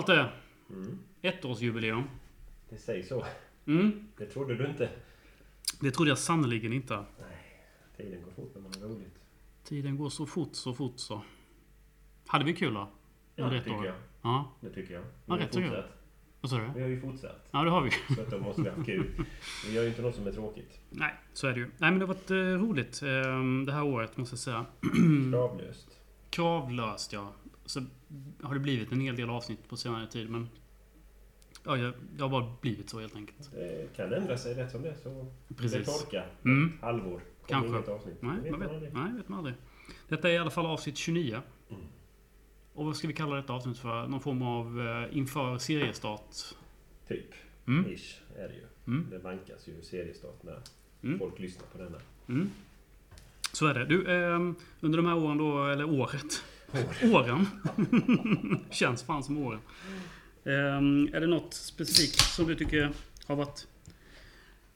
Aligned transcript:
Malte, 0.00 0.28
Mm. 0.70 0.98
ettårsjubileum. 1.22 2.02
Det 2.68 2.76
sägs 2.76 3.08
så. 3.08 3.24
Mm. 3.66 4.08
Det 4.18 4.26
trodde 4.26 4.54
du 4.54 4.66
inte. 4.66 4.88
Det 5.80 5.90
trodde 5.90 6.10
jag 6.10 6.18
sannerligen 6.18 6.72
inte. 6.72 6.96
Nej, 6.96 7.64
tiden 7.96 8.22
går 8.22 8.30
fort 8.30 8.50
när 8.54 8.62
man 8.62 8.72
har 8.82 8.88
roligt. 8.96 9.14
Tiden 9.64 9.96
går 9.96 10.08
så 10.10 10.26
fort, 10.26 10.48
så 10.54 10.74
fort 10.74 10.92
så. 10.96 11.22
Hade 12.26 12.44
vi 12.44 12.54
kul 12.54 12.74
då? 12.74 12.88
Ja, 13.36 13.44
det 13.46 13.58
tycker 13.60 13.76
år? 13.78 13.86
jag. 13.86 13.94
Ja, 14.22 14.52
Det 14.60 14.70
tycker 14.70 14.94
jag. 14.94 15.00
Vi 15.00 15.06
Ja, 15.26 15.32
har 15.34 15.38
rätt 15.38 15.54
så 15.54 15.60
fortsatt. 15.60 15.84
vad 16.40 16.50
sa 16.50 16.58
du? 16.58 16.70
Vi 16.74 16.80
har 16.82 16.88
ju 16.88 17.00
fortsatt. 17.00 17.48
Ja, 17.50 17.62
det 17.64 17.70
har 17.70 17.82
vi. 17.82 18.14
Så 18.14 18.20
att 18.22 18.30
då 18.30 18.38
måste 18.38 18.62
vi 18.62 18.68
ha 18.70 18.84
kul. 18.84 19.24
Vi 19.66 19.72
gör 19.74 19.82
ju 19.82 19.88
inte 19.88 20.02
något 20.02 20.14
som 20.14 20.26
är 20.26 20.32
tråkigt. 20.32 20.80
Nej, 20.90 21.14
så 21.32 21.46
är 21.46 21.52
det 21.52 21.58
ju. 21.60 21.66
Nej, 21.78 21.90
men 21.90 21.98
det 21.98 22.06
har 22.06 22.14
varit 22.14 22.30
eh, 22.30 22.36
roligt 22.36 23.02
eh, 23.02 23.08
det 23.66 23.72
här 23.72 23.82
året, 23.84 24.16
måste 24.16 24.32
jag 24.32 24.38
säga. 24.40 24.66
Kravlöst. 25.30 25.96
Kravlöst, 26.30 27.12
ja. 27.12 27.32
Så 27.70 27.82
har 28.42 28.54
det 28.54 28.60
blivit 28.60 28.92
en 28.92 29.00
hel 29.00 29.16
del 29.16 29.30
avsnitt 29.30 29.68
på 29.68 29.76
senare 29.76 30.06
tid, 30.06 30.30
men... 30.30 30.48
Ja, 31.64 31.76
jag- 31.76 31.94
det 32.16 32.22
har 32.22 32.28
bara 32.30 32.52
blivit 32.60 32.90
så 32.90 33.00
helt 33.00 33.16
enkelt. 33.16 33.50
Det 33.52 33.96
kan 33.96 34.12
ändra 34.12 34.36
sig 34.38 34.54
rätt 34.54 34.70
som 34.70 34.82
det. 34.82 34.94
Så 35.02 35.32
det 35.48 35.54
Precis. 35.54 35.86
torka. 36.02 36.24
Mm. 36.44 36.72
Halvår. 36.80 37.20
Kanske. 37.46 37.68
inget 37.76 37.88
avsnitt. 37.88 38.22
Nej, 38.22 38.36
Det 38.36 38.42
vet 38.42 38.50
man 38.50 38.60
vet, 38.60 38.70
aldrig. 38.70 38.92
nej, 38.94 39.12
vet 39.16 39.28
man 39.28 39.38
aldrig. 39.38 39.54
Detta 40.08 40.28
är 40.30 40.32
i 40.34 40.38
alla 40.38 40.50
fall 40.50 40.66
avsnitt 40.66 40.96
29. 40.96 41.40
Mm. 41.70 41.82
Och 42.74 42.84
vad 42.84 42.96
ska 42.96 43.08
vi 43.08 43.14
kalla 43.14 43.36
detta 43.36 43.52
avsnitt 43.52 43.78
för? 43.78 44.06
Någon 44.06 44.20
form 44.20 44.42
av 44.42 44.80
eh, 44.80 45.16
inför 45.16 45.58
seriestart? 45.58 46.34
Typ. 47.08 47.26
Mm. 47.66 47.90
Ish 47.92 48.20
är 48.36 48.48
det 48.48 48.54
ju. 48.54 48.64
Mm. 48.86 49.06
Det 49.10 49.18
vankas 49.18 49.68
ju 49.68 49.82
seriestart 49.82 50.42
när 50.42 50.58
Mm. 51.02 51.18
folk 51.18 51.38
lyssnar 51.38 51.66
på 51.66 51.78
denna. 51.78 51.98
Mm. 52.28 52.50
Så 53.52 53.66
är 53.66 53.74
det. 53.74 53.84
Du, 53.84 54.10
ehm, 54.10 54.54
under 54.80 54.96
de 54.96 55.06
här 55.06 55.16
åren 55.16 55.38
då, 55.38 55.66
eller 55.66 55.84
året. 55.84 56.44
Åren. 57.12 57.46
Känns 58.70 59.02
fan 59.02 59.22
som 59.24 59.38
åren. 59.38 59.60
Ehm, 60.44 61.08
är 61.14 61.20
det 61.20 61.26
något 61.26 61.54
specifikt 61.54 62.20
som 62.20 62.46
du 62.46 62.54
tycker 62.54 62.90
har 63.26 63.36
varit 63.36 63.66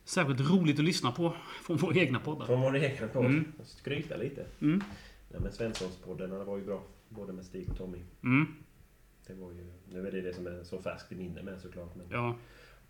särskilt 0.05 0.41
roligt 0.51 0.79
att 0.79 0.85
lyssna 0.85 1.13
på 1.13 1.37
från 1.63 1.77
våra 1.77 1.95
egna 1.97 2.19
poddar? 2.21 2.47
Från 2.47 2.61
vår 2.61 2.75
egen 2.77 3.09
podd. 3.09 3.25
Mm. 3.25 3.53
Skryta 3.65 4.17
lite. 4.17 4.47
Mm. 4.61 4.83
Nej, 5.31 5.41
men 5.41 5.53
Svenssons-poddarna 5.53 6.45
var 6.45 6.57
ju 6.59 6.65
bra. 6.65 6.83
Både 7.09 7.33
med 7.33 7.45
Stig 7.45 7.71
och 7.71 7.77
Tommy. 7.79 7.99
Mm. 8.23 8.47
Det 9.27 9.35
var 9.35 9.51
ju, 9.53 9.67
nu 9.93 10.07
är 10.09 10.13
det 10.13 10.21
det 10.21 10.35
som 10.35 10.47
är 10.47 10.65
så 10.65 10.79
färskt 10.83 11.13
i 11.13 11.15
minne 11.17 11.43
med 11.43 11.61
såklart. 11.61 11.95
Men 11.97 12.07
Ja. 12.11 12.37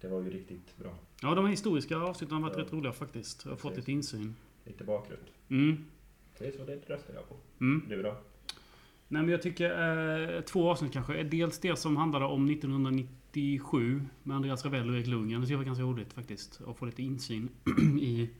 det 0.01 0.09
var 0.09 0.21
ju 0.23 0.31
riktigt 0.31 0.77
bra. 0.77 0.95
ja, 1.23 1.35
de 1.35 1.47
historiska 1.49 1.97
avsnitten 1.97 2.35
har 2.37 2.43
varit 2.43 2.57
Ja. 2.59 2.63
rätt 2.65 2.73
roliga 2.73 2.93
faktiskt. 2.93 3.45
Jag 3.45 3.53
har 3.53 3.57
fått 3.57 3.77
lite 3.77 3.93
insyn. 3.93 4.35
Lite 4.65 4.85
bakgrund. 4.85 5.23
Mm. 5.49 5.85
Det 6.39 6.47
är 6.47 6.53
så 6.53 6.65
det 6.65 6.75
röstar 6.87 7.15
jag 7.15 7.29
på. 7.29 7.37
Mm. 7.61 7.83
Du 7.89 8.03
då? 8.03 8.17
Nej, 9.15 9.23
men 9.23 9.31
jag 9.33 9.43
tycker 9.43 10.34
eh, 10.37 10.41
två 10.41 10.70
avsnitt 10.70 10.93
kanske. 10.93 11.23
Dels 11.23 11.59
det 11.59 11.77
som 11.79 11.97
handlade 11.97 12.25
om 12.25 12.48
1997 12.51 14.03
med 14.23 14.37
Andreas 14.37 14.65
Ravel 14.65 14.89
och 14.91 14.97
Erik 14.97 15.07
Lundgren. 15.07 15.45
Det 15.45 15.57
var 15.57 15.65
ganska 15.65 15.84
roligt 15.84 16.12
faktiskt. 16.12 16.61
Att 16.67 16.77
få 16.79 16.87
lite 16.87 17.03
insyn 17.03 17.48
i, 18.01 18.31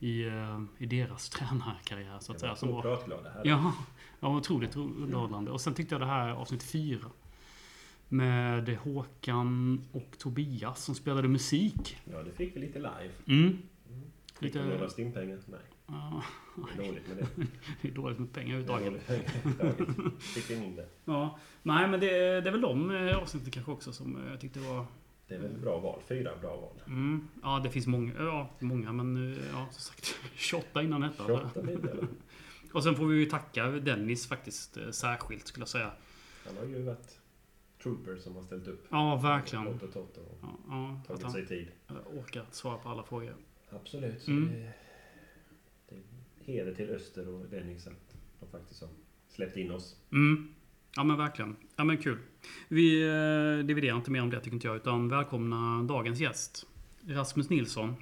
i, 0.00 0.22
eh, 0.26 0.62
i 0.78 0.86
deras 0.86 1.28
tränarkarriär 1.30 2.18
så 2.20 2.32
att 2.32 2.40
säga. 2.40 2.56
Som 2.56 2.68
var, 2.68 2.82
här. 3.30 3.72
ja, 4.20 4.36
otroligt 4.36 4.76
ro- 4.76 4.94
underhållande. 5.02 5.50
Och 5.50 5.60
sen 5.60 5.74
tyckte 5.74 5.94
jag 5.94 6.02
det 6.02 6.06
här 6.06 6.28
avsnitt 6.30 6.62
fyra. 6.62 7.06
Med 8.08 8.68
Håkan 8.76 9.80
och 9.92 10.18
Tobias 10.18 10.84
som 10.84 10.94
spelade 10.94 11.28
musik. 11.28 11.96
Ja, 12.12 12.22
det 12.22 12.32
fick 12.32 12.56
vi 12.56 12.60
lite 12.60 12.78
live. 12.78 13.10
Mm. 13.26 13.42
Mm. 13.44 13.58
Fick 14.34 14.42
Lite- 14.54 14.64
några 14.66 14.88
stimpengar? 14.88 15.38
Nej, 15.46 15.60
Ja, 15.86 16.22
det 16.76 16.82
är 16.82 16.86
dåligt 16.86 17.08
med 17.08 17.16
det. 17.16 17.46
det 17.82 17.88
är 17.88 17.92
dåligt 17.92 18.18
med 18.18 18.32
pengar 18.32 18.56
överhuvudtaget. 18.58 20.22
Fick 20.22 20.50
in 20.50 20.76
det. 20.76 20.86
Ja, 21.04 21.38
nej 21.62 21.88
men 21.88 22.00
det, 22.00 22.08
det 22.40 22.48
är 22.48 22.52
väl 22.52 22.60
de 22.60 22.90
eh, 22.90 23.18
avsnitten 23.18 23.50
kanske 23.50 23.72
också 23.72 23.92
som 23.92 24.16
eh, 24.24 24.30
jag 24.30 24.40
tyckte 24.40 24.60
var... 24.60 24.86
Det 25.28 25.34
är 25.34 25.38
väl 25.38 25.58
bra 25.58 25.78
val. 25.78 26.00
Fyra 26.08 26.30
bra 26.40 26.56
val. 26.56 26.82
Mm, 26.86 27.28
ja, 27.42 27.60
det 27.64 27.70
finns 27.70 27.86
många, 27.86 28.12
ja, 28.18 28.50
många 28.58 28.92
men 28.92 29.32
eh, 29.32 29.38
ja, 29.52 29.66
som 29.70 29.80
sagt 29.80 30.14
28 30.34 30.82
innan 30.82 31.00
detta. 31.00 31.26
28 31.26 31.62
blir 31.62 31.76
det. 31.76 31.90
eller? 31.90 32.08
Och 32.72 32.82
sen 32.82 32.94
får 32.96 33.06
vi 33.06 33.18
ju 33.18 33.26
tacka 33.26 33.66
Dennis 33.66 34.26
faktiskt 34.28 34.78
särskilt 34.90 35.46
skulle 35.46 35.62
jag 35.62 35.68
säga. 35.68 35.90
Han 36.46 36.56
har 36.56 36.64
ju 36.64 36.82
varit 36.82 37.18
trooper 37.82 38.16
som 38.16 38.36
har 38.36 38.42
ställt 38.42 38.66
upp. 38.68 38.86
Ja, 38.90 39.16
verkligen. 39.16 39.64
Lotto 39.64 39.86
Toto 39.86 40.20
och 40.20 40.38
Ja, 40.42 41.00
ja, 41.08 41.16
tagit 41.16 41.32
sig 41.32 41.46
tid. 41.46 41.68
orkar 42.18 42.44
svara 42.50 42.78
på 42.78 42.88
alla 42.88 43.02
frågor. 43.02 43.34
Absolut. 43.70 44.28
Mm. 44.28 44.52
det, 44.52 44.72
heder 46.44 46.74
till 46.74 46.90
Öster 46.90 47.28
och 47.28 47.46
Dennis 47.50 47.86
att 47.86 48.14
de 48.40 48.46
faktiskt 48.46 48.80
har 48.80 48.88
släppt 49.28 49.56
in 49.56 49.70
oss. 49.70 49.96
Mm. 50.12 50.54
Ja 50.96 51.04
men 51.04 51.16
verkligen. 51.16 51.56
Ja 51.76 51.84
men 51.84 51.98
kul. 51.98 52.18
Vi 52.68 53.02
eh, 53.02 53.66
dividerar 53.66 53.96
inte 53.96 54.10
mer 54.10 54.22
om 54.22 54.30
det 54.30 54.40
tycker 54.40 54.54
inte 54.54 54.66
jag, 54.66 54.76
utan 54.76 55.08
välkomna 55.08 55.82
dagens 55.82 56.20
gäst. 56.20 56.66
Rasmus 57.06 57.50
Nilsson. 57.50 57.94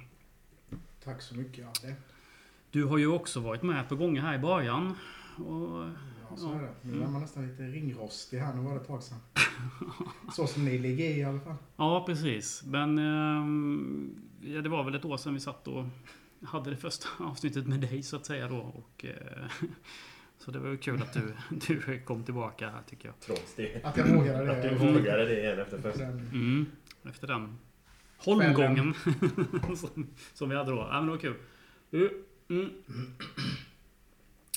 Tack 1.03 1.21
så 1.21 1.35
mycket 1.35 1.65
Adde. 1.67 1.95
Du 2.71 2.83
har 2.85 2.97
ju 2.97 3.07
också 3.07 3.39
varit 3.39 3.63
med 3.63 3.89
på 3.89 3.95
gånger 3.95 4.21
här 4.21 4.35
i 4.35 4.39
början. 4.39 4.95
Och, 5.37 5.87
Ja, 6.29 6.37
så 6.37 6.45
Ja. 6.47 6.55
är 6.55 6.61
det. 6.61 6.73
Nu 6.81 6.91
Mm. 6.93 7.03
är 7.03 7.07
man 7.11 7.21
nästan 7.21 7.47
lite 7.47 7.63
ringrostig 7.63 8.37
här. 8.37 8.53
Nu 8.55 8.61
var 8.61 8.73
det 8.75 8.81
ett 8.81 8.87
tag 8.87 9.03
sedan. 9.03 9.17
Så 10.33 10.47
som 10.47 10.65
ni 10.65 10.77
ligger 10.79 11.05
i 11.05 11.19
i 11.19 11.23
alla 11.23 11.39
fall. 11.39 11.55
ja, 11.77 12.03
precis. 12.05 12.63
Men 12.65 12.97
ehm, 12.97 14.15
ja, 14.41 14.61
det 14.61 14.69
var 14.69 14.83
väl 14.83 14.95
ett 14.95 15.05
år 15.05 15.17
sedan 15.17 15.33
vi 15.33 15.39
satt 15.39 15.67
och 15.67 15.85
hade 16.43 16.69
det 16.69 16.77
första 16.77 17.07
avsnittet 17.23 17.67
med 17.67 17.79
dig 17.79 18.03
så 18.03 18.15
att 18.15 18.25
säga 18.25 18.47
då. 18.47 18.57
Och, 18.57 19.05
eh, 19.05 19.51
så 20.37 20.51
det 20.51 20.59
var 20.59 20.69
ju 20.69 20.77
kul 20.77 21.01
att 21.01 21.13
du, 21.13 21.33
du 21.67 22.01
kom 22.05 22.23
tillbaka 22.23 22.69
här 22.69 22.81
tycker 22.89 23.07
jag. 23.07 23.19
Trots 23.19 23.55
det. 23.55 23.85
Att 23.85 23.97
jag 23.97 24.15
vågade 24.15 24.45
det. 24.45 24.51
Att 24.51 24.61
du 24.61 24.75
vågade 24.75 25.25
det 25.25 25.39
igen 25.39 25.59
efter 25.59 25.77
första. 25.77 26.03
Den, 26.03 26.29
Mm, 26.33 26.65
efter 27.03 27.27
den 27.27 27.57
holmgången 28.17 28.93
som, 29.75 30.07
som 30.33 30.49
vi 30.49 30.55
hade 30.55 30.71
då. 30.71 30.77
Ja, 30.77 31.01
men 31.01 31.05
det 31.05 31.11
var 31.11 31.17
kul. 31.17 31.35
Mm. 32.49 32.69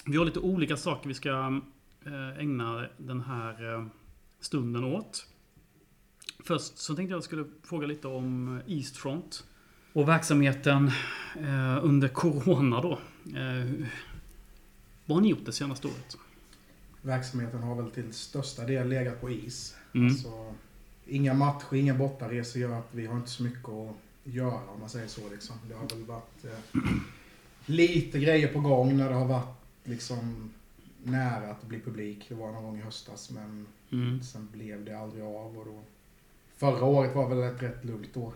Vi 0.06 0.16
har 0.16 0.24
lite 0.24 0.40
olika 0.40 0.76
saker 0.76 1.08
vi 1.08 1.14
ska 1.14 1.60
eh, 2.06 2.38
ägna 2.38 2.86
den 2.96 3.20
här 3.20 3.74
eh, 3.74 3.86
stunden 4.40 4.84
åt. 4.84 5.26
Först 6.44 6.78
så 6.78 6.94
tänkte 6.94 7.12
jag 7.12 7.18
att 7.18 7.22
jag 7.22 7.24
skulle 7.24 7.44
fråga 7.62 7.86
lite 7.86 8.08
om 8.08 8.60
Eastfront. 8.66 9.46
Och 9.94 10.08
verksamheten 10.08 10.90
eh, 11.40 11.84
under 11.84 12.08
Corona 12.08 12.80
då. 12.80 12.92
Eh, 13.26 13.86
vad 15.06 15.16
har 15.16 15.20
ni 15.22 15.28
gjort 15.28 15.46
det 15.46 15.52
senaste 15.52 15.86
året? 15.86 16.16
verksamheten 17.02 17.62
har 17.62 17.74
väl 17.74 17.90
till 17.90 18.12
största 18.12 18.64
del 18.64 18.88
legat 18.88 19.20
på 19.20 19.30
is. 19.30 19.76
Mm. 19.94 20.06
Alltså, 20.06 20.54
inga 21.06 21.34
matcher, 21.34 21.74
inga 21.74 21.94
bortaresor 21.94 22.62
gör 22.62 22.78
att 22.78 22.88
vi 22.92 23.06
har 23.06 23.16
inte 23.16 23.30
så 23.30 23.42
mycket 23.42 23.68
att 23.68 23.94
göra 24.24 24.70
om 24.74 24.80
man 24.80 24.88
säger 24.88 25.08
så. 25.08 25.20
Liksom. 25.30 25.56
Det 25.68 25.74
har 25.74 25.88
väl 25.88 26.04
varit 26.04 26.44
eh, 26.44 26.80
lite 27.66 28.18
grejer 28.18 28.48
på 28.52 28.60
gång 28.60 28.96
när 28.96 29.08
det 29.08 29.14
har 29.14 29.26
varit 29.26 29.56
liksom 29.84 30.50
nära 31.02 31.50
att 31.50 31.62
bli 31.62 31.80
publik. 31.80 32.26
Det 32.28 32.34
var 32.34 32.52
någon 32.52 32.64
gång 32.64 32.78
i 32.78 32.82
höstas 32.82 33.30
men 33.30 33.66
Mm. 33.90 34.22
sen 34.22 34.48
blev 34.52 34.84
det 34.84 34.98
aldrig 34.98 35.24
av. 35.24 35.58
Och 35.58 35.64
då, 35.64 35.80
förra 36.56 36.84
året 36.84 37.14
var 37.14 37.28
väl 37.28 37.42
ett 37.54 37.62
rätt 37.62 37.84
lugnt 37.84 38.16
år 38.16 38.32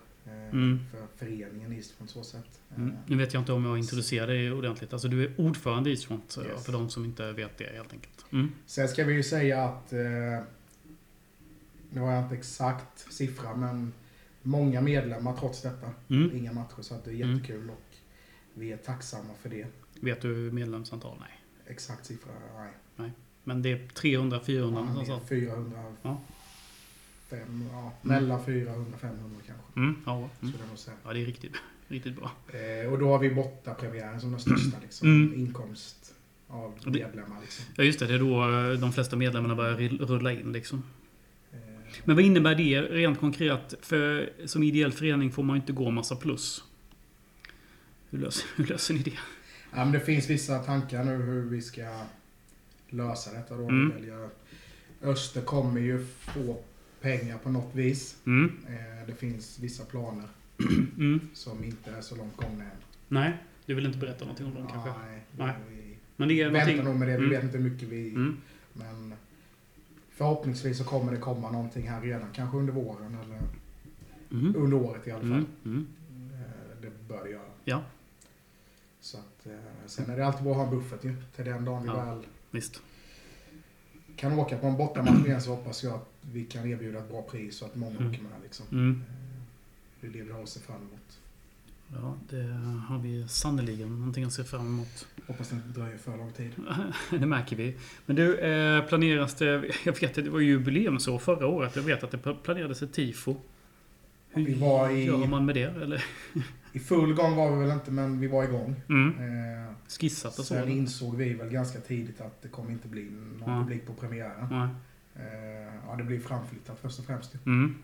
Mm. 0.53 0.81
för 0.91 1.07
föreningen 1.17 1.73
Eastfront 1.73 2.11
så 2.11 2.25
sätt. 2.25 2.61
Mm. 2.77 2.89
Eh, 2.89 2.95
Nu 3.07 3.17
vet 3.17 3.35
jag 3.35 3.41
inte 3.41 3.53
om 3.53 3.65
jag 3.65 3.79
introducerar 3.79 4.27
dig 4.27 4.53
ordentligt. 4.53 4.93
Alltså 4.93 5.09
du 5.09 5.25
är 5.25 5.41
ordförande 5.41 5.91
i 5.91 5.93
Eastfront. 5.93 6.37
eh, 6.37 6.47
Yes. 6.47 6.65
För 6.65 6.73
de 6.73 6.91
som 6.91 7.05
inte 7.05 7.33
vet 7.33 7.59
det 7.59 7.65
helt 7.77 7.93
enkelt. 7.93 8.25
Mm. 8.33 8.53
Sen 8.67 8.89
ska 8.89 9.05
vi 9.05 9.13
ju 9.15 9.23
säga 9.23 9.65
att, 9.65 9.93
eh, 9.93 9.99
nu 11.91 12.01
har 12.01 12.13
jag 12.13 12.23
inte 12.25 12.35
exakt 12.35 13.13
siffra, 13.13 13.57
men 13.57 13.93
många 14.43 14.81
medlemmar 14.81 15.37
trots 15.37 15.63
detta. 15.63 15.91
Mm. 16.09 16.37
Inga 16.37 16.53
matcher, 16.53 16.83
så 16.83 16.95
att 16.95 17.05
det 17.05 17.11
är 17.11 17.15
Mm. 17.15 17.35
jättekul 17.35 17.71
och 17.71 17.97
vi 18.55 18.73
är 18.73 18.77
tacksamma 18.77 19.35
för 19.43 19.49
det. 19.49 19.67
Vet 20.01 20.21
du 20.21 20.29
medlemsantal? 20.29 21.17
Nej. 21.21 21.41
Exakt 21.67 22.07
siffra, 22.07 22.33
nej. 22.97 23.13
Men 23.45 23.63
det 23.63 23.73
är 23.73 23.89
300, 23.89 24.41
400 24.41 24.81
Ja, 24.81 24.87
någonstans. 24.87 25.23
det 25.29 25.35
är 25.37 25.41
400, 25.41 25.85
Ja. 26.03 26.21
Fem, 27.31 27.65
ja, 27.73 27.93
mellan 28.03 28.45
400 28.45 28.93
och 28.95 29.01
500 29.01 29.41
kanske. 29.47 29.81
Mm. 29.81 29.97
Ja. 30.07 30.29
Mm. 30.43 30.55
Ja, 31.05 31.13
det 31.13 31.21
är 31.23 31.27
riktigt, 31.27 31.53
riktigt 31.89 32.17
bra. 32.17 32.31
Eh, 32.53 32.93
och 32.93 32.99
då 32.99 33.09
har 33.09 33.19
vi 33.19 33.31
bortapremiären 33.31 34.21
som 34.21 34.31
den 34.31 34.41
största 34.41 34.77
liksom, 34.83 35.09
Mm. 35.09 35.35
inkomst 35.41 36.15
av 36.49 36.75
medlemmar. 36.87 37.41
Liksom. 37.41 37.65
Ja, 37.77 37.85
just 37.85 37.99
det. 37.99 38.07
Det 38.07 38.15
är 38.15 38.19
då 38.19 38.43
eh, 38.73 38.81
de 38.81 38.93
flesta 38.93 39.17
medlemmarna 39.17 39.55
börjar 39.55 39.77
rulla 40.07 40.33
in 40.33 40.53
liksom. 40.53 40.83
Eh, 41.53 41.59
Men 42.05 42.17
vad 42.17 42.25
innebär 42.25 42.55
det 42.55 42.81
rent 42.83 43.21
konkret? 43.21 43.75
För 43.81 44.33
som 44.47 44.63
ideell 44.63 44.93
förening 44.93 45.33
får 45.33 45.43
man 45.43 45.57
inte 45.57 45.73
gå 45.73 45.91
massa 45.91 46.17
plus. 46.17 46.65
Hur 48.11 48.19
löser, 48.19 48.47
hur 48.57 48.67
löser 48.67 48.95
ni 48.95 49.01
det? 49.01 49.19
Ja, 49.75 49.85
men 49.85 49.93
det 49.93 50.01
finns 50.01 50.31
vissa 50.31 50.59
tankar 50.59 51.05
nu 51.05 51.17
hur 51.17 51.43
vi 51.43 51.63
ska 51.63 52.03
lösa 52.89 53.33
detta. 53.33 53.57
Då. 53.57 53.69
Mm. 53.69 53.93
Öster 55.03 55.41
kommer 55.43 55.81
ju 55.81 56.07
få 56.21 56.57
pengar 57.01 57.39
på 57.39 57.51
något 57.51 57.75
vis. 57.75 58.17
Mm. 58.27 58.57
Eh, 58.69 59.07
Det 59.07 59.15
finns 59.15 59.59
vissa 59.59 59.85
planer 59.85 60.29
Mm. 60.99 61.21
som 61.35 61.65
inte 61.65 61.91
är 61.91 62.01
så 62.01 62.17
långt 62.17 62.37
gångna 62.37 62.65
än. 62.65 62.71
Nej, 63.09 63.33
du 63.67 63.75
vill 63.75 63.87
inte 63.87 63.99
berätta 63.99 64.25
någonting 64.25 64.47
om 64.47 64.55
dem 64.55 64.67
kanske? 64.73 64.91
Nej, 64.91 65.23
Nej. 65.37 65.55
Vi 65.69 65.97
Men 66.17 66.29
det 66.29 66.35
är 66.43 66.45
väntar 66.51 66.61
någonting... 66.67 66.85
nog 66.85 66.97
med 66.97 67.09
det. 67.09 67.13
Vi 67.13 67.19
Mm. 67.27 67.31
vet 67.31 67.43
inte 67.45 67.59
hur 67.59 67.71
mycket 67.71 67.89
vi... 67.89 68.09
Mm. 68.11 68.37
Men 68.73 69.15
förhoppningsvis 70.11 70.79
så 70.79 70.85
kommer 70.85 71.13
det 71.13 71.19
komma 71.19 71.51
någonting 71.51 71.89
här 71.89 72.01
redan. 72.01 72.29
Kanske 72.33 72.57
under 72.57 72.73
våren 72.73 73.19
eller 73.25 73.39
Mm. 74.33 74.57
under 74.57 74.77
året 74.77 75.07
i 75.07 75.11
alla 75.11 75.21
fall. 75.21 75.45
Mm. 75.65 75.87
Eh, 76.33 76.81
Det 76.83 77.09
bör 77.09 77.25
det 77.25 77.31
göra. 77.31 77.43
Ja, 77.65 77.83
Så 79.01 79.19
att, 79.19 79.47
eh, 79.47 79.53
sen 79.87 80.11
är 80.11 80.17
det 80.17 80.27
alltid 80.27 80.43
bra 80.43 80.53
att 80.53 80.57
ha 80.59 80.65
en 80.65 80.71
buffert 80.79 81.05
ju. 81.05 81.15
Till 81.37 81.45
den 81.45 81.65
dagen 81.65 81.83
vi 81.83 81.89
Ja. 81.89 82.05
väl 82.05 82.27
visst. 82.51 82.83
kan 84.17 84.33
åka 84.39 84.59
på 84.59 84.67
en 84.67 84.77
bortamatch 84.77 85.27
igen 85.27 85.41
så 85.43 85.51
hoppas 85.51 85.85
jag 85.85 85.95
att 85.95 86.09
vi 86.33 86.45
kan 86.45 86.67
erbjuda 86.71 86.99
ett 86.99 87.09
bra 87.09 87.23
pris 87.23 87.57
så 87.57 87.65
att 87.65 87.77
många 87.77 87.97
Mm. 87.97 88.11
åker 88.11 88.23
med. 88.23 88.33
Liksom. 88.43 88.67
Mm. 88.73 88.91
Eh, 89.09 89.15
Det 90.01 90.07
är 90.07 90.11
det 90.11 90.23
vi 90.23 90.33
har 90.33 90.43
att 90.43 90.49
se 90.49 90.61
fram 90.61 90.77
emot. 90.77 91.19
Ja, 91.95 92.15
det 92.31 92.43
har 92.89 92.99
vi 92.99 93.29
sannerligen 93.29 93.99
någonting 93.99 94.25
att 94.25 94.33
se 94.33 94.45
fram 94.45 94.67
emot. 94.67 95.07
Hoppas 95.27 95.49
det 95.49 95.57
inte 95.57 95.69
dröjer 95.81 95.99
för 95.99 96.17
lång 96.17 96.33
tid. 96.33 96.51
det 97.11 97.27
märker 97.27 97.57
vi. 97.57 97.77
Men 98.07 98.17
du, 98.17 98.39
eh, 98.39 98.85
planeras 98.85 99.35
det... 99.35 99.71
Jag 99.85 100.01
vet 100.01 100.19
att 100.19 100.25
det 100.25 100.31
var 100.31 100.41
jubileumsår 100.41 101.19
förra 101.19 101.47
året. 101.47 101.77
Jag 101.77 101.83
vet 101.83 102.05
att 102.05 102.11
det 102.11 102.19
planerades 102.43 102.83
ett 102.83 102.93
tifo. 102.93 103.37
Hur 104.31 104.45
Vi 104.47 104.55
var 104.55 104.91
i- 104.91 105.05
gör 105.05 105.27
man 105.27 105.47
med 105.47 105.55
det? 105.55 105.63
Eller? 105.83 106.05
I 106.73 106.79
full 106.79 107.15
gång 107.15 107.37
var 107.37 107.57
vi 107.57 107.63
väl 107.65 107.71
inte, 107.75 107.91
men 107.91 108.21
vi 108.21 108.27
var 108.27 108.45
igång. 108.45 108.75
Mm. 108.89 109.09
Eh, 109.19 109.73
Skissat 110.01 110.39
och 110.39 110.45
så? 110.45 110.55
Sen 110.55 110.69
insåg 110.69 111.17
vi 111.17 111.35
väl 111.35 111.49
ganska 111.49 111.81
tidigt 111.81 112.21
att 112.21 112.43
det 112.43 112.49
kommer 112.49 112.71
inte 112.71 112.89
bli 112.89 113.03
någon 113.11 113.43
Ja. 113.55 113.61
publik 113.63 113.87
på 113.87 113.93
premiären. 113.95 114.49
Nej. 114.51 114.69
Eh, 115.19 115.75
ja, 115.89 115.95
det 115.99 116.05
blir 116.05 116.21
framflyttat 116.21 116.79
först 116.81 116.99
och 116.99 117.05
främst. 117.05 117.35
Mm. 117.47 117.75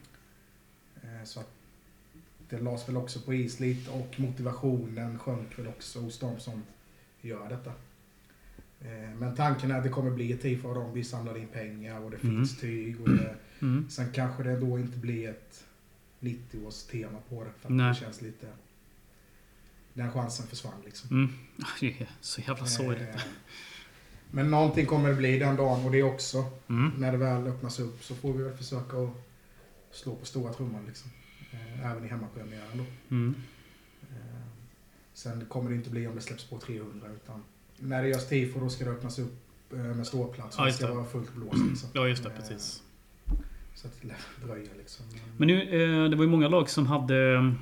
Eh, 1.02 1.24
så 1.24 1.40
att 1.40 1.50
det 2.48 2.60
lades 2.60 2.88
väl 2.88 2.96
också 2.96 3.20
på 3.20 3.34
is 3.34 3.60
lite 3.60 3.90
och 3.90 4.14
motivationen 4.20 5.18
sjönk 5.18 5.58
väl 5.58 5.66
också 5.66 6.00
hos 6.00 6.18
de 6.18 6.40
som 6.40 6.62
gör 7.20 7.48
detta. 7.48 7.72
Eh, 8.80 9.10
men 9.18 9.36
tanken 9.36 9.70
är 9.70 9.78
att 9.78 9.84
det 9.84 9.90
kommer 9.90 10.10
bli 10.10 10.32
ett 10.32 10.42
tifo 10.42 10.68
av 10.68 10.74
dem. 10.74 10.92
Vi 10.94 11.04
samlar 11.04 11.38
in 11.38 11.48
pengar 11.48 12.00
och 12.00 12.10
det 12.10 12.24
Mm. 12.24 12.36
finns 12.36 12.60
tyg. 12.60 13.00
Och 13.00 13.08
det, 13.10 13.36
Mm. 13.60 13.86
sen 13.90 14.12
kanske 14.12 14.42
det 14.42 14.60
då 14.60 14.78
inte 14.78 14.98
blir 14.98 15.28
ett 15.30 15.64
90-års-tema 16.20 17.18
på 17.28 17.44
det. 17.44 17.50
För 17.60 17.68
att 17.68 17.74
Nej. 17.74 17.88
det 17.88 17.94
känns 17.94 18.22
lite... 18.22 18.46
Den 19.94 20.12
chansen 20.12 20.46
försvann 20.46 20.82
liksom. 20.84 21.10
Mm. 21.10 21.32
Det 21.80 22.00
är 22.00 22.10
så 22.20 22.40
jävla 22.40 22.66
sorgligt. 22.66 23.26
Men 24.34 24.50
någonting 24.50 24.86
kommer 24.86 25.08
det 25.08 25.14
bli 25.14 25.38
den 25.38 25.56
dagen 25.56 25.84
och 25.84 25.92
det 25.92 26.02
också. 26.02 26.44
Mm. 26.68 26.92
När 26.98 27.12
det 27.12 27.18
väl 27.18 27.46
öppnas 27.46 27.80
upp 27.80 28.04
så 28.04 28.14
får 28.14 28.32
vi 28.32 28.42
väl 28.42 28.56
försöka 28.56 28.96
att 28.96 29.10
slå 29.90 30.14
på 30.14 30.26
stora 30.26 30.52
trumman 30.52 30.86
liksom. 30.86 31.10
Eh, 31.52 31.90
Även 31.90 32.04
i 32.04 32.08
hemmapremiären 32.08 32.78
då. 32.78 32.84
Mm. 33.14 33.34
Eh, 34.02 34.16
Sen 35.12 35.44
kommer 35.48 35.70
det 35.70 35.76
inte 35.76 35.90
bli 35.90 36.06
om 36.06 36.14
det 36.14 36.20
släpps 36.20 36.44
på 36.44 36.58
300 36.58 37.06
utan 37.16 37.42
när 37.78 38.02
det 38.02 38.08
görs 38.08 38.28
tifo 38.28 38.60
då 38.60 38.68
ska 38.68 38.84
det 38.84 38.90
öppnas 38.90 39.18
upp 39.18 39.42
eh, 39.72 39.78
med 39.78 40.06
ståplats. 40.06 40.56
Ja, 40.58 40.64
det 40.64 40.72
ska 40.72 40.94
vara 40.94 41.04
fullt 41.04 41.34
blåst 41.34 41.64
liksom. 41.70 41.88
Ja, 41.92 42.08
just 42.08 42.22
det. 42.24 42.30
Precis. 42.30 42.82
Så 43.74 43.86
att 43.86 44.02
det 44.02 44.46
dröja 44.46 44.68
liksom. 44.78 45.06
Men 45.36 45.48
nu, 45.48 46.08
det 46.08 46.16
var 46.16 46.24
ju 46.24 46.30
många 46.30 46.48
lag 46.48 46.70
som 46.70 46.86
hade 46.86 47.54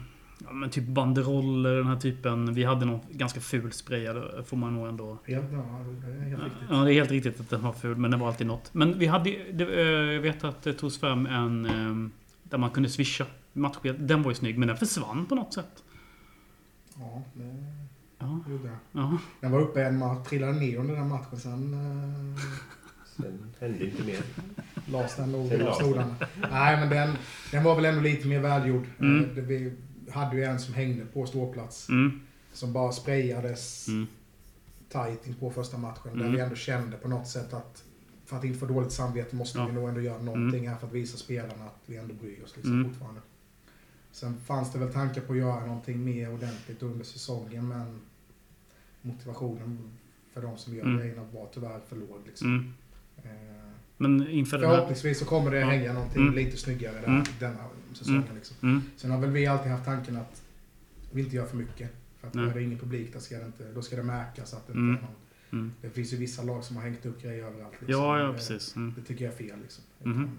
ja, 0.47 0.53
men 0.53 0.71
typ 0.71 0.85
banderoller, 0.87 1.77
den 1.77 1.87
här 1.87 1.97
typen. 1.97 2.55
Vi 2.55 2.65
hade 2.65 2.85
någon 2.85 3.01
ganska 3.11 3.41
ful 3.41 3.73
sprayad, 3.73 4.47
får 4.47 4.57
man 4.57 4.75
nog 4.75 4.89
ändå... 4.89 5.19
Ja, 5.27 5.41
det 5.41 5.57
är 5.57 6.21
helt 6.31 6.43
riktigt. 6.45 6.69
Ja, 6.71 6.77
det 6.77 6.93
är 6.93 6.95
helt 6.95 7.11
riktigt 7.11 7.41
att 7.41 7.51
den 7.51 7.63
var 7.63 7.73
ful, 7.73 7.97
men 7.97 8.11
det 8.11 8.17
var 8.17 8.29
alltid 8.29 8.47
något. 8.47 8.75
Men 8.75 8.99
vi 8.99 9.07
hade 9.07 9.31
det, 9.53 9.65
eh, 9.65 10.13
Jag 10.15 10.21
vet 10.21 10.45
att 10.45 10.63
det 10.63 10.73
togs 10.73 10.99
fram 11.01 11.27
en... 11.27 11.67
eh, 11.67 12.11
Där 12.43 12.59
man 12.59 12.71
kunde 12.71 12.89
swisha 12.89 13.25
matchbiljett. 13.53 14.09
Den 14.09 14.23
var 14.23 14.31
ju 14.31 14.35
snygg, 14.35 14.59
men 14.59 14.69
den 14.69 14.77
försvann 14.77 15.27
på 15.27 15.35
något 15.35 15.55
sätt. 15.55 15.83
Ja, 16.99 17.23
det 17.35 17.65
Ja. 18.19 18.41
gjorde 18.51 18.69
jag. 18.69 18.77
Ja. 19.03 19.19
Den 19.41 19.53
var 19.53 19.61
uppe 19.61 19.83
en 19.85 19.99
match, 19.99 20.29
trillade 20.29 20.53
ner 20.53 20.77
under 20.79 20.95
den 20.97 21.09
matchen. 21.09 21.37
Sen 21.39 21.75
eh, 21.75 22.41
Sen 23.17 23.53
hände 23.61 23.85
inte 23.85 24.03
mer. 24.05 24.21
lades 24.87 25.17
den 25.17 25.33
nog 25.33 25.49
Sen 25.49 25.61
i. 25.61 25.95
Nej, 26.51 26.77
men 26.81 26.89
den, 26.91 27.17
den 27.53 27.65
var 27.65 27.77
väl 27.77 27.85
ändå 27.85 28.01
lite 28.01 28.29
mer 28.29 28.41
välgjord. 28.41 28.87
Mm. 29.01 29.25
Eh, 29.25 29.29
det- 29.35 29.41
Vi 29.41 29.73
hade 30.13 30.37
ju 30.37 30.45
en 30.45 30.59
som 30.61 30.75
hängde 30.75 31.05
på 31.05 31.27
ståplats. 31.27 31.89
Mm. 31.89 32.21
Som 32.53 32.73
bara 32.73 32.93
sprayades 32.93 33.89
Mm. 33.89 34.07
tight 34.89 35.41
på 35.41 35.51
första 35.51 35.79
matchen. 35.79 36.03
Där 36.19 36.21
Mm. 36.21 36.33
vi 36.33 36.41
ändå 36.41 36.55
kände 36.57 36.97
på 36.97 37.09
något 37.09 37.29
sätt 37.29 37.53
att 37.53 37.85
för 38.27 38.37
att 38.37 38.45
inte 38.45 38.59
få 38.59 38.67
dåligt 38.67 38.93
samvete 38.93 39.37
måste 39.37 39.59
Ja. 39.59 39.67
vi 39.67 39.73
nog 39.73 39.89
ändå 39.89 40.01
göra 40.01 40.23
någonting 40.23 40.69
här 40.69 40.77
för 40.77 40.87
att 40.87 40.93
visa 40.93 41.17
spelarna 41.17 41.65
att 41.65 41.81
vi 41.87 41.97
ändå 41.97 42.15
bryr 42.15 42.43
oss 42.45 42.57
liksom 42.57 42.73
Mm. 42.73 42.89
fortfarande. 42.91 43.21
Sen 44.13 44.41
fanns 44.41 44.73
det 44.73 44.79
väl 44.79 44.93
tankar 44.93 45.21
på 45.21 45.33
att 45.33 45.39
göra 45.39 45.67
någonting 45.67 46.05
mer 46.05 46.33
ordentligt 46.35 46.83
under 46.83 47.05
säsongen 47.05 47.69
men 47.69 48.01
motivationen 49.03 49.91
för 50.33 50.43
de 50.43 50.59
som 50.59 50.75
gör 50.77 50.83
Mm. 50.85 50.99
grejerna 50.99 51.23
var 51.33 51.49
tyvärr 51.55 51.81
för 51.89 51.97
låg. 51.97 52.19
Liksom. 52.27 52.49
Mm. 52.49 52.73
Eh, 53.25 53.63
Men 53.97 54.29
inför. 54.29 54.59
Förhoppningsvis 54.59 55.19
så 55.19 55.25
kommer 55.25 55.51
det 55.51 55.61
Ja. 55.61 55.67
hänga 55.67 55.93
någonting 55.93 56.23
Mm. 56.23 56.35
lite 56.35 56.57
snyggare 56.57 57.01
där, 57.01 57.07
Mm. 57.09 57.25
denna 57.41 57.65
säsongen. 57.99 58.25
Liksom. 58.35 58.57
Mm. 58.63 58.83
Sen 58.97 59.11
har 59.11 59.19
väl 59.21 59.31
vi 59.31 59.47
alltid 59.47 59.73
haft 59.73 59.85
tanken 59.85 60.17
att 60.17 60.43
vi 61.13 61.23
inte 61.23 61.37
gör 61.37 61.47
för 61.47 61.57
mycket. 61.57 61.91
För 62.21 62.29
att 62.29 62.35
Nej. 62.35 62.45
är 62.49 62.55
det 62.55 62.63
ingen 62.63 62.79
publik, 62.79 63.13
då 63.13 63.21
ska 63.21 63.39
det, 63.39 63.47
inte, 63.47 63.73
då 63.73 63.83
ska 63.83 63.97
det 63.97 64.03
märkas 64.03 64.55
att 64.55 64.67
det 64.67 64.73
Mm. 64.73 64.91
inte 64.91 65.03
är 65.03 65.07
någon... 65.07 65.17
Mm. 65.53 65.73
Det 65.81 65.91
finns 65.91 66.13
ju 66.13 66.17
vissa 66.17 66.43
lag 66.43 66.65
som 66.65 66.77
har 66.77 66.83
hängt 66.83 67.07
upp 67.07 67.23
grejer 67.23 67.45
överallt. 67.45 67.73
Liksom. 67.81 67.89
Ja, 68.03 68.19
ja, 68.19 68.27
det, 68.27 68.33
precis. 68.33 68.77
Mm. 68.77 68.95
Det 68.97 69.03
tycker 69.03 69.25
jag 69.25 69.33
är 69.35 69.39
fel. 69.39 69.59
Liksom. 69.63 69.85
Utan 70.01 70.31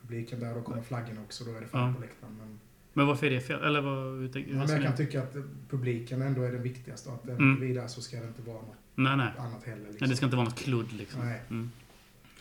Publiken 0.00 0.40
där, 0.40 0.54
då 0.54 0.62
kommer 0.62 0.82
flaggorna 0.82 1.20
också, 1.20 1.44
då 1.44 1.54
är 1.54 1.60
det 1.60 1.66
fan 1.66 1.88
Ja. 1.88 1.94
på 1.94 2.00
läktaren. 2.00 2.36
Men, 2.38 2.58
Men 2.92 3.06
varför 3.06 3.26
är 3.26 3.30
det 3.30 3.40
fel? 3.40 3.62
Eller 3.62 3.80
vad... 3.80 4.32
tänker- 4.32 4.40
ja, 4.40 4.46
men 4.46 4.56
jag 4.56 4.64
resonerar 4.64 4.84
kan 4.86 4.96
tycka 4.96 5.22
att 5.22 5.36
publiken 5.70 6.22
ändå 6.22 6.42
är 6.42 6.52
det 6.52 6.58
viktigaste. 6.58 7.12
Att 7.12 7.22
den 7.26 7.36
Mm. 7.36 7.50
inte 7.50 7.62
vidare 7.66 7.88
så 7.88 8.02
ska 8.02 8.20
det 8.20 8.26
inte 8.26 8.42
vara 8.42 8.56
något 8.60 8.76
Nej, 8.94 9.16
nej. 9.16 9.32
annat 9.38 9.64
heller. 9.64 9.78
Liksom. 9.82 9.96
Nej, 10.00 10.10
det 10.10 10.16
ska 10.16 10.26
inte 10.26 10.36
vara 10.36 10.44
något 10.48 10.58
kludd 10.58 10.92
liksom. 10.92 11.20
Nej. 11.24 11.40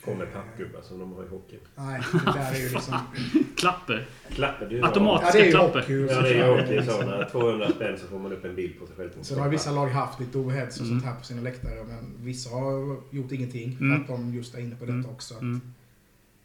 Mm. 0.07 0.19
Kommer 0.19 0.25
pappgubbar 0.33 0.81
som 0.81 1.00
de 1.00 1.13
har 1.13 1.24
i 1.24 1.27
hockey. 1.27 1.59
Nej, 1.75 2.01
det 2.13 2.31
där 2.33 2.51
är 2.56 2.59
ju 2.59 2.69
liksom... 2.69 2.95
Klapper. 3.57 4.07
Klappar 4.30 4.65
du 4.65 4.81
Automat. 4.83 5.21
ja, 5.25 5.31
det 5.31 5.39
är 5.42 5.45
ju 5.45 5.51
klappar. 5.51 5.80
hockey. 5.80 5.94
Ja, 5.94 6.15
så 6.15 6.21
det 6.21 6.30
är 6.30 6.48
ju 6.48 6.62
hockey. 6.62 6.86
Sådana 6.92 7.25
200 7.30 7.71
spänn 7.71 7.98
så 8.00 8.07
får 8.07 8.19
man 8.19 8.33
upp 8.33 8.45
en 8.45 8.56
bild 8.56 8.80
på 8.80 8.88
sig 8.88 8.95
själv. 8.95 9.09
Sen 9.21 9.39
har 9.39 9.50
vissa 9.50 9.71
lag 9.71 9.88
haft 9.88 10.19
lite 10.19 10.38
overheads 10.38 10.80
och 10.80 10.86
Mm. 10.86 11.00
sånt 11.00 11.12
här 11.12 11.20
på 11.20 11.25
sina 11.25 11.41
läktare. 11.41 11.84
Men 11.84 12.13
vissa 12.25 12.50
har 12.50 12.98
gjort 13.10 13.31
ingenting. 13.31 13.77
För 13.77 13.84
Mm. 13.86 14.01
att 14.01 14.08
de 14.08 14.34
just 14.34 14.55
är 14.55 14.60
inne 14.60 14.75
på 14.75 14.86
detta 14.86 14.93
Mm. 14.98 15.10
också. 15.10 15.34
Att 15.36 15.41
Mm. 15.41 15.62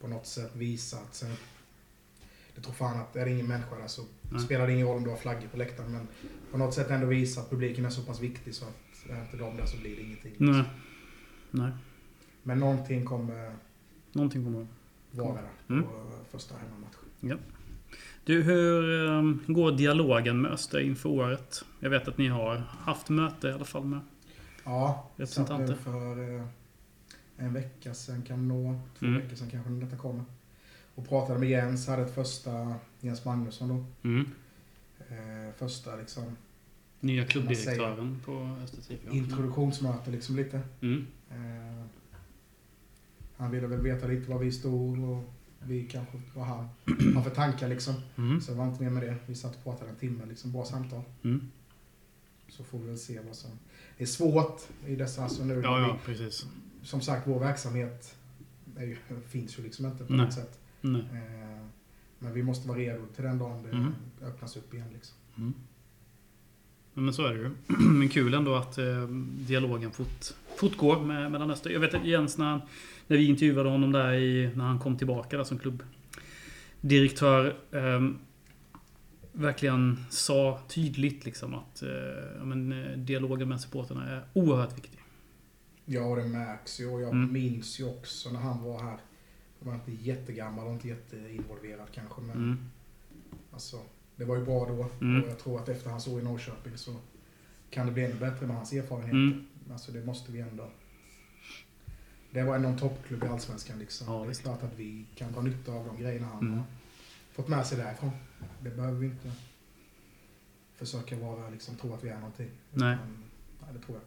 på 0.01 0.09
något 0.09 0.27
sätt 0.27 0.51
visa 0.55 0.97
att 0.97 1.15
sen... 1.15 1.31
Jag 2.55 2.65
tror 2.65 2.75
fan 2.75 3.01
att 3.01 3.17
är 3.17 3.25
det 3.25 3.31
ingen 3.31 3.47
människa 3.49 3.77
där 3.77 3.87
så 3.89 4.03
spelar 4.45 4.67
det 4.67 4.73
ingen 4.73 4.87
roll 4.87 4.97
om 4.97 5.05
du 5.05 5.11
har 5.11 5.17
flaggor 5.17 5.49
på 5.53 5.57
läktaren. 5.57 5.93
Men 5.93 6.09
på 6.53 6.59
något 6.59 6.75
sätt 6.75 6.91
ändå 6.91 7.07
visa 7.07 7.41
att 7.41 7.51
publiken 7.51 7.85
är 7.85 7.91
så 7.91 8.03
pass 8.03 8.21
viktig 8.21 8.55
så 8.55 8.65
att 8.65 9.11
är 9.11 9.21
inte 9.21 9.37
de 9.37 9.57
där 9.57 9.67
så 9.67 9.77
blir 9.77 9.97
det 9.97 10.03
ingenting. 10.03 10.33
Nej. 10.39 10.65
Nej. 11.51 11.71
Men 12.47 12.59
någonting 12.59 13.05
kommer 13.05 13.53
Någonting 14.12 14.45
kommer 14.45 14.67
vara 15.11 15.33
där 15.35 15.49
på 15.67 15.73
Mm. 15.73 15.85
första 16.31 16.55
hemmamatchen. 16.57 17.38
Du, 18.25 18.43
hur 18.43 19.09
ehm, 19.11 19.41
går 19.47 19.73
dialogen 19.73 20.41
med 20.41 20.50
Öster 20.53 20.81
inför 20.81 21.09
året? 21.09 21.65
Jag 21.81 21.91
vet 21.91 22.09
att 22.09 22.19
ni 22.19 22.29
har 22.29 22.57
haft 22.57 23.09
möte 23.09 23.49
i 23.49 23.53
alla 23.53 23.65
fall 23.65 23.85
med 23.85 24.00
Ja, 24.65 25.09
Representanter. 25.17 25.67
nu 25.69 25.75
för 25.75 26.35
eh, 26.37 26.47
en 27.37 27.53
vecka 27.53 27.95
sedan 27.95 28.23
kan 28.23 28.49
nå. 28.49 28.81
Två 28.99 29.07
Mm. 29.07 29.21
veckor 29.23 29.37
sedan 29.37 29.50
kanske 29.50 29.71
när 29.71 29.85
detta 29.85 29.97
kommer. 29.97 30.25
Och 30.95 31.09
pratade 31.09 31.38
med 31.38 31.49
Jens, 31.50 31.87
hade 31.88 32.03
ett 32.03 32.15
första, 32.15 32.75
Jens 33.00 33.25
Magnusson 33.25 33.69
då. 33.69 33.85
mm. 34.09 34.31
Eh, 34.99 35.55
första 35.59 35.97
liksom 35.97 36.25
nya 37.00 37.25
klubbdirektören 37.26 38.21
på 38.25 38.57
Öster 38.65 38.83
TIF. 38.83 39.00
introduktionsmöte 39.12 40.11
liksom 40.11 40.37
lite. 40.37 40.61
Mm. 40.81 41.07
Han 43.37 43.50
ville 43.50 43.66
väl 43.66 43.81
veta 43.81 44.07
lite 44.07 44.31
var 44.31 44.38
vi 44.38 44.52
stod 44.52 45.05
och 45.05 45.25
vi 45.62 45.87
kanske 45.87 46.21
vad 46.35 46.47
han 46.47 46.69
har 47.14 47.23
för 47.23 47.31
tankar 47.31 47.69
liksom. 47.69 47.95
Mm. 48.16 48.40
Så 48.40 48.52
det 48.52 48.59
var 48.59 48.69
inte 48.69 48.83
mer 48.83 48.90
med 48.90 49.02
det. 49.02 49.16
Vi 49.26 49.35
satt 49.35 49.57
och 49.57 49.64
pratade 49.64 49.90
en 49.90 49.97
timme 49.97 50.26
liksom, 50.28 50.52
bra 50.52 50.64
samtal. 50.64 51.02
Mm. 51.25 51.50
Så 52.49 52.64
får 52.64 52.78
vi 52.78 52.87
väl 52.87 52.99
se 52.99 53.21
vad 53.21 53.37
som... 53.37 53.50
Det 53.99 54.05
är 54.05 54.07
svårt 54.07 54.62
i 54.87 54.97
dessa, 54.97 55.23
alltså 55.23 55.45
nu. 55.45 55.61
Ja, 55.64 55.81
ja, 55.81 55.99
precis. 56.05 56.47
Vi, 56.81 56.87
som 56.87 57.00
sagt, 57.00 57.26
vår 57.26 57.40
verksamhet 57.40 58.16
är 58.76 58.85
ju, 58.87 58.97
finns 59.28 59.59
ju 59.59 59.62
liksom 59.62 59.87
inte 59.87 60.05
på 60.05 60.12
Nej. 60.12 60.25
något 60.25 60.35
sätt. 60.35 60.59
Nej. 60.81 61.00
Eh, 61.12 61.66
men 62.19 62.33
vi 62.33 62.43
måste 62.43 62.69
vara 62.69 62.78
redo 62.78 63.07
till 63.14 63.25
den 63.25 63.38
dagen 63.38 63.62
det 63.62 63.71
Mm. 63.71 63.93
öppnas 64.23 64.57
upp 64.57 64.75
igen 64.75 64.88
liksom. 64.93 65.16
Men 66.99 67.15
så 67.15 67.26
är 67.26 67.35
det 67.35 67.38
ju. 67.41 67.50
Men 67.88 68.09
kul 68.09 68.35
ändå 68.35 68.55
att 68.55 68.79
eh, 68.79 69.03
dialogen 69.49 69.91
fort, 69.93 70.25
fortgår 70.57 71.00
med, 71.00 71.33
mellan 71.33 71.50
Öster. 71.50 71.71
Jag 71.71 71.81
vet 71.81 71.95
att 71.95 72.07
Jens 72.07 72.38
när, 72.38 72.47
han, 72.47 72.61
när 73.07 73.17
vi 73.17 73.26
intervjuade 73.26 73.69
honom 73.69 73.93
där 73.93 74.12
i, 74.12 74.50
när 74.55 74.65
han 74.65 74.79
kom 74.79 74.97
tillbaka 74.99 75.37
där 75.37 75.45
som 75.45 75.59
klubbdirektör. 76.81 77.57
Eh, 77.73 78.09
verkligen 79.33 80.05
sa 80.11 80.61
tydligt 80.69 81.25
liksom 81.25 81.55
att 81.55 81.83
eh, 81.83 81.88
ja, 82.38 82.45
men, 82.45 82.73
eh, 82.85 82.99
dialogen 82.99 83.49
med 83.49 83.61
supporterna 83.61 84.11
är 84.11 84.23
oerhört 84.33 84.79
viktig. 84.79 85.00
Ja, 85.85 86.00
och 86.03 86.17
det 86.17 86.25
märks 86.25 86.81
ju. 86.81 86.87
Och 86.88 87.03
jag 87.03 87.11
Mm. 87.11 87.33
minns 87.33 87.81
ju 87.81 87.85
också 87.85 88.31
när 88.33 88.41
han 88.41 88.62
var 88.62 88.79
här. 88.83 88.99
Han 89.61 89.69
var 89.69 89.75
inte 89.75 89.93
jättegammal 90.05 90.67
och 90.67 90.73
inte 90.73 90.88
jätteinvolverad 90.88 91.87
kanske. 91.95 92.21
Men 92.21 92.37
Mm. 92.37 92.59
alltså, 93.53 93.76
det 94.17 94.25
var 94.25 94.37
ju 94.37 94.45
bra 94.45 94.67
då. 94.67 94.89
Mm. 95.07 95.23
Och 95.23 95.29
jag 95.29 95.39
tror 95.39 95.61
att 95.61 95.69
efter 95.69 95.91
hans 95.91 96.09
år 96.09 96.21
i 96.21 96.25
Norrköping 96.25 96.77
så 96.77 96.95
kan 97.71 97.87
det 97.87 97.93
bli 97.93 98.05
ännu 98.05 98.15
bättre 98.15 98.47
med 98.47 98.57
hans 98.57 98.73
erfarenheter. 98.73 99.17
Mm. 99.17 99.45
Alltså 99.73 99.93
det 99.93 100.05
måste 100.05 100.33
vi 100.33 100.41
ändå... 100.41 100.71
Det 102.31 102.43
var 102.43 102.59
någon 102.59 102.79
toppklubb 102.79 103.25
i 103.25 103.27
Allsvenskan 103.27 103.79
liksom. 103.79 104.15
Ja, 104.15 104.25
det 104.25 104.31
är 104.31 104.35
klart 104.43 104.63
att 104.63 104.75
vi 104.79 105.05
kan 105.15 105.33
dra 105.33 105.43
nytta 105.43 105.73
av 105.73 105.87
de 105.87 106.03
grejerna 106.03 106.27
han 106.27 106.39
Mm. 106.47 106.55
har 106.59 106.65
fått 107.33 107.49
med 107.49 107.67
sig 107.67 107.79
därifrån. 107.79 108.11
Det 108.63 108.71
behöver 108.71 108.99
vi 108.99 109.07
inte 109.07 109.33
försöka 110.77 111.17
vara, 111.17 111.51
liksom, 111.51 111.77
tro 111.77 111.95
att 111.95 112.05
vi 112.05 112.09
är 112.09 112.17
någonting. 112.19 112.51
Nej. 112.73 112.95
Utan, 112.95 113.09
nej, 113.61 113.71
det 113.73 113.79
tror 113.87 113.99
jag. 113.99 114.05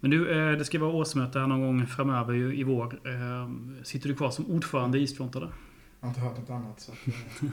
Men 0.00 0.10
du, 0.10 0.30
eh, 0.52 0.58
det 0.58 0.64
ska 0.64 0.78
vara 0.78 0.92
årsmöte 0.92 1.38
här 1.38 1.46
någon 1.46 1.60
gång 1.60 1.86
framöver 1.86 2.34
i 2.54 2.62
vår. 2.62 3.00
Eh, 3.08 3.50
Sitter 3.82 4.08
du 4.08 4.14
kvar 4.14 4.30
som 4.30 4.46
ordförande 4.46 4.98
i 4.98 5.00
Eastfront 5.00 5.36
eller? 5.36 5.52
Jag 6.00 6.06
har 6.06 6.08
inte 6.08 6.20
hört 6.20 6.38
något 6.38 6.50
annat. 6.50 6.80
Så 6.80 6.92
att, 6.92 6.98
eh, 7.42 7.50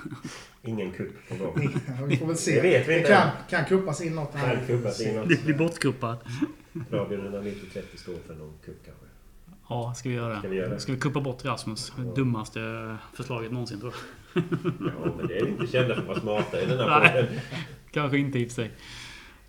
Ingen 0.70 0.92
kupp 0.92 1.30
på 1.30 1.36
gång. 1.36 1.70
vi 2.08 2.18
får 2.18 2.26
väl 2.26 2.38
se. 2.38 2.56
Det 2.56 2.62
vet 2.62 2.88
vi 2.88 2.98
inte. 2.98 3.10
kan, 3.10 3.30
kan 3.50 3.66
kuppas 3.66 4.02
in 4.02 4.16
något 4.16 4.32
Kan 4.32 4.42
här. 4.42 4.64
kuppas 4.68 5.02
in 5.02 5.16
något. 5.16 5.30
Det 5.30 5.44
blir 5.46 5.58
bortkuppad. 5.58 6.18
Radio 6.92 7.18
190-30 7.20 7.84
står 7.96 8.16
för 8.28 8.36
någon 8.36 8.54
kupp 8.66 8.86
kanske. 8.86 9.06
Ja, 9.70 9.94
ska 9.98 10.10
vi 10.10 10.16
göra 10.16 10.34
det? 10.34 10.40
Ska 10.40 10.48
vi 10.50 10.56
göra 10.56 10.70
det? 10.70 10.80
Ska 10.80 10.92
vi 10.94 11.00
kuppa 11.00 11.22
bort 11.22 11.46
Rasmus? 11.46 11.94
Det 11.98 12.16
dummaste 12.16 12.98
förslaget 13.14 13.52
någonsin 13.52 13.80
tror 13.80 13.94
jag. 14.34 14.44
Ja, 14.80 15.14
men 15.18 15.28
det 15.28 15.38
är 15.38 15.48
inte 15.48 15.68
kända 15.68 15.96
för 15.96 16.02
att 16.02 16.08
vara 16.08 16.20
smarta 16.20 16.62
i 16.62 16.66
den 16.66 16.80
här 16.80 17.00
Nej. 17.00 17.12
podden. 17.24 17.40
Kanske 17.92 18.18
inte 18.18 18.40
i 18.40 18.44
och 18.46 18.48
för 18.52 18.56
sig. 18.56 18.72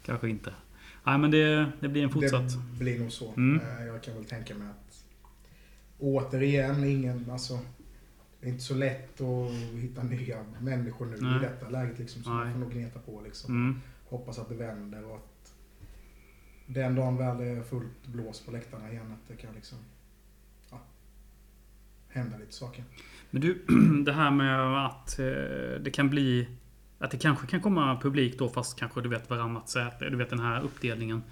Kanske 0.02 0.28
inte. 0.28 0.52
Nej 1.05 1.19
men 1.19 1.31
det, 1.31 1.67
det 1.81 1.88
blir 1.88 2.02
en 2.02 2.11
fortsatt. 2.11 2.49
Det 2.73 2.78
blir 2.85 2.99
nog 2.99 3.12
så. 3.12 3.33
Mm. 3.37 3.61
Eh, 3.78 3.87
Jag 3.87 4.02
kan 4.02 4.14
väl 4.14 4.25
tänka 4.25 4.55
mig 4.55 4.69
att 4.69 5.05
återigen, 5.99 6.85
ingen, 6.85 7.31
alltså 7.31 7.59
det 8.40 8.47
är 8.47 8.50
inte 8.50 8.64
så 8.64 8.75
lätt 8.75 9.21
att 9.21 9.52
hitta 9.83 10.02
nya 10.02 10.45
människor 10.61 11.07
nu 11.07 11.16
Nej. 11.21 11.37
i 11.37 11.38
detta 11.38 11.68
läget 11.68 11.99
liksom. 11.99 12.23
Så 12.23 12.30
Nej. 12.30 12.38
man 12.38 12.52
får 12.52 12.61
nog 12.61 12.73
gneta 12.73 12.99
på 12.99 13.21
liksom. 13.25 13.54
Mm. 13.54 13.80
Hoppas 14.09 14.38
att 14.38 14.49
det 14.49 14.54
vänder 14.54 15.04
och 15.04 15.16
att 15.16 15.52
den 16.66 16.95
dagen 16.95 17.16
väl 17.16 17.40
är 17.40 17.62
fullt 17.62 18.07
blås 18.07 18.40
på 18.40 18.50
läktarna 18.50 18.90
igen 18.90 19.12
att 19.12 19.28
det 19.28 19.42
kan 19.42 19.54
liksom 19.54 19.78
ja, 20.71 20.80
hända 22.09 22.38
lite 22.38 22.52
saker. 22.52 22.85
Men 23.30 23.42
du, 23.42 23.64
det 24.04 24.12
här 24.12 24.30
med 24.30 24.87
att 24.87 25.18
eh, 25.18 25.26
det 25.80 25.90
kan 25.92 26.11
bli... 26.11 26.49
Att 26.99 27.11
det 27.11 27.18
kanske 27.18 27.47
kan 27.47 27.61
komma 27.61 28.00
publik 28.00 28.38
då 28.38 28.49
fast 28.49 28.78
kanske 28.78 29.00
du 29.00 29.09
vet 29.09 29.30
varannat 29.30 29.68
säte. 29.68 30.11
Du 30.11 30.16
vet 30.16 30.30
den 30.30 30.40
här 30.40 30.61
uppdelningen. 30.61 31.23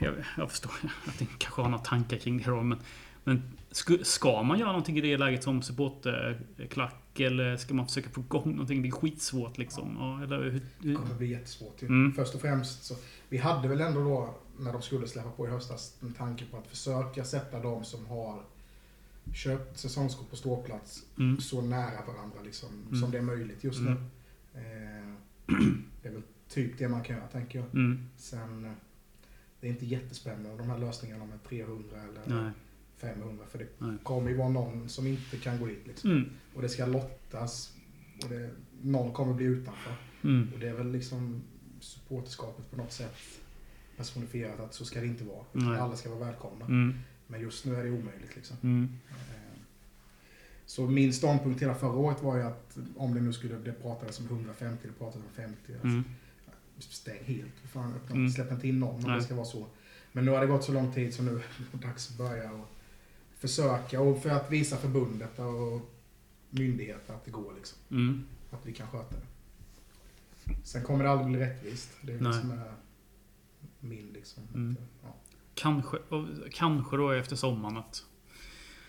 Jag, 0.00 0.14
jag 0.36 0.50
förstår 0.50 0.72
att 1.06 1.20
ni 1.20 1.26
kanske 1.38 1.62
har 1.62 1.68
några 1.68 1.84
tankar 1.84 2.16
kring 2.16 2.38
det 2.38 2.44
då 2.44 2.62
men... 2.62 2.78
Men 3.26 3.42
ska 4.02 4.42
man 4.42 4.58
göra 4.58 4.68
någonting 4.68 4.98
i 4.98 5.00
det 5.00 5.16
läget 5.16 5.42
som 5.44 5.62
supporterklack? 5.62 7.20
Eller 7.20 7.56
ska 7.56 7.74
man 7.74 7.86
försöka 7.86 8.10
få 8.10 8.20
igång 8.20 8.50
någonting? 8.50 8.82
Det 8.82 8.88
är 8.88 8.90
skitsvårt 8.90 9.58
liksom. 9.58 9.96
Ja, 9.98 10.22
eller 10.22 10.42
hur, 10.50 10.60
Det 10.82 10.88
hur, 10.88 10.94
kommer 10.94 11.14
bli 11.14 11.26
jättesvårt. 11.26 11.82
Mm. 11.82 12.12
Först 12.12 12.34
och 12.34 12.40
främst 12.40 12.84
så, 12.84 12.94
vi 13.28 13.38
hade 13.38 13.68
väl 13.68 13.80
ändå 13.80 14.04
då, 14.04 14.34
när 14.58 14.72
de 14.72 14.82
skulle 14.82 15.06
släppa 15.08 15.30
på 15.30 15.46
i 15.46 15.50
höstas, 15.50 15.96
en 16.02 16.12
tanke 16.12 16.44
på 16.50 16.56
att 16.56 16.66
försöka 16.66 17.24
sätta 17.24 17.60
de 17.62 17.84
som 17.84 18.06
har 18.06 18.42
köpt 19.34 19.78
säsongskort 19.78 20.30
på 20.30 20.36
ståplats 20.36 21.02
mm, 21.18 21.40
så 21.40 21.62
nära 21.62 22.06
varandra 22.06 22.38
liksom, 22.44 22.68
Mm. 22.86 23.00
som 23.00 23.10
det 23.10 23.18
är 23.18 23.22
möjligt 23.22 23.64
just 23.64 23.80
nu. 23.80 23.86
Mm. 23.90 24.02
Eh, 24.54 25.12
det 26.02 26.08
är 26.08 26.12
väl 26.12 26.22
typ 26.48 26.78
det 26.78 26.88
man 26.88 27.02
kan 27.02 27.16
göra, 27.16 27.26
tänker 27.28 27.58
jag. 27.58 27.68
mm, 27.74 28.08
Sen, 28.16 28.64
eh, 28.64 28.70
det 29.60 29.66
är 29.66 29.70
inte 29.70 29.86
jättespännande 29.86 30.56
de 30.58 30.70
här 30.70 30.78
lösningarna 30.78 31.24
med 31.24 31.44
300 31.48 31.96
eller 32.02 32.42
nej, 32.42 32.50
500, 32.96 33.44
för 33.50 33.58
det 33.58 33.66
Nej. 33.78 33.96
kommer 34.02 34.30
ju 34.30 34.36
vara 34.36 34.48
någon 34.48 34.88
som 34.88 35.06
inte 35.06 35.36
kan 35.36 35.58
gå 35.60 35.66
dit. 35.66 35.86
Liksom. 35.86 36.10
mm, 36.10 36.30
Och 36.54 36.62
det 36.62 36.68
ska 36.68 36.86
lottas, 36.86 37.72
och 38.24 38.28
det, 38.30 38.50
någon 38.82 39.12
kommer 39.12 39.34
bli 39.34 39.46
utanför. 39.46 39.92
mm, 40.24 40.50
Och 40.54 40.58
det 40.60 40.68
är 40.68 40.74
väl 40.74 40.92
liksom 40.92 41.42
supporterskapet 41.80 42.70
på 42.70 42.76
något 42.76 42.92
sätt 42.92 43.16
personifierat 43.96 44.60
att 44.60 44.74
så 44.74 44.84
ska 44.84 45.00
det 45.00 45.06
inte 45.06 45.24
vara. 45.24 45.44
Nej. 45.52 45.78
Alla 45.80 45.96
ska 45.96 46.10
vara 46.14 46.24
välkomna. 46.24 46.64
mm, 46.64 46.94
Men 47.26 47.40
just 47.40 47.64
nu 47.64 47.74
är 47.76 47.84
det 47.84 47.90
omöjligt 47.90 48.36
liksom. 48.36 48.56
mm, 48.62 48.88
Eh, 49.10 49.60
Så 50.66 50.86
min 50.86 51.12
ståndpunkt 51.12 51.62
hela 51.62 51.74
förra 51.74 51.92
året 51.96 52.22
var 52.22 52.36
ju 52.36 52.42
att 52.42 52.78
om 52.96 53.14
det 53.14 53.20
nu 53.20 53.32
skulle, 53.32 53.54
det 53.58 53.72
pratades 53.72 54.20
om 54.20 54.26
150, 54.26 54.78
det 54.88 54.92
pratades 54.98 55.26
om 55.26 55.32
50. 55.36 55.72
Alltså, 55.72 55.86
mm, 55.88 56.04
stäng 56.78 57.24
helt. 57.24 57.52
Fan, 57.72 57.94
öppna, 57.94 58.14
Mm. 58.16 58.30
Släpp 58.30 58.52
inte 58.52 58.68
in 58.68 58.78
någon 58.80 59.04
om 59.04 59.12
det 59.12 59.22
ska 59.22 59.34
vara 59.34 59.44
så. 59.46 59.66
Men 60.12 60.24
nu 60.24 60.30
har 60.30 60.40
det 60.40 60.46
gått 60.46 60.64
så 60.64 60.72
lång 60.72 60.92
tid 60.92 61.14
så 61.14 61.22
nu 61.22 61.30
är 61.36 61.42
det 61.72 61.86
dags 61.86 62.10
att 62.10 62.18
börja 62.18 62.52
och 62.52 62.68
försöka 63.48 64.00
och 64.00 64.22
för 64.22 64.30
att 64.30 64.50
visa 64.52 64.76
förbundet 64.76 65.38
och 65.38 65.80
myndigheter 66.50 67.14
att 67.14 67.24
det 67.24 67.30
går 67.30 67.52
liksom. 67.56 67.78
mm. 67.90 68.24
Att 68.50 68.66
vi 68.66 68.72
kan 68.72 68.88
sköta 68.90 69.14
det. 69.16 69.26
Sen 70.64 70.82
kommer 70.82 71.04
det 71.04 71.10
aldrig 71.10 71.28
bli 71.28 71.38
rättvist. 71.40 71.90
Det 72.02 72.12
är 72.12 72.18
det 72.18 72.24
Nej. 72.24 72.40
som 72.40 72.50
är 72.50 72.72
min 73.80 74.06
liksom. 74.12 74.42
Mm. 74.54 74.76
Ja. 75.02 75.14
Kanske, 75.54 75.96
kanske 76.52 76.96
då 76.96 77.10
efter 77.10 77.36
sommaren 77.36 77.76
att 77.76 78.04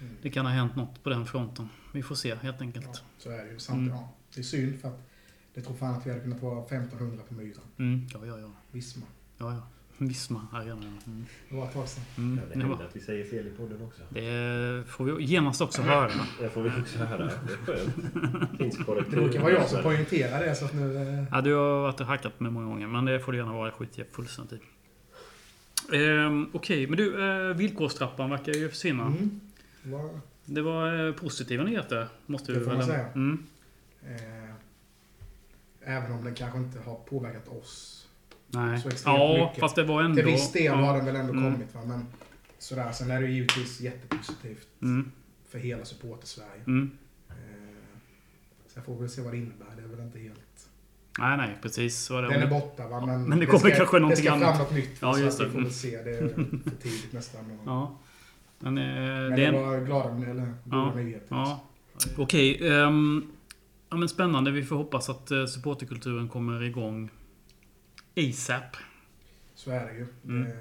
Mm. 0.02 0.14
det 0.22 0.30
kan 0.30 0.46
ha 0.46 0.54
hänt 0.54 0.76
något 0.76 1.04
på 1.04 1.10
den 1.10 1.26
fronten. 1.26 1.70
Vi 1.94 2.04
får 2.04 2.16
se 2.16 2.36
helt 2.36 2.62
enkelt. 2.62 2.86
Ja, 2.94 3.00
så 3.18 3.30
är 3.30 3.46
det 3.46 3.52
ju. 3.52 3.60
Samtidigt, 3.60 3.92
Mm. 3.92 4.02
ja, 4.04 4.14
det 4.34 4.40
är 4.42 4.44
synd 4.44 4.80
för 4.82 4.88
att 4.88 5.00
det 5.54 5.62
tror 5.62 5.76
fan 5.76 5.96
att 5.96 6.06
vi 6.06 6.10
hade 6.10 6.22
kunnat 6.24 6.42
vara 6.42 6.66
1500 6.66 7.24
på 7.28 7.34
Myran. 7.34 7.64
Mm. 7.78 8.08
Ja, 8.14 8.26
ja, 8.26 8.40
ja. 8.40 8.52
Visma. 8.72 9.06
ja, 9.38 9.54
ja. 9.54 9.62
Visma 9.98 10.48
Arena. 10.54 10.70
ja. 10.82 11.12
Mm. 11.12 11.26
Det 11.50 11.56
var 11.56 11.66
ett 11.66 11.74
tag 11.74 11.88
sedan. 11.88 12.04
Mm. 12.18 12.36
Ja, 12.38 12.42
det 12.42 12.54
Det, 12.54 12.60
händer 12.60 12.78
var, 12.78 12.86
att 12.86 12.96
vi 12.96 13.00
säger 13.00 13.26
fel 13.26 13.48
i 13.48 13.50
podden 13.50 13.82
också. 13.82 14.02
det 14.10 14.84
får 14.88 15.06
vi 15.06 15.24
genast 15.24 15.62
också 15.62 15.82
höra. 15.82 16.12
Det 16.40 16.50
får 16.50 16.62
vi 16.64 16.70
också 16.82 16.98
höra. 17.00 17.26
Det 17.26 17.54
är 17.54 17.58
skönt. 17.78 18.58
Finns 18.58 18.78
korrektur. 18.78 19.16
Det 19.16 19.22
brukar 19.22 19.42
vara 19.42 19.52
jag 19.52 19.70
som 19.70 19.84
poängterar 19.84 20.46
det 20.46 20.56
så 20.56 20.66
att 20.66 20.74
nu... 20.74 20.98
eh, 20.98 21.24
Ja, 21.32 21.42
du 21.42 21.54
har 21.54 21.82
varit 21.82 22.00
och 22.02 22.06
hackat 22.08 22.40
med 22.40 22.54
många 22.54 22.66
gånger, 22.66 22.88
men 22.88 23.06
det 23.06 23.20
får 23.20 23.32
det 23.32 23.38
gärna 23.38 23.54
vara. 23.54 23.68
Jag 23.68 23.74
skiter 23.74 24.00
jag 24.00 24.08
fullständigt 24.08 24.62
i. 24.62 25.98
Ehm, 25.98 26.50
Okej, 26.54 26.88
men 26.88 26.98
du, 26.98 27.30
eh, 27.50 27.56
villkorstrappan 27.56 28.30
verkar 28.30 28.54
ju 28.54 28.70
försvinna. 28.70 29.06
Mm. 29.06 29.40
Vad- 29.84 30.20
Det 30.46 30.62
var 30.62 31.08
eh, 31.08 31.14
positiva 31.14 31.64
nyheter, 31.64 32.08
måste 32.26 32.52
vi 32.52 32.58
Det 32.60 32.64
får 32.64 32.72
väl 32.72 32.78
man 32.80 32.88
säga. 32.88 33.08
Mm. 33.16 33.44
Eh, 34.04 35.96
även 35.98 36.12
om 36.12 36.24
den 36.24 36.36
kanske 36.36 36.58
inte 36.58 36.80
har 36.80 36.96
påverkat 36.96 37.48
oss. 37.48 38.07
Nej. 38.48 38.80
Så 38.82 38.88
extremt 38.90 39.18
Ja, 39.20 39.46
mycket. 39.48 39.60
fast 39.60 39.76
det 39.76 39.84
var 39.84 40.02
ändå... 40.04 40.16
Till 40.16 40.26
viss 40.26 40.52
del 40.52 40.64
ja. 40.66 40.74
har 40.76 40.98
den 40.98 41.06
väl 41.06 41.16
ändå 41.16 41.34
Mm. 41.34 41.54
kommit 41.54 41.76
va. 41.76 41.82
Men 41.86 42.06
sådär. 42.60 42.92
Sen 42.92 43.12
är 43.12 43.22
det 43.22 43.28
givetvis 43.28 43.82
jättepositivt 43.82 44.68
Mm. 44.82 45.12
för 45.50 45.60
hela 45.60 45.86
supporter-Sverige. 45.86 46.62
Mm. 46.68 46.92
Eh, 47.30 47.36
sen 48.68 48.84
får 48.84 48.94
vi 48.94 49.00
väl 49.00 49.10
se 49.10 49.22
vad 49.22 49.34
det 49.34 49.38
innebär. 49.38 49.66
Det 49.78 49.84
är 49.84 49.88
väl 49.88 50.00
inte 50.06 50.20
helt... 50.20 50.40
Nej, 51.20 51.38
nej, 51.38 51.58
precis. 51.62 51.98
Så 52.00 52.22
det. 52.22 52.28
Den 52.30 52.42
är 52.42 52.48
borta 52.50 52.88
va. 52.88 53.06
Men, 53.06 53.24
Men 53.24 53.40
det 53.40 53.46
kommer 53.46 53.70
kanske 53.70 54.00
någonting 54.00 54.26
Det 54.26 54.32
ska 54.32 54.34
annat. 54.46 54.50
fram 54.58 54.66
något 54.66 54.74
nytt. 54.76 54.98
Ja, 55.02 55.14
så 55.14 55.20
just 55.20 55.42
att 55.42 55.46
det. 55.46 55.46
vi 55.48 55.54
får 55.54 55.62
väl 55.62 55.72
se. 55.74 56.02
Det 56.04 56.12
är 56.18 56.28
för 56.64 56.72
tidigt 56.82 57.14
nästan. 57.14 57.60
Ja. 57.66 57.98
Men, 58.60 58.78
eh, 58.78 58.84
Men 58.84 58.96
det 59.36 59.46
är 59.46 59.52
det 59.52 59.60
var 59.62 59.86
glada 59.86 60.14
med 60.14 60.30
eller 60.30 60.54
goda 60.64 60.78
Ja, 60.78 60.94
nyheter. 60.96 61.26
Ja. 61.30 61.64
Okej. 62.18 62.70
ehm, 62.70 63.24
ja, 63.90 63.98
men 63.98 64.10
spännande. 64.10 64.52
Vi 64.52 64.64
får 64.64 64.76
hoppas 64.76 65.10
att 65.10 65.32
uh, 65.32 65.46
supporterkulturen 65.46 66.30
kommer 66.30 66.64
igång 66.64 67.10
ASAP. 68.18 68.76
Så 69.56 69.72
är 69.72 69.86
det 69.86 69.94
ju. 69.94 70.08
Mm. 70.26 70.44
Det, 70.44 70.58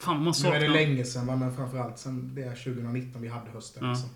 Fan, 0.00 0.14
man 0.16 0.24
nu 0.24 0.28
är 0.28 0.32
saknar... 0.32 0.60
det 0.60 0.68
länge 0.68 1.04
sedan, 1.04 1.38
men 1.38 1.56
framförallt 1.56 1.98
sen 1.98 2.34
det 2.34 2.42
är 2.42 2.54
2019 2.54 3.22
vi 3.22 3.28
hade 3.28 3.50
hösten. 3.50 3.84
Ja. 3.84 3.90
Liksom. 3.90 4.08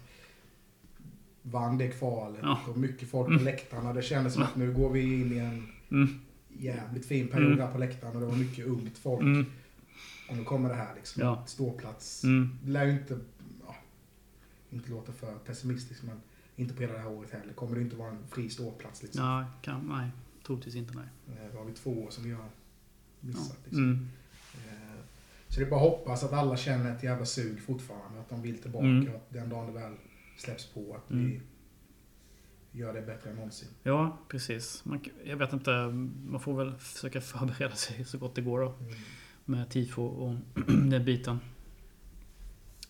Vann 1.43 1.79
det 1.79 1.89
kvalet 1.89 2.41
Ja. 2.43 2.61
och 2.69 2.77
mycket 2.79 3.11
folk 3.11 3.27
på 3.27 3.33
Mm. 3.33 3.45
läktarna. 3.45 3.93
Det 3.93 4.03
kändes 4.03 4.35
som 4.35 4.43
att 4.43 4.57
nu 4.57 4.73
går 4.73 4.91
vi 4.91 5.01
in 5.21 5.33
i 5.33 5.39
en 5.39 5.69
Mm, 5.91 6.21
jävligt 6.49 7.07
fin 7.07 7.29
period 7.29 7.47
Mm. 7.53 7.59
där 7.59 7.73
på 7.73 7.79
läktarna 7.79 8.15
och 8.15 8.21
det 8.21 8.27
var 8.27 8.37
mycket 8.37 8.67
ungt 8.67 8.99
folk. 8.99 9.23
mm, 9.23 9.47
Och 10.29 10.37
nu 10.37 10.45
kommer 10.45 10.69
det 10.69 10.75
här 10.75 10.95
liksom. 10.95 11.23
Ja. 11.23 11.43
Ståplats. 11.47 12.25
mm. 12.25 12.59
Lär 12.65 12.85
ju 12.85 12.93
inte, 12.93 13.19
ja, 13.67 13.75
inte 14.71 14.91
låta 14.91 15.13
för 15.13 15.35
pessimistiskt 15.35 16.03
men 16.03 16.21
inte 16.57 16.75
på 16.75 16.81
hela 16.81 16.93
det 16.93 16.99
här 16.99 17.09
året 17.09 17.31
heller. 17.31 17.53
Kommer 17.53 17.77
det 17.77 17.83
inte 17.83 17.97
vara 17.97 18.11
en 18.11 18.19
fri 18.31 18.51
ståplats 18.51 19.03
liksom. 19.03 19.25
Ja, 19.25 19.45
kan, 19.63 19.89
nej. 19.89 20.09
Troligtvis 20.47 20.75
inte, 20.75 20.95
nej. 20.95 21.05
Eh, 21.29 21.53
Då 21.53 21.59
har 21.59 21.65
vi 21.65 21.73
två 21.73 22.03
år 22.05 22.11
som 22.11 22.25
vi 22.25 22.31
har 22.33 22.45
missat. 23.21 23.59
Liksom. 23.65 23.83
Mm. 23.85 24.09
Eh, 24.55 24.99
Så 25.49 25.61
det 25.61 25.67
är 25.67 25.71
bara 25.71 25.81
att 25.81 25.91
hoppas 25.91 26.25
att 26.25 26.33
alla 26.33 26.57
känner 26.57 26.97
ett 26.97 27.03
jävla 27.03 27.27
sug 27.27 27.61
fortfarande. 27.61 28.21
Att 28.21 28.29
de 28.29 28.43
vill 28.43 28.59
tillbaka. 28.59 28.87
Mm. 28.87 29.09
Och 29.09 29.15
att 29.17 29.31
den 29.33 29.49
dagen 29.49 29.67
det 29.67 29.81
väl 29.81 29.93
släpps 30.37 30.67
på 30.67 30.97
att 30.97 31.11
Mm. 31.11 31.27
vi 31.31 31.41
gör 32.81 32.95
det 32.95 33.03
bättre 33.03 33.31
än 33.31 33.37
någonsin. 33.37 33.69
Ja, 33.83 34.19
precis. 34.29 34.85
Man, 34.85 35.01
jag 35.25 35.37
vet 35.37 35.53
inte. 35.53 35.71
Man 36.27 36.41
får 36.41 36.57
väl 36.65 36.75
försöka 36.79 37.21
förbereda 37.21 37.75
sig 37.75 38.05
så 38.05 38.19
gott 38.19 38.35
det 38.35 38.43
går 38.43 38.61
då. 38.61 38.69
Mm. 38.81 38.95
Med 39.45 39.71
tifo 39.71 40.03
och 40.03 40.37
den 40.67 41.05
biten. 41.05 41.39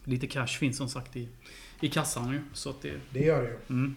Lite 0.04 0.26
cash 0.26 0.47
finns 0.47 0.76
som 0.76 0.88
sagt 0.88 1.16
i, 1.16 1.28
i 1.80 1.88
kassan 1.88 2.32
ju. 2.32 2.40
Så 2.52 2.71
att 2.71 2.82
det... 2.82 3.00
Det 3.12 3.25
gör 3.25 3.42
det 3.42 3.49
ju. 3.49 3.59
Mm. 3.68 3.94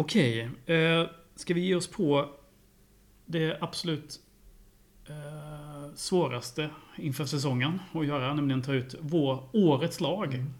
Okej. 0.00 0.50
Eh, 0.66 1.06
ska 1.34 1.54
vi 1.54 1.60
ge 1.60 1.74
oss 1.74 1.86
på 1.86 2.30
det 3.26 3.58
absolut 3.60 4.20
eh, 5.08 5.94
svåraste 5.94 6.70
inför 6.96 7.24
säsongen 7.24 7.78
att 7.92 8.06
göra, 8.06 8.34
nämligen 8.34 8.62
ta 8.62 8.72
ut 8.72 8.94
vår 9.00 9.48
årets 9.52 10.00
lag. 10.00 10.34
Mm. 10.34 10.54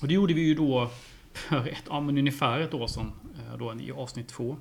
Och 0.00 0.08
det 0.08 0.14
gjorde 0.14 0.34
vi 0.34 0.40
ju 0.40 0.54
då 0.54 0.90
för 1.32 1.66
ett, 1.68 1.84
ja, 1.88 2.00
men 2.00 2.18
ungefär 2.18 2.60
ett 2.60 2.74
år 2.74 2.86
sedan. 2.86 3.12
eh, 3.38 3.56
Då 3.58 3.74
i 3.80 3.92
avsnitt 3.92 4.28
två. 4.28 4.56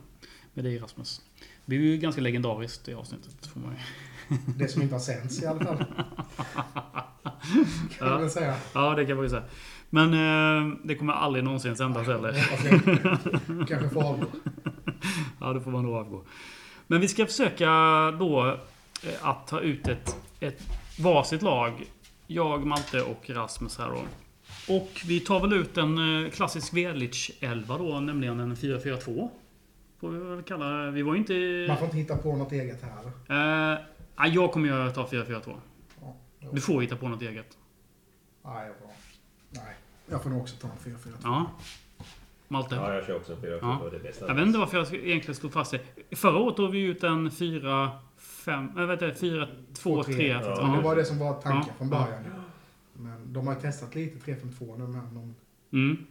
Med 0.53 0.65
dig 0.65 0.79
Rasmus. 0.79 1.21
Det 1.39 1.45
blir 1.65 1.79
ju 1.79 1.97
ganska 1.97 2.21
legendariskt 2.21 2.85
det 2.85 2.93
avsnittet. 2.93 3.45
Får 3.47 3.59
man 3.59 3.71
ju. 3.71 3.77
Det 4.57 4.67
som 4.67 4.81
inte 4.81 4.95
har 4.95 4.99
sänts 4.99 5.43
i 5.43 5.45
alla 5.45 5.59
fall. 5.65 5.77
Kan 7.97 8.07
Ja. 8.07 8.19
man 8.19 8.29
säga. 8.29 8.55
Ja, 8.73 8.95
det 8.95 9.05
kan 9.05 9.15
man 9.15 9.25
ju 9.25 9.29
säga. 9.29 9.43
Men 9.93 10.13
eh, 10.13 10.77
det 10.83 10.95
kommer 10.95 11.13
aldrig 11.13 11.43
någonsin 11.43 11.75
sändas 11.75 12.07
heller. 12.07 12.33
Kanske 13.67 13.89
får 13.89 14.03
avgå. 14.03 14.25
Ja, 15.39 15.53
det 15.53 15.61
får 15.61 15.71
man 15.71 15.83
nog 15.83 15.95
avgå. 15.95 16.23
Men 16.87 17.01
vi 17.01 17.07
ska 17.07 17.25
försöka 17.25 17.67
då 18.19 18.57
eh, 19.03 19.27
att 19.27 19.47
ta 19.47 19.59
ut 19.59 19.87
ett, 19.87 20.15
ett 20.39 20.61
varsitt 20.99 21.41
lag. 21.41 21.85
Jag, 22.27 22.65
Malte 22.65 23.01
och 23.01 23.29
Rasmus 23.29 23.77
här 23.77 23.89
då. 23.89 24.01
Och 24.75 25.01
vi 25.05 25.19
tar 25.19 25.39
väl 25.39 25.53
ut 25.53 25.77
en 25.77 26.23
eh, 26.25 26.29
klassisk 26.29 26.73
Velic 26.73 27.31
11 27.39 27.77
då, 27.77 27.99
nämligen 27.99 28.39
en 28.39 28.55
4-4-2. 28.55 29.29
Får 29.99 30.09
vi 30.09 30.19
väl 30.19 30.43
kalla 30.43 30.65
det. 30.65 30.91
Vi 30.91 31.01
var 31.01 31.15
inte... 31.15 31.33
Man 31.67 31.77
får 31.77 31.85
inte 31.85 31.97
hitta 31.97 32.17
på 32.17 32.35
något 32.35 32.51
eget 32.51 32.81
här. 33.27 33.75
Eh, 34.23 34.27
jag 34.33 34.51
kommer 34.51 34.85
ju 34.85 34.91
ta 34.91 35.05
4-4-2. 35.05 35.55
Ja. 36.01 36.15
Du 36.51 36.61
får 36.61 36.81
hitta 36.81 36.95
på 36.95 37.07
något 37.07 37.21
eget. 37.21 37.57
Nej, 38.45 38.67
jag 38.67 38.75
får... 38.77 38.87
Nej. 39.49 39.75
Jag 40.09 40.23
får 40.23 40.29
nog 40.29 40.41
också 40.41 40.55
ta 40.55 40.67
en 40.67 40.77
4 40.77 40.97
4 41.03 41.13
Ja. 41.23 41.51
Malte? 42.47 42.75
Ja, 42.75 42.93
jag 42.93 43.05
kör 43.05 43.15
också 43.15 43.33
en 43.33 43.41
4 43.41 43.57
Ja. 43.61 43.79
4 43.81 43.89
Det 43.89 43.95
är 43.97 43.99
bästa. 44.03 44.27
Jag 44.27 44.35
vet 44.35 44.47
inte 44.47 44.59
varför 44.59 44.77
jag 44.77 44.93
egentligen 44.93 45.35
slog 45.35 45.53
fast 45.53 45.71
det. 45.71 46.15
Förra 46.15 46.37
året 46.37 46.55
tog 46.55 46.71
vi 46.71 46.79
ut 46.81 47.03
en 47.03 47.31
4... 47.31 47.91
5... 48.17 48.69
Jag 48.75 48.87
vet 48.87 49.01
inte, 49.01 49.19
4, 49.19 49.47
2, 49.73 50.03
3. 50.03 50.27
Ja. 50.27 50.39
Det 50.75 50.81
var 50.83 50.95
det 50.95 51.05
som 51.05 51.19
var 51.19 51.33
tanken 51.41 51.63
Ja. 51.67 51.73
från 51.77 51.89
början. 51.89 52.23
Men 52.93 53.33
de 53.33 53.47
har 53.47 53.53
ju 53.55 53.61
testat 53.61 53.95
lite 53.95 54.31
3-5-2 54.31 54.77
nu, 54.77 54.87
men 54.87 55.13
de... 55.15 55.35
Mm. 55.77 56.05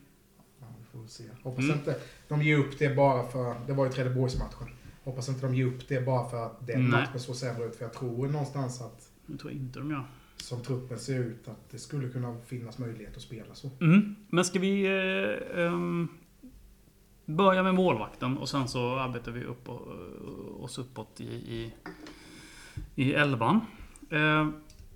Ja, 0.60 0.66
vi 0.78 0.98
får 0.98 1.06
se. 1.08 1.24
Hoppas 1.42 1.64
Mm. 1.64 1.76
inte 1.78 1.96
de 2.28 2.42
ger 2.42 2.58
upp 2.58 2.78
det 2.78 2.96
bara 2.96 3.28
för... 3.28 3.54
Det 3.66 3.72
var 3.72 3.86
ju 3.86 3.92
Trelleborgsmatchen. 3.92 4.68
Hoppas 5.04 5.28
inte 5.28 5.46
de 5.46 5.54
ger 5.54 5.66
upp 5.66 5.88
det 5.88 6.00
bara 6.06 6.28
för 6.30 6.46
att 6.46 6.66
den 6.66 6.80
Nej. 6.80 6.90
matchen 6.90 7.20
såg 7.20 7.36
sämre 7.36 7.64
ut. 7.64 7.76
För 7.76 7.84
jag 7.84 7.92
tror 7.92 8.28
någonstans 8.28 8.80
att, 8.80 9.10
Det 9.26 9.38
tror 9.38 9.52
jag 9.52 9.60
inte 9.60 9.78
de 9.78 9.90
gör. 9.90 10.04
Som 10.36 10.62
truppen 10.62 10.98
ser 10.98 11.18
ut, 11.18 11.48
att 11.48 11.70
det 11.70 11.78
skulle 11.78 12.08
kunna 12.08 12.36
finnas 12.46 12.78
möjlighet 12.78 13.16
att 13.16 13.22
spela 13.22 13.54
så. 13.54 13.70
Mm. 13.80 14.16
Men 14.28 14.44
ska 14.44 14.58
vi 14.58 14.84
eh, 14.86 15.64
ehm, 15.64 16.08
börja 17.24 17.62
med 17.62 17.74
målvakten 17.74 18.38
och 18.38 18.48
sen 18.48 18.68
så 18.68 18.98
arbetar 18.98 19.32
vi 19.32 19.44
upp 19.44 19.68
och, 19.68 19.88
oss 20.64 20.78
uppåt 20.78 21.20
i, 21.20 21.24
i, 21.24 21.72
i 22.94 23.12
elvan. 23.14 23.60
Eh, 24.10 24.48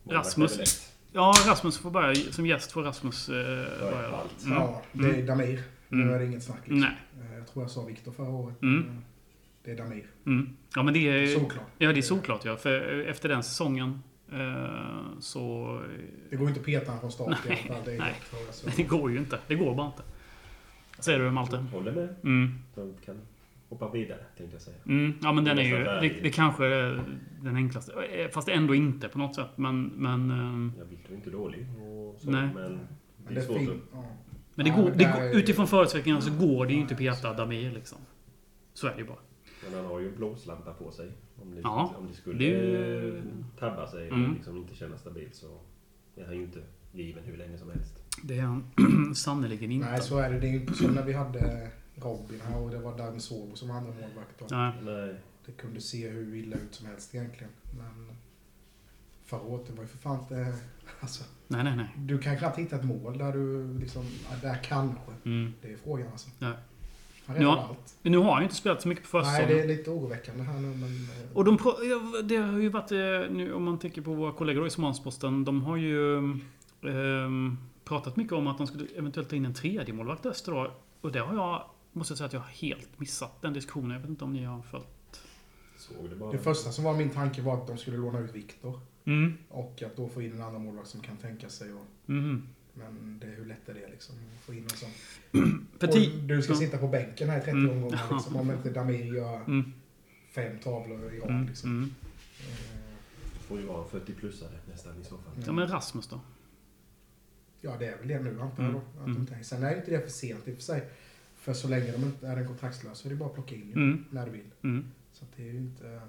Rasmus. 0.04 0.92
ja, 1.12 1.34
Rasmus 1.46 1.78
får 1.78 1.90
börja. 1.90 2.14
Som 2.14 2.46
gäst 2.46 2.72
får 2.72 2.82
Rasmus 2.82 3.28
eh, 3.28 3.34
börja. 3.80 4.08
allt. 4.08 4.44
Mm. 4.44 4.58
Ja, 4.58 4.82
det 4.92 5.06
är 5.20 5.26
Damir. 5.26 5.62
Nu 5.88 6.02
Mm. 6.02 6.14
är 6.14 6.18
det 6.18 6.26
inget 6.26 6.42
snack. 6.44 6.58
Liksom. 6.64 6.80
Nej. 6.80 6.96
Eh, 7.32 7.38
Jag 7.38 7.46
tror 7.48 7.64
jag 7.64 7.70
sa 7.70 7.84
Viktor 7.84 8.12
förra 8.12 8.28
året. 8.30 8.62
Mm. 8.62 8.80
Eh, 8.88 8.94
Det 9.64 9.70
är 9.70 9.76
Damir. 9.76 10.06
Mm. 10.26 10.56
Ja, 10.74 10.82
men 10.82 10.94
det 10.94 11.08
är... 11.08 11.26
Såklart. 11.26 11.66
Ja, 11.78 11.92
det 11.92 12.00
är 12.00 12.02
solklart 12.02 12.44
ja. 12.44 12.56
För 12.56 13.00
efter 13.08 13.28
den 13.28 13.42
säsongen 13.42 13.90
eh, 13.90 13.96
så... 15.20 15.80
Det 16.30 16.36
går 16.36 16.48
inte 16.48 16.60
att 16.60 16.66
peta 16.66 16.86
honom 16.86 17.00
från 17.00 17.12
start 17.12 17.46
i 17.46 17.48
Nej, 17.48 17.66
alla 17.68 17.74
fall. 17.74 17.84
Det 17.84 17.94
är 17.94 17.98
nej. 17.98 18.14
Det 18.76 18.82
går 18.82 19.10
ju 19.10 19.18
inte. 19.18 19.38
Det 19.48 19.54
går 19.54 19.74
bara 19.74 19.86
inte. 19.86 20.02
Säger 20.98 21.18
du 21.18 21.30
Malte? 21.30 21.56
Håller 21.56 21.92
med. 21.92 22.14
Mm. 22.24 22.54
De 22.74 22.94
kan 23.04 23.16
hoppa 23.68 23.90
vidare, 23.90 24.18
tänkte 24.36 24.54
jag 24.56 24.62
säga. 24.62 24.76
Mm. 24.86 25.14
Ja 25.22 25.32
men 25.32 25.44
den 25.44 25.58
är 25.58 25.62
ju... 25.62 25.84
Det, 25.84 26.22
det 26.22 26.30
kanske 26.30 26.66
är 26.66 27.04
den 27.42 27.56
enklaste. 27.56 27.92
Eh, 27.92 28.28
Fast 28.30 28.48
ändå 28.48 28.74
inte 28.74 29.08
på 29.08 29.18
något 29.18 29.34
sätt. 29.34 29.50
Men... 29.56 29.82
Men, 29.86 30.72
Jag 30.78 30.84
Victor 30.84 31.12
är 31.12 31.16
inte 31.16 31.30
dålig 31.30 31.66
och 31.80 32.20
så, 32.20 32.30
Nej. 32.30 32.48
men 32.54 32.78
det 33.28 33.40
är 33.40 33.44
svårt 33.44 33.58
fin- 33.58 33.70
att... 33.70 33.76
ja. 33.92 34.04
men 34.54 34.64
det 34.64 34.70
Ja, 34.70 34.76
går, 34.76 34.88
men 34.88 34.98
det 34.98 35.04
går, 35.04 35.22
är- 35.22 35.36
utifrån 35.36 35.66
förutsättningarna 35.68 36.20
så 36.20 36.30
går 36.46 36.66
det 36.66 36.72
ju 36.72 36.80
inte 36.80 36.94
att 36.94 37.00
peta 37.00 37.32
Damir 37.34 37.70
liksom. 37.70 37.98
Så 38.74 38.86
är 38.86 38.92
det 38.94 38.98
ju 39.00 39.06
bara. 39.06 39.18
Men 39.70 39.74
han 39.74 39.84
har 39.86 40.00
ju 40.00 40.08
en 40.08 40.16
blåslampa 40.16 40.72
på 40.72 40.90
sig. 40.90 41.12
Om 41.42 41.54
det, 41.54 41.60
Ja, 41.60 41.94
om 41.98 42.08
det 42.08 42.14
skulle 42.14 42.44
det 42.50 43.22
tabba 43.58 43.86
sig 43.86 44.10
och 44.10 44.16
Mm. 44.16 44.34
liksom 44.34 44.56
inte 44.56 44.74
kännas 44.74 45.00
stabilt 45.00 45.34
så 45.34 45.60
är 46.16 46.24
han 46.24 46.36
ju 46.36 46.42
inte 46.42 46.62
given 46.92 47.24
hur 47.24 47.36
länge 47.36 47.58
som 47.58 47.70
helst. 47.70 48.02
Det 48.22 48.38
är 48.38 48.42
han 48.42 48.64
sannerligen 49.14 49.70
inte. 49.72 49.90
Nej, 49.90 50.00
så 50.00 50.18
är 50.18 50.30
det. 50.30 50.40
Det 50.40 50.46
är 50.46 50.50
ju 50.52 50.60
inte 50.60 50.74
som 50.74 50.90
när 50.94 51.02
vi 51.04 51.12
hade 51.12 51.70
Robin 51.94 52.40
här 52.40 52.60
och 52.60 52.70
det 52.70 52.78
var 52.78 52.98
Darwin 52.98 53.20
Sobo 53.20 53.56
som 53.56 53.70
andra 53.70 53.90
målvakt. 53.92 54.42
Och 54.42 54.50
Nej. 54.50 54.72
Nej. 54.82 55.14
Det 55.46 55.52
kunde 55.52 55.80
se 55.80 56.08
hur 56.08 56.34
illa 56.34 56.56
ut 56.56 56.74
som 56.74 56.86
helst 56.86 57.14
egentligen. 57.14 57.52
Men 57.78 58.16
förra 59.24 59.40
året, 59.40 59.66
det 59.66 59.72
var 59.72 59.82
ju 59.82 59.88
för 59.88 59.98
fan 59.98 60.20
inte... 60.20 60.54
Alltså, 61.00 61.24
nej, 61.48 61.64
nej, 61.64 61.76
nej. 61.76 61.88
du 61.98 62.18
kan 62.18 62.36
knappt 62.38 62.58
hitta 62.58 62.76
ett 62.76 62.84
mål 62.84 63.18
där 63.18 63.32
du 63.32 63.74
liksom... 63.78 64.04
Där 64.42 64.58
kanske. 64.62 65.12
Mm. 65.24 65.52
Det 65.62 65.72
är 65.72 65.76
frågan 65.76 66.06
alltså. 66.12 66.30
Nej. 66.38 66.52
Allt. 67.28 67.96
Men 68.02 68.12
nu 68.12 68.18
har 68.18 68.32
han 68.32 68.40
ju 68.40 68.44
inte 68.44 68.56
spelat 68.56 68.82
så 68.82 68.88
mycket 68.88 69.10
på 69.10 69.18
Nej, 69.18 69.26
försäsongen. 69.26 69.56
det 69.56 69.62
är 69.62 69.76
lite 69.76 69.90
oroväckande 69.90 70.42
här 70.44 70.60
nu 70.60 70.68
men... 70.68 70.82
eh, 70.82 71.36
Och 71.36 71.44
de, 71.44 71.58
det 72.24 72.36
har 72.36 72.58
ju 72.58 72.68
varit, 72.68 72.92
eh, 72.92 72.98
nu 73.36 73.52
om 73.54 73.64
man 73.64 73.78
tänker 73.78 74.02
på 74.02 74.14
våra 74.14 74.32
kollegor 74.32 74.66
i 74.66 74.70
Smålandsposten, 74.70 75.44
de 75.44 75.62
har 75.62 75.76
ju 75.76 76.18
ehm, 76.82 77.58
pratat 77.84 78.16
mycket 78.16 78.32
om 78.32 78.46
att 78.46 78.58
de 78.58 78.66
skulle 78.66 78.86
eventuellt 78.96 79.28
ta 79.30 79.36
in 79.36 79.44
en 79.44 79.54
tredje 79.54 79.94
målvakt 79.94 80.26
öster 80.26 80.52
då. 80.52 80.70
Och 81.00 81.12
det 81.12 81.18
har 81.18 81.34
jag, 81.34 81.62
måste 81.92 82.10
jag 82.12 82.18
säga 82.18 82.26
att 82.26 82.32
jag 82.32 82.40
har 82.40 82.48
helt 82.48 82.98
missat 83.00 83.42
den 83.42 83.52
diskussionen. 83.52 83.90
Jag 83.90 84.00
vet 84.00 84.10
inte 84.10 84.24
om 84.24 84.32
ni 84.32 84.44
har 84.44 84.62
följt. 84.62 84.86
Såg 85.78 86.10
det 86.10 86.16
bara. 86.16 86.32
Det 86.32 86.38
första 86.38 86.72
som 86.72 86.84
var 86.84 86.94
min 86.94 87.10
tanke 87.10 87.42
var 87.42 87.54
att 87.54 87.66
de 87.66 87.78
skulle 87.78 87.96
låna 87.96 88.18
ut 88.18 88.34
Viktor. 88.34 88.80
Mm. 89.04 89.34
Och 89.48 89.82
att 89.86 89.96
då 89.96 90.08
få 90.08 90.22
in 90.22 90.32
en 90.32 90.42
annan 90.42 90.64
målvakt 90.64 90.88
som 90.88 91.00
kan 91.00 91.16
tänka 91.16 91.48
sig 91.48 91.72
och... 91.72 92.08
Mm. 92.08 92.48
Men 92.78 93.18
det, 93.20 93.26
hur 93.26 93.44
lätt 93.46 93.68
är 93.68 93.74
det 93.74 93.88
liksom? 93.90 94.14
Att 94.38 94.44
få 94.44 94.54
in 94.54 94.62
en 94.62 94.68
sån. 94.70 94.90
Och 95.80 96.26
du 96.28 96.42
ska 96.42 96.52
ja. 96.52 96.58
sitta 96.58 96.78
på 96.78 96.88
bänken 96.88 97.30
här 97.30 97.38
i 97.38 97.40
30 97.40 97.50
Mm. 97.50 97.70
omgångar 97.70 98.08
liksom. 98.12 98.36
Om 98.36 98.50
inte 98.50 98.70
Damir 98.70 99.14
gör 99.14 99.36
Mm. 99.44 99.72
fem 100.30 100.58
tavlor 100.58 101.12
i 101.14 101.18
rad 101.20 101.30
Mm. 101.30 101.46
liksom. 101.46 101.70
Mm. 101.70 101.94
Eh, 102.40 103.38
får 103.40 103.60
ju 103.60 103.66
vara 103.66 103.78
en 103.84 103.88
40-plussare 104.00 104.58
nästan 104.72 105.00
i 105.00 105.04
så 105.04 105.18
fall. 105.18 105.34
Ja 105.46 105.52
men 105.52 105.68
Rasmus 105.68 106.06
då? 106.08 106.20
Ja, 107.60 107.76
det 107.78 107.86
är 107.86 107.98
väl 107.98 108.08
det 108.08 108.20
nu 108.20 108.40
antar 108.40 108.62
jag 108.62 108.70
Mm. 108.70 108.82
då. 108.96 109.00
Att 109.00 109.06
Mm. 109.28 109.44
Sen 109.44 109.62
är 109.62 109.76
inte 109.76 109.90
det 109.90 110.00
för 110.00 110.10
sent 110.10 110.48
i 110.48 110.52
och 110.52 110.54
för 110.56 110.62
sig. 110.62 110.88
För 111.34 111.52
så 111.52 111.68
länge 111.68 111.92
de 111.92 112.04
inte 112.04 112.26
är 112.28 112.36
en 112.36 112.46
kontraktslös 112.46 112.98
så 112.98 113.08
är 113.08 113.10
det 113.10 113.16
bara 113.16 113.28
att 113.28 113.34
plocka 113.34 113.54
in 113.54 113.66
ju, 113.66 113.72
Mm. 113.72 114.04
när 114.10 114.26
du 114.26 114.32
vill. 114.32 114.50
Mm. 114.62 114.84
Så 115.12 115.24
att 115.24 115.30
det 115.36 115.42
är 115.48 115.52
ju 115.52 115.58
inte... 115.58 116.00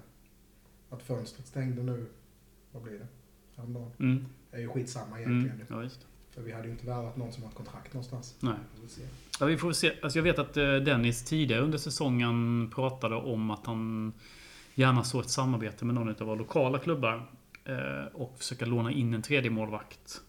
Att 0.90 1.02
fönstret 1.02 1.46
stängde 1.46 1.82
nu, 1.82 2.06
vad 2.72 2.82
blir 2.82 2.98
det? 2.98 3.06
Häromdagen. 3.56 3.90
Mm. 3.98 4.24
är 4.52 4.60
ju 4.60 4.68
skitsamma 4.68 5.18
egentligen. 5.20 5.56
Mm. 5.56 5.66
Ja, 5.68 5.78
visst. 5.78 6.06
För 6.38 6.44
vi 6.44 6.52
hade 6.52 6.64
ju 6.64 6.70
inte 6.70 6.86
värvat 6.86 7.16
någon 7.16 7.32
som 7.32 7.42
har 7.42 7.50
ett 7.50 7.56
kontrakt 7.56 7.94
någonstans. 7.94 8.36
Nej. 8.40 8.54
Vi. 8.96 9.06
Ja, 9.40 9.46
vi 9.46 9.56
får 9.56 9.72
se. 9.72 9.92
Alltså 10.02 10.18
jag 10.18 10.22
vet 10.24 10.38
att 10.38 10.56
eh, 10.56 10.74
Dennis 10.74 11.24
tidigare 11.24 11.60
under 11.62 11.78
säsongen 11.78 12.70
pratade 12.74 13.14
om 13.16 13.50
att 13.50 13.66
han 13.66 14.12
gärna 14.74 15.04
såg 15.04 15.20
ett 15.20 15.30
samarbete 15.30 15.84
med 15.84 15.94
någon 15.94 16.08
av 16.08 16.16
våra 16.20 16.34
lokala 16.34 16.78
klubbar. 16.78 17.26
eh, 17.64 18.04
Och 18.14 18.34
försöka 18.38 18.66
låna 18.66 18.92
in 18.92 19.14
en 19.14 19.22
tredje 19.22 19.50
målvakt 19.50 20.20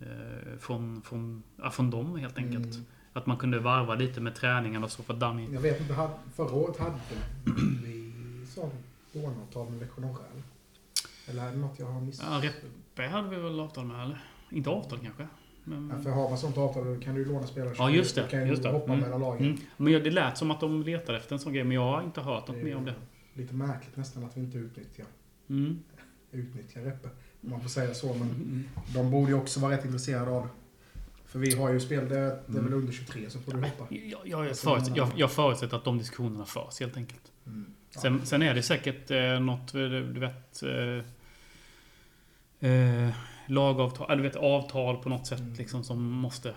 eh, 0.00 0.58
från, 0.60 1.02
från, 1.02 1.42
ja, 1.56 1.70
från 1.70 1.90
dem 1.90 2.16
helt 2.16 2.38
enkelt. 2.38 2.74
Mm. 2.74 2.86
Att 3.12 3.26
man 3.26 3.36
kunde 3.36 3.58
varva 3.58 3.94
lite 3.94 4.20
med 4.20 4.34
träningen 4.34 4.84
och 4.84 4.90
så 4.90 5.02
för 5.02 5.14
Danny. 5.14 5.48
Jag 5.52 5.60
vet 5.60 5.80
inte, 5.80 6.08
förra 6.36 6.52
året 6.54 6.78
hade 6.78 7.00
vi 7.84 8.12
sån 8.54 8.70
låneavtal 9.12 9.70
med 9.70 9.80
Växjö? 9.80 10.02
Eller 11.26 11.46
är 11.46 11.50
det 11.50 11.58
något 11.58 11.78
jag 11.78 11.86
har 11.86 12.00
missat? 12.00 12.26
Ja, 12.44 12.50
Reppe 12.50 13.08
hade 13.08 13.28
vi 13.28 13.36
väl 13.36 13.60
avtal 13.60 13.84
med 13.84 14.02
eller? 14.04 14.24
Inte 14.50 14.70
avtal 14.70 14.98
kanske? 14.98 15.28
Men, 15.64 15.92
Ja, 15.96 16.02
för 16.02 16.10
har 16.10 16.28
man 16.28 16.38
sånt 16.38 16.58
avtal 16.58 16.94
då 16.94 17.00
kan 17.00 17.14
du 17.14 17.20
ju 17.20 17.28
låna 17.28 17.46
spelare. 17.46 17.74
Ja, 17.78 17.90
just 17.90 18.14
det, 18.14 18.22
Du 18.22 18.28
kan 18.28 18.40
ju 18.42 18.46
just 18.46 18.62
det. 18.62 18.68
hoppa 18.68 18.92
Mm. 18.92 19.00
mellan 19.04 19.20
lagen. 19.20 19.46
mm. 19.46 19.58
men 19.76 19.92
det 19.92 20.10
lät 20.10 20.38
som 20.38 20.50
att 20.50 20.60
de 20.60 20.82
letade 20.82 21.18
efter 21.18 21.34
en 21.34 21.38
sån 21.40 21.52
grej 21.52 21.64
men 21.64 21.74
jag 21.74 21.82
har 21.84 22.02
inte 22.02 22.20
hört 22.20 22.48
något 22.48 22.62
mer 22.62 22.76
om 22.76 22.84
det. 22.84 22.94
Lite 23.34 23.54
märkligt 23.54 23.96
nästan 23.96 24.24
att 24.24 24.36
vi 24.36 24.40
inte 24.40 24.58
utnyttjar, 24.58 25.06
Mm. 25.50 25.78
utnyttjar 26.32 26.80
Reppe. 26.80 27.08
Om 27.42 27.50
man 27.50 27.60
får 27.60 27.68
säga 27.68 27.94
så. 27.94 28.06
Men 28.14 28.22
Mm. 28.30 28.64
de 28.94 29.10
borde 29.10 29.30
ju 29.30 29.36
också 29.38 29.60
vara 29.60 29.72
rätt 29.76 29.84
intresserade 29.84 30.30
av 30.30 30.42
det. 30.42 30.48
För 31.26 31.38
vi 31.38 31.54
har 31.54 31.72
ju 31.72 31.80
spel, 31.80 32.08
det, 32.08 32.18
är 32.18 32.30
väl 32.46 32.58
Mm. 32.58 32.72
under 32.74 32.92
23 32.92 33.30
så 33.30 33.38
får 33.38 33.52
du 33.52 33.58
hoppa. 33.58 33.86
Jag, 33.94 34.20
jag, 34.24 34.48
Alltså, 34.48 34.68
förutsätter, 34.70 34.96
jag, 34.98 35.08
jag 35.16 35.32
förutsätter 35.32 35.76
att 35.76 35.84
de 35.84 35.98
diskussionerna 35.98 36.44
förs 36.44 36.80
helt 36.80 36.96
enkelt. 36.96 37.32
Mm. 37.46 37.66
Ja. 37.94 38.00
Sen, 38.00 38.26
sen 38.26 38.42
är 38.42 38.54
det 38.54 38.62
säkert 38.62 39.10
eh, 39.10 39.40
något, 39.40 39.74
eh, 39.74 39.80
du 39.80 40.20
vet... 40.20 40.62
Eh, 40.62 41.04
eh, 42.70 43.10
lagavtal, 43.46 44.10
eller 44.10 44.22
vet 44.22 44.36
avtal 44.36 44.96
på 45.02 45.08
något 45.08 45.26
sätt 45.26 45.40
Mm. 45.40 45.52
liksom 45.54 45.84
som 45.84 46.02
måste 46.02 46.54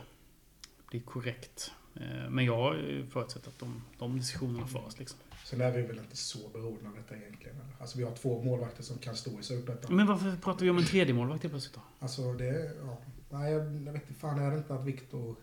bli 0.89 1.00
korrekt. 1.00 1.71
Eh, 1.95 2.30
men 2.30 2.45
jag 2.45 2.76
eh, 2.76 3.06
förutsätter 3.06 3.50
att 3.50 3.60
de, 3.60 3.82
de 3.97 4.17
diskussionerna 4.19 4.67
förs 4.67 5.00
liksom. 5.00 5.19
Sen 5.45 5.62
är 5.62 5.71
vi 5.71 5.82
väl 5.82 5.97
inte 5.97 6.15
så 6.17 6.50
beroende 6.54 6.89
av 6.89 6.95
detta 6.95 7.15
egentligen. 7.17 7.56
Alltså 7.80 7.97
vi 7.97 8.04
har 8.04 8.12
två 8.15 8.43
målvakter 8.43 8.84
som 8.84 8.97
kan 8.97 9.15
stå 9.15 9.39
i 9.39 9.43
superettan. 9.43 9.95
Men 9.95 10.08
varför 10.08 10.36
pratar 10.36 10.60
vi 10.65 10.69
om 10.69 10.78
en 10.78 10.86
tredje 10.86 11.13
målvakt 11.13 11.43
helt 11.43 11.54
plötsligt 11.54 11.76
då? 11.76 11.82
Alltså 12.00 12.34
det, 12.34 12.71
ja. 12.86 12.97
Nej, 13.30 13.52
jag, 13.54 13.62
jag 13.65 13.93
vet 13.93 14.10
inte 14.10 14.13
fan 14.19 14.39
är 14.39 14.52
det 14.52 14.58
inte 14.58 14.73
att 14.73 14.86
Viktor 14.86 15.36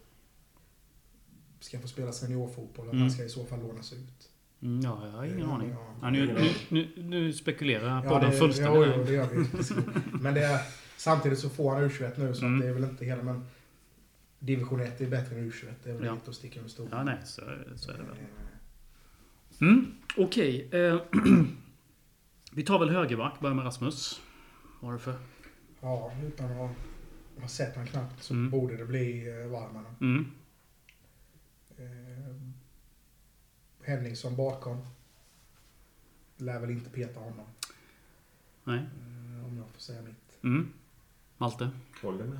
ska 1.60 1.78
få 1.80 1.88
spela 1.88 2.12
seniorfotboll. 2.12 2.86
Mm. 2.86 3.00
han 3.00 3.10
ska 3.10 3.24
i 3.24 3.28
så 3.28 3.44
fall 3.44 3.60
lånas 3.60 3.92
ut. 3.92 4.30
Mm, 4.62 4.80
ja, 4.80 5.06
jag 5.06 5.12
har 5.12 5.24
ingen 5.24 5.38
Ja, 5.38 5.54
aning. 5.54 5.70
ja. 5.70 5.86
Ja, 6.02 6.10
nu, 6.10 6.26
nu, 6.34 6.50
nu, 6.68 7.02
nu 7.04 7.32
spekulerar 7.32 7.94
jag 7.94 8.02
på 8.04 8.10
Ja, 8.14 8.18
den 8.18 8.32
fullständiga... 8.32 8.86
ja, 8.86 8.94
jo, 8.96 9.04
det 9.04 9.12
gör 9.12 9.28
vi. 9.28 9.46
Men 10.20 10.34
det 10.34 10.44
är, 10.44 10.60
samtidigt 10.96 11.38
så 11.38 11.48
får 11.50 11.74
han 11.74 11.84
U21 11.90 12.12
nu 12.18 12.34
så 12.34 12.46
Mm. 12.46 12.60
det 12.60 12.66
är 12.66 12.72
väl 12.72 12.84
inte 12.84 13.04
hela 13.04 13.22
men 13.22 13.44
division 14.38 14.80
1 14.80 15.00
är 15.00 15.06
bättre 15.10 15.36
än 15.36 15.50
U21. 15.52 15.72
Det 15.84 15.90
är 15.90 15.94
väl 15.94 16.04
Ja. 16.06 16.12
inte 16.12 16.30
att 16.30 16.36
sticka 16.36 16.60
under 16.60 16.70
stol 16.70 16.88
Ja, 16.90 17.02
nej, 17.04 17.18
så, 17.24 17.42
så 17.76 17.90
är 17.92 17.96
det 17.96 18.02
väl. 18.02 18.16
Eh, 18.18 18.24
Mm, 19.60 19.94
Okej. 20.16 20.68
eh, 20.72 21.00
vi 22.52 22.62
tar 22.62 22.78
väl 22.78 22.90
högerback. 22.90 23.40
Börjar 23.40 23.54
med 23.54 23.64
Rasmus. 23.64 24.20
Vad 24.80 24.90
har 24.90 24.92
du 24.92 24.98
för? 24.98 25.14
Ja, 25.80 26.12
utan 26.24 26.50
att 26.60 26.70
ha 27.40 27.48
sett 27.48 27.76
han 27.76 27.86
knappt 27.86 28.22
så 28.22 28.34
Mm. 28.34 28.50
borde 28.50 28.76
det 28.76 28.84
bli 28.84 29.28
eh, 29.42 29.46
Varmanen. 29.48 29.94
Mm. 30.00 30.26
Eh, 31.76 32.34
Henningsson 33.82 34.36
bakom. 34.36 34.86
Lär 36.36 36.60
väl 36.60 36.70
inte 36.70 36.90
peta 36.90 37.20
honom. 37.20 37.46
Nej. 38.64 38.78
eh, 38.78 39.46
Om 39.46 39.56
jag 39.56 39.68
får 39.68 39.80
säga 39.80 40.02
mitt. 40.02 40.38
Mm. 40.44 40.68
Malte? 41.44 41.70
Håller 42.02 42.24
med. 42.24 42.38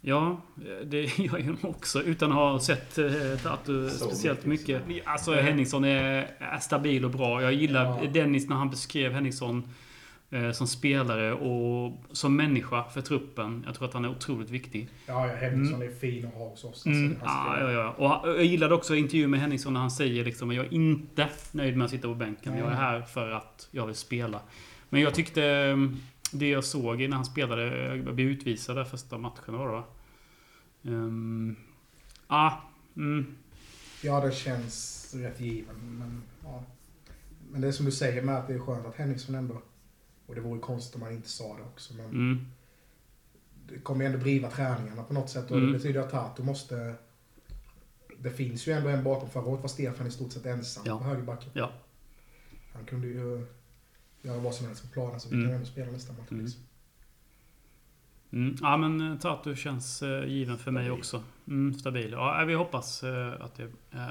Ja, 0.00 0.40
det 0.84 1.18
gör 1.18 1.38
jag 1.38 1.56
också. 1.70 2.02
Utan 2.02 2.32
att 2.32 2.38
ha 2.38 2.60
sett 2.60 2.98
eh, 2.98 3.12
Tatu 3.42 3.88
Så 3.90 4.04
speciellt 4.04 4.46
mycket, 4.46 4.86
mycket. 4.86 5.06
Alltså 5.06 5.34
Henningsson 5.34 5.84
är, 5.84 6.30
är 6.38 6.58
stabil 6.58 7.04
och 7.04 7.10
bra. 7.10 7.42
Jag 7.42 7.52
gillar 7.52 7.84
Ja. 7.84 8.10
Dennis 8.10 8.48
när 8.48 8.56
han 8.56 8.70
beskrev 8.70 9.12
Henningsson 9.12 9.68
eh, 10.30 10.50
som 10.50 10.66
spelare 10.66 11.32
och 11.32 12.02
som 12.12 12.36
människa 12.36 12.84
för 12.84 13.00
truppen. 13.00 13.62
Jag 13.66 13.74
tror 13.74 13.88
att 13.88 13.94
han 13.94 14.04
är 14.04 14.08
otroligt 14.10 14.50
viktig. 14.50 14.88
Ja, 15.06 15.26
ja 15.26 15.34
Henningsson 15.36 15.82
är 15.82 15.90
fin 15.90 16.26
att 16.26 16.34
ha 16.34 16.48
hos 16.48 16.64
oss. 16.64 16.86
Mm. 16.86 17.16
Alltså, 17.22 17.62
Ja, 17.64 17.72
ja. 17.72 18.20
Och 18.22 18.28
jag 18.28 18.44
gillade 18.44 18.74
också 18.74 18.94
intervjun 18.94 19.30
med 19.30 19.40
Henningsson 19.40 19.72
när 19.72 19.80
han 19.80 19.90
säger 19.90 20.24
liksom 20.24 20.50
att 20.50 20.56
jag 20.56 20.66
är 20.66 20.72
inte 20.74 21.28
nöjd 21.52 21.76
med 21.76 21.84
att 21.84 21.90
sitta 21.90 22.08
på 22.08 22.14
bänken. 22.14 22.58
Jag 22.58 22.68
är 22.68 22.74
här 22.74 23.00
för 23.02 23.30
att 23.30 23.68
jag 23.70 23.86
vill 23.86 23.96
spela. 23.96 24.40
Men 24.88 25.00
jag 25.00 25.14
tyckte 25.14 25.44
eh, 25.44 25.76
det 26.32 26.48
jag 26.48 26.64
såg 26.64 27.00
när 27.00 27.16
han 27.16 27.24
spelade, 27.24 27.96
jag 27.96 28.14
blev 28.14 28.26
utvisad 28.28 28.76
där 28.76 28.84
första 28.84 29.18
matchen 29.18 29.54
var 29.54 29.76
det? 29.76 29.84
Um, 30.90 31.56
ah, 32.26 32.52
mm, 32.96 33.34
Ja, 34.02 34.20
det 34.20 34.32
känns 34.32 35.14
rätt 35.14 35.40
given. 35.40 35.98
Men, 35.98 36.22
ja. 36.44 36.64
men 37.50 37.60
det 37.60 37.68
är 37.68 37.72
som 37.72 37.86
du 37.86 37.92
säger 37.92 38.22
med 38.22 38.36
att 38.36 38.46
det 38.46 38.54
är 38.54 38.58
skönt 38.58 38.86
att 38.86 38.94
Henningsson 38.96 39.34
ändå... 39.34 39.62
Och 40.26 40.34
det 40.34 40.40
vore 40.40 40.60
konstigt 40.60 40.96
om 40.96 41.02
han 41.02 41.12
inte 41.12 41.28
sa 41.28 41.56
det 41.56 41.62
också. 41.62 41.94
Men 41.94 42.06
mm, 42.06 42.46
det 43.68 43.78
kommer 43.78 44.00
ju 44.04 44.06
ändå 44.06 44.18
driva 44.18 44.50
träningarna 44.50 45.02
på 45.02 45.14
något 45.14 45.30
sätt. 45.30 45.50
Och 45.50 45.56
Mm. 45.56 45.72
det 45.72 45.78
betyder 45.78 46.00
att 46.00 46.10
Tato 46.10 46.42
måste... 46.42 46.94
Det 48.18 48.30
finns 48.30 48.66
ju 48.68 48.72
ändå 48.72 48.88
en 48.88 49.04
bakom. 49.04 49.30
Förra 49.30 49.44
året 49.44 49.60
var 49.60 49.68
Stefan 49.68 50.06
i 50.06 50.10
stort 50.10 50.32
sett 50.32 50.46
ensam 50.46 50.82
Ja. 50.86 50.98
på 50.98 51.04
högerbacken. 51.04 51.50
Ja. 51.54 51.72
Han 52.74 52.84
kunde 52.84 53.06
ju 53.06 53.46
göra 54.22 54.38
vad 54.38 54.54
som 54.54 54.66
helst 54.66 54.82
på 54.82 54.88
planen 54.88 55.20
så 55.20 55.28
vi 55.28 55.34
Mm. 55.34 55.46
kan 55.48 55.54
ändå 55.54 55.66
spela 55.66 55.92
nästa 55.92 56.12
match. 56.12 56.30
Mm. 56.30 56.44
Liksom. 56.44 56.62
mm. 58.32 58.56
Ja 58.60 58.76
men 58.76 59.12
eh, 59.12 59.18
Tatu 59.18 59.56
känns 59.56 60.02
eh, 60.02 60.24
given 60.24 60.58
för 60.58 60.70
mig 60.70 60.84
Stabil. 60.84 60.98
också. 61.00 61.22
Mm, 61.48 61.74
stabil. 61.74 62.12
Ja, 62.12 62.44
vi 62.46 62.54
hoppas 62.54 63.02
eh, 63.02 63.32
att 63.40 63.54
det... 63.54 63.62
Eh, 63.92 64.06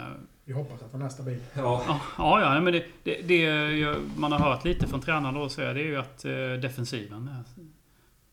Vi 0.46 0.54
hoppas 0.54 0.82
att 0.82 0.92
han 0.92 1.02
är 1.02 1.10
stabil. 1.10 1.40
Ja. 1.54 1.84
Ja, 1.88 2.02
ja, 2.18 2.56
ja 2.56 2.62
men 2.62 2.74
det, 2.74 2.86
det, 3.04 3.22
det 3.22 3.96
man 4.18 4.32
har 4.32 4.40
hört 4.40 4.66
lite 4.66 4.88
från 4.88 5.02
tränaren 5.02 5.36
då 5.36 5.50
så 5.50 5.62
är 5.62 5.74
det 5.74 5.82
ju 5.82 5.98
att 5.98 6.26
eh, 6.26 6.32
defensiven 6.62 7.28
är 7.28 7.44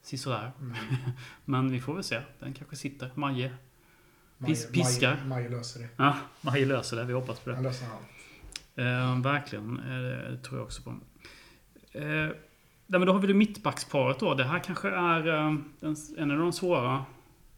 sisådär. 0.03 0.53
Mm. 0.61 0.77
Men 1.45 1.71
vi 1.71 1.81
får 1.81 1.95
väl 1.95 2.05
se. 2.05 2.21
Den 2.38 2.53
kanske 2.55 2.77
sitter. 2.77 3.11
Maje. 3.14 3.53
Pis- 4.38 4.73
piskar. 4.73 5.14
Maje, 5.14 5.25
Maje 5.29 5.49
löser 5.49 5.81
det. 5.81 5.88
Ja, 5.97 6.17
Maje 6.41 6.67
löser 6.67 6.97
det. 6.97 7.05
Vi 7.05 7.12
hoppas 7.12 7.41
på 7.41 7.51
det. 7.51 7.57
Han 7.57 7.64
löser 7.64 7.87
allt. 7.87 8.07
Eh, 8.75 9.21
verkligen. 9.23 9.79
Eh, 9.79 10.31
det 10.31 10.38
tror 10.38 10.59
jag 10.59 10.64
också 10.67 10.83
på. 10.83 10.95
Eh, 11.92 12.29
men 12.87 13.01
då 13.07 13.12
har 13.12 13.20
vi 13.20 13.27
det 13.27 13.35
mittbacksparet 13.35 14.18
då. 14.18 14.35
Det 14.35 14.44
här 14.44 14.59
kanske 14.64 14.88
är 14.88 15.29
eh, 15.29 15.57
den, 15.81 15.96
en 16.18 16.31
av 16.31 16.38
de 16.38 16.53
svåra. 16.53 17.05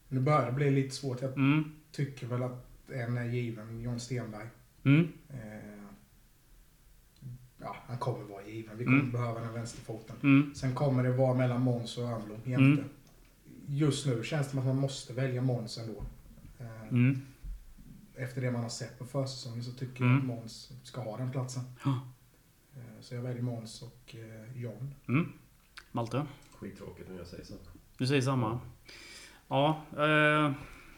Nu 0.09 0.21
börjar 0.21 0.47
det 0.47 0.53
bli 0.53 0.71
lite 0.71 0.95
svårt. 0.95 1.23
Jag 1.23 1.33
Mm. 1.33 1.73
tycker 1.93 2.27
väl 2.27 2.43
att 2.43 2.67
en 2.93 3.19
är 3.19 3.25
given. 3.25 3.81
John 3.81 4.01
Stenberg. 4.01 4.47
Mm. 4.85 5.09
Eh, 5.29 5.37
ja, 7.59 7.77
han 7.87 7.99
kommer 7.99 8.25
vara 8.25 8.43
given. 8.47 8.79
Vi 8.79 8.85
kommer 8.85 8.99
Mm. 9.01 9.13
behöva 9.13 9.41
den 9.41 9.53
vänsterfoten. 9.53 10.17
Mm. 10.23 10.55
Sen 10.55 10.75
kommer 10.75 11.03
det 11.03 11.13
vara 11.13 11.35
mellan 11.35 11.61
Måns 11.63 11.99
och 11.99 12.05
Örnblom 12.05 12.39
jämte. 12.45 12.83
Mm. 12.83 12.85
Just 13.67 14.07
nu 14.07 14.23
känns 14.25 14.47
det 14.47 14.51
som 14.51 14.59
att 14.59 14.67
man 14.67 14.77
måste 14.77 15.13
välja 15.13 15.43
Måns 15.43 15.79
ändå. 15.79 16.05
Eh, 16.59 16.89
Mm. 16.91 17.21
Efter 18.17 18.41
det 18.41 18.51
man 18.51 18.63
har 18.63 18.69
sett 18.69 18.99
på 18.99 19.05
försäsongen 19.05 19.65
så 19.65 19.73
tycker 19.73 20.01
Mm. 20.05 20.11
jag 20.13 20.19
att 20.21 20.27
Måns 20.27 20.73
ska 20.83 21.01
ha 21.01 21.17
den 21.17 21.31
platsen. 21.31 21.63
Ja. 21.85 22.01
Eh, 22.77 23.01
så 23.01 23.15
jag 23.15 23.23
väljer 23.23 23.43
Måns 23.43 23.83
och 23.83 24.15
eh, 24.15 24.61
John. 24.63 24.95
Mm. 25.09 25.33
Malte? 25.93 26.27
Skittråkigt 26.59 27.09
om 27.11 27.17
jag 27.17 27.27
säger 27.27 27.45
så. 27.45 27.55
Du 27.99 28.07
säger 28.07 28.23
samma? 28.23 28.61
Ja. 29.49 29.83
Eh, 29.99 30.53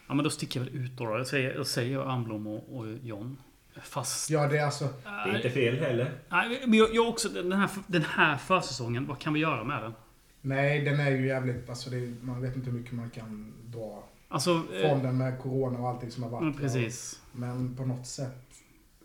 ja 0.07 0.13
men 0.13 0.23
då 0.23 0.29
sticker 0.29 0.59
jag 0.59 0.65
väl 0.65 0.75
ut 0.75 0.91
då. 0.97 1.03
Jag 1.03 1.27
säger, 1.27 1.55
jag 1.55 1.67
säger 1.67 1.99
Armblom 1.99 2.47
och, 2.47 2.77
och 2.77 2.87
John. 3.03 3.37
Fast... 3.83 4.29
Ja, 4.29 4.47
det 4.47 4.57
är 4.57 4.65
alltså... 4.65 4.85
Det 5.03 5.09
är 5.09 5.35
inte 5.35 5.49
fel 5.49 5.75
heller. 5.77 6.11
Nej, 6.29 6.61
men 6.65 6.79
jag, 6.79 6.95
jag 6.95 7.09
också, 7.09 7.29
den 7.29 7.51
här, 7.51 7.69
den 7.87 8.01
här 8.01 8.37
försäsongen, 8.37 9.07
vad 9.07 9.19
kan 9.19 9.33
vi 9.33 9.39
göra 9.39 9.63
med 9.63 9.83
den? 9.83 9.93
Nej, 10.41 10.81
den 10.85 10.99
är 10.99 11.11
ju 11.11 11.27
jävligt... 11.27 11.69
Alltså 11.69 11.89
det, 11.89 12.13
man 12.21 12.41
vet 12.41 12.55
inte 12.55 12.69
hur 12.71 12.77
mycket 12.79 12.93
man 12.93 13.09
kan 13.09 13.53
dra 13.65 14.03
Alltså... 14.27 14.61
från 14.81 14.97
Eh, 14.97 15.01
den 15.03 15.17
med 15.17 15.39
Corona 15.41 15.79
och 15.79 15.89
allting 15.89 16.11
som 16.11 16.23
har 16.23 16.29
varit. 16.29 16.43
men 16.43 16.53
precis. 16.53 17.21
Men 17.31 17.75
på 17.75 17.85
något 17.85 18.07
sätt... 18.07 18.37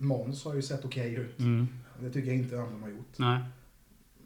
Måns 0.00 0.44
har 0.44 0.54
ju 0.54 0.62
sett 0.62 0.84
okej 0.84 1.14
ut. 1.14 1.38
Mm. 1.38 1.68
Det 2.00 2.10
tycker 2.10 2.28
jag 2.28 2.36
inte 2.36 2.56
Örnblom 2.56 2.82
har 2.82 2.88
gjort. 2.88 3.18
Nej, 3.18 3.40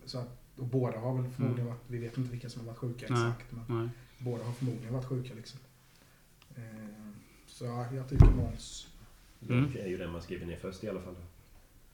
Så 0.05 0.19
att, 0.19 0.39
och 0.57 0.67
båda 0.67 0.99
har 0.99 1.23
väl 1.23 1.31
förmodligen 1.31 1.67
varit... 1.67 1.81
Vi 1.87 1.99
vet 1.99 2.19
inte 2.19 2.31
vilka 2.31 2.49
som 2.51 2.61
har 2.61 2.67
varit 2.67 2.79
sjuka 2.79 3.07
Mm. 3.07 3.21
Nej. 3.21 3.31
exakt. 3.33 3.53
Men 3.69 3.79
nej. 3.81 3.89
båda 4.19 4.45
har 4.45 4.53
förmodligen 4.53 4.93
varit 4.95 5.05
sjuka 5.07 5.35
liksom. 5.35 5.61
Eh, 6.57 6.63
så 7.47 7.65
ja, 7.65 7.87
jag 7.95 8.09
tycker 8.09 8.27
Måns... 8.27 8.89
Mm. 9.49 9.63
Dock 9.67 9.77
är 9.77 9.87
ju 9.87 9.97
den 9.97 10.13
man 10.13 10.23
skriver 10.23 10.47
ner 10.47 10.57
först 10.57 10.85
i 10.85 10.89
alla 10.89 11.01
fall. 11.01 11.15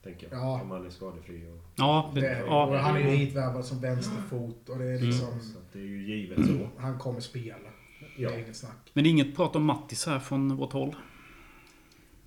Tänker 0.02 0.28
jag. 0.30 0.40
Ja. 0.40 0.60
Om 0.62 0.70
han 0.70 0.86
är 0.86 0.90
skadefri 0.90 1.46
och... 1.46 1.60
Ja, 1.76 2.10
det, 2.14 2.20
Det, 2.20 2.42
och 2.42 2.78
han 2.78 2.96
är 2.96 3.00
ju 3.00 3.16
hitvärvad 3.16 3.64
som 3.64 3.80
vänsterfot 3.80 4.68
och 4.68 4.78
det 4.78 4.84
är 4.84 4.94
Mm. 4.96 5.06
liksom... 5.06 5.40
Så 5.40 5.58
att 5.58 5.72
det 5.72 5.78
är 5.78 5.84
ju 5.84 6.02
givet 6.16 6.46
så. 6.46 6.68
Han 6.78 6.98
kommer 6.98 7.20
spela. 7.20 7.56
Ja. 8.16 8.28
Det 8.28 8.34
är 8.34 8.38
inget 8.38 8.56
snack. 8.56 8.90
Men 8.92 9.04
det 9.04 9.08
är 9.08 9.10
inget 9.10 9.36
prat 9.36 9.56
om 9.56 9.64
Mattis 9.64 10.06
här 10.06 10.18
från 10.18 10.56
vårt 10.56 10.72
håll. 10.72 10.96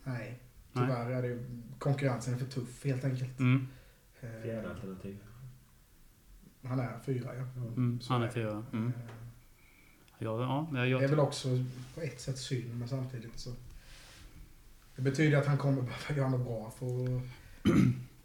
Nej. 0.04 0.40
Nej. 0.74 0.86
Tyvärr 0.86 1.12
är 1.12 1.22
det 1.22 1.46
konkurrensen 1.80 2.34
är 2.34 2.38
för 2.38 2.46
tuff 2.46 2.86
helt 2.86 3.04
enkelt. 3.04 3.40
Mm. 3.40 3.68
Eh, 4.22 4.42
Fjärde 4.44 4.70
alternativ. 4.70 5.18
Han 6.64 6.80
är 6.80 7.00
fyra 7.06 7.36
ja. 7.36 7.62
Mm. 7.68 8.00
Så 8.02 8.14
Han 8.14 8.24
är 8.24 8.30
fyra. 8.30 8.66
Mm. 8.74 8.88
Eh, 8.88 9.12
Ja, 10.24 10.68
ja, 10.74 10.86
jag, 10.86 11.02
Det 11.02 11.06
är 11.06 11.10
väl 11.10 11.20
också 11.20 11.50
på 11.96 12.02
ett 12.02 12.22
sätt 12.22 12.38
synd 12.38 12.80
men 12.80 12.88
samtidigt 12.88 13.40
så... 13.40 13.54
Det 14.96 15.02
betyder 15.02 15.38
att 15.38 15.46
han 15.46 15.58
kommer 15.58 15.82
behöva 15.82 16.16
göra 16.18 16.30
något 16.30 16.46
bra 16.48 16.72
för 16.72 17.18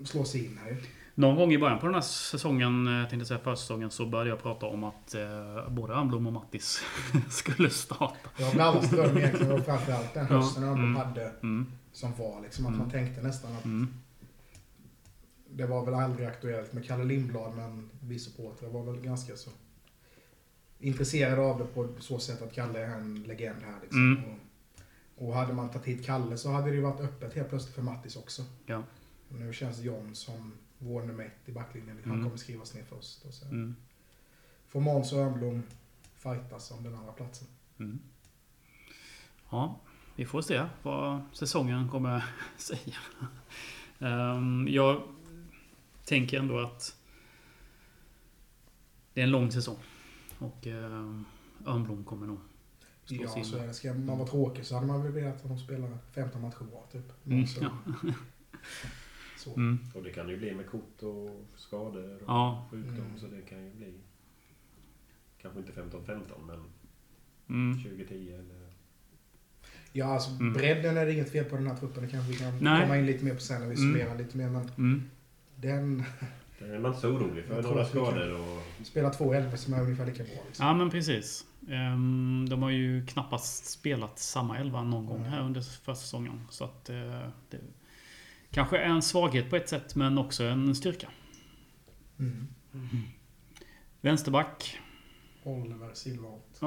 att 0.00 0.08
slå 0.08 0.24
sig 0.24 0.44
in 0.44 0.58
här. 0.64 0.76
Någon 1.18 1.36
gång 1.36 1.52
i 1.52 1.58
början 1.58 1.78
på 1.78 1.86
den 1.86 1.94
här 1.94 2.00
säsongen, 2.02 2.86
eh, 2.86 3.00
tänkte 3.00 3.16
jag 3.16 3.26
säga 3.26 3.38
försäsongen, 3.40 3.90
så 3.90 4.06
började 4.06 4.30
jag 4.30 4.42
prata 4.42 4.66
om 4.66 4.84
att 4.84 5.14
eh, 5.14 5.68
både 5.68 5.94
Armblom 5.96 6.26
och 6.26 6.32
Mattis 6.32 6.82
skulle 7.30 7.70
starta. 7.70 8.28
Jag 8.38 8.46
har 8.46 8.60
allas 8.60 8.90
dröm 8.90 9.16
egentligen 9.18 9.52
och 9.52 9.64
framförallt 9.64 10.14
den 10.14 10.26
Ja, 10.30 10.36
hösten 10.36 10.62
de 10.62 10.68
mm. 10.74 10.96
hade 10.96 11.32
Mm. 11.42 11.66
som 11.92 12.12
var 12.18 12.40
liksom 12.42 12.64
att 12.66 12.68
Mm. 12.68 12.78
man 12.80 12.90
tänkte 12.90 13.22
nästan 13.22 13.52
att 13.56 13.64
Mm. 13.64 13.88
det 15.50 15.66
var 15.66 15.84
väl 15.84 15.94
aldrig 15.94 16.26
aktuellt 16.28 16.72
med 16.72 16.86
Kalle 16.86 17.04
Lindblad 17.04 17.56
men 17.56 17.90
vi 18.00 18.18
supportrar 18.18 18.68
var 18.68 18.82
väl 18.82 19.00
ganska 19.00 19.36
så 19.36 19.50
intresserade 20.78 21.40
av 21.42 21.58
det 21.58 21.64
på 21.64 21.88
så 21.98 22.18
sätt 22.18 22.42
att 22.42 22.52
Kalle 22.54 22.78
är 22.78 22.88
en 22.94 23.22
legend 23.22 23.62
här 23.62 23.74
liksom. 23.82 24.12
Mm. 24.12 24.24
Och, 24.24 24.38
och 25.28 25.34
hade 25.34 25.52
man 25.52 25.68
tagit 25.70 25.86
hit 25.86 26.06
Kalle 26.06 26.36
så 26.36 26.50
hade 26.50 26.70
det 26.70 26.76
ju 26.76 26.82
varit 26.82 27.00
öppet 27.00 27.34
helt 27.34 27.48
plötsligt 27.48 27.74
för 27.74 27.82
Mattis 27.82 28.16
också. 28.16 28.42
Ja. 28.66 28.82
Nu 29.28 29.52
känns 29.52 29.80
John 29.80 30.14
som 30.14 30.52
vår 30.78 31.02
nummer 31.02 31.24
ett 31.24 31.48
i 31.48 31.52
backlinjen. 31.52 31.98
Han 32.04 32.12
Mm. 32.12 32.24
kommer 32.24 32.36
skrivas 32.36 32.74
ner 32.74 32.84
först. 32.84 33.24
Och 33.24 33.34
sen 33.34 33.48
Mm. 33.48 33.76
får 34.68 34.80
Måns 34.80 35.12
och 35.12 35.18
Örnblom 35.18 35.62
fightas 36.16 36.70
om 36.70 36.82
den 36.82 36.94
andra 36.94 37.12
platsen. 37.12 37.48
Mm. 37.78 37.98
Ja, 39.50 39.80
vi 40.16 40.26
får 40.26 40.42
se 40.42 40.66
vad 40.82 41.20
säsongen 41.32 41.88
kommer 41.88 42.24
säga. 42.56 42.96
Ehm, 43.98 44.68
jag 44.70 45.02
tänker 46.04 46.38
ändå 46.38 46.58
att 46.60 46.96
det 49.14 49.20
är 49.20 49.24
en 49.24 49.30
lång 49.30 49.52
säsong. 49.52 49.78
Och 50.38 50.66
um, 50.66 51.24
Örnblom 51.66 52.04
kommer 52.04 52.26
nog 52.26 52.38
Ja, 53.08 53.44
så 53.44 53.56
är 53.56 53.66
det. 53.66 53.74
Ska 53.74 53.94
man 53.94 54.18
vara 54.18 54.28
tråkig 54.28 54.66
så 54.66 54.74
hade 54.74 54.86
man 54.86 55.02
väl 55.02 55.12
velat 55.12 55.36
att 55.36 55.48
de 55.48 55.58
spelar 55.58 55.98
15 56.12 56.42
matcher 56.42 56.64
bra 56.64 56.84
typ. 56.92 57.26
Mm, 57.26 57.44
ja. 57.60 57.70
så. 59.50 59.56
Mm. 59.56 59.78
Och 59.94 60.02
det 60.02 60.10
kan 60.12 60.28
ju 60.28 60.36
bli 60.36 60.54
med 60.54 60.66
kort 60.66 61.02
och 61.02 61.44
skador 61.56 62.14
och 62.14 62.22
Ja. 62.26 62.66
sjukdom. 62.70 62.94
Mm. 63.06 63.18
Så 63.18 63.26
det 63.26 63.42
kan 63.42 63.64
ju 63.64 63.70
bli... 63.74 63.92
Kanske 65.42 65.60
inte 65.60 65.72
15-15 65.72 66.20
men 66.46 66.60
Mm. 67.48 67.78
20-10 67.78 68.34
eller... 68.34 68.66
Ja, 69.92 70.06
alltså 70.06 70.30
Mm. 70.30 70.52
bredden 70.52 70.96
är 70.96 71.06
det 71.06 71.12
inget 71.12 71.32
fel 71.32 71.44
på 71.44 71.56
den 71.56 71.66
här 71.66 71.76
truppen. 71.76 72.02
Det 72.04 72.08
kanske 72.10 72.32
vi 72.32 72.38
kan 72.38 72.58
Nej. 72.60 72.82
komma 72.82 72.96
in 72.98 73.06
lite 73.06 73.24
mer 73.24 73.34
på 73.34 73.40
sen 73.40 73.60
när 73.60 73.68
vi 73.68 73.74
Mm. 73.74 73.92
summerar 73.92 74.18
lite 74.18 74.36
mer. 74.36 74.48
Men 74.48 74.70
Mm. 74.78 75.02
den... 75.56 76.04
Där 76.58 76.68
är 76.68 76.78
man 76.78 76.90
inte 76.90 77.00
så 77.00 77.08
orolig 77.08 77.44
för 77.44 77.62
några 77.62 77.84
skador 77.84 78.40
och... 78.40 78.86
Spela 78.86 79.10
två 79.10 79.32
elvor 79.34 79.56
som 79.56 79.74
är 79.74 79.82
ungefär 79.82 80.06
lika 80.06 80.22
bra. 80.24 80.32
Liksom. 80.46 80.66
Ja, 80.66 80.74
men 80.74 80.90
precis. 80.90 81.46
Ehm, 81.68 82.46
De 82.50 82.62
har 82.62 82.70
ju 82.70 83.06
knappast 83.06 83.66
spelat 83.70 84.18
samma 84.18 84.58
elva 84.58 84.82
någon 84.82 85.06
gång 85.06 85.24
här 85.24 85.40
under 85.42 85.60
försäsongen. 85.60 86.40
Så 86.50 86.64
att 86.64 86.90
eh, 86.90 87.28
det 87.50 87.60
kanske 88.56 88.78
en 88.78 89.02
svaghet 89.02 89.50
på 89.50 89.56
ett 89.56 89.68
sätt, 89.68 89.94
men 89.96 90.18
också 90.18 90.44
en 90.44 90.74
styrka. 90.74 91.08
Mm. 92.18 92.46
Vänsterback. 94.00 94.78
Oliver 95.42 95.90
Silverholt. 95.94 96.60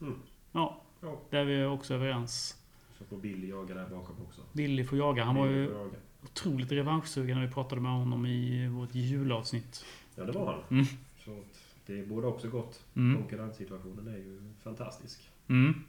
Mm. 0.00 0.18
Ja, 0.52 0.82
Ja. 1.02 1.20
där 1.30 1.38
är 1.38 1.44
vi 1.44 1.64
också 1.64 1.94
överens. 1.94 2.56
Så 2.98 3.04
får 3.04 3.16
Billy 3.16 3.48
jaga 3.48 3.74
där 3.74 3.88
bakom 3.88 4.22
också. 4.22 4.40
Billy 4.52 4.84
får 4.84 4.98
jaga. 4.98 5.24
Han 5.24 5.34
var 5.36 5.46
Billy 5.48 5.58
ju 5.60 5.66
får 5.68 5.76
jaga. 5.78 5.96
otroligt 6.22 6.72
revanschsugen 6.72 7.38
när 7.38 7.46
vi 7.46 7.52
pratade 7.52 7.80
med 7.80 7.92
honom 7.92 8.26
i 8.26 8.68
vårt 8.68 8.94
julavsnitt. 8.94 9.84
Ja, 10.14 10.24
det 10.24 10.32
var 10.32 10.46
han. 10.52 10.62
Mm. 10.70 10.84
Så 11.24 11.30
att 11.38 11.60
det 11.86 12.08
borde 12.08 12.26
också 12.26 12.48
gott. 12.48 12.84
Mm. 12.96 13.16
Konkurrenssituationen 13.20 14.08
är 14.08 14.18
ju 14.18 14.52
fantastisk. 14.62 15.30
Mm. 15.48 15.84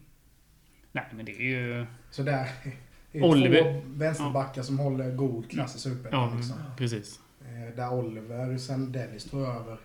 Nej, 0.92 1.06
men 1.16 1.26
det 1.26 1.32
är 1.36 1.42
ju... 1.42 1.86
Så 2.12 2.24
där 2.24 2.50
är 3.12 3.20
ju 3.20 3.24
Oliver. 3.26 3.82
två 3.82 3.82
vänsterbackar 3.94 4.62
som 4.64 4.80
håller 4.80 5.16
god 5.16 5.50
klass 5.50 5.76
i 5.76 5.80
Superettan. 5.80 6.30
Ja, 6.30 6.36
liksom. 6.36 6.56
precis. 6.78 7.20
Eh, 7.42 7.76
Där 7.76 7.94
Oliver 7.94 8.58
sen 8.58 8.92
Dennis 8.92 9.24
tog 9.24 9.42
över 9.42 9.78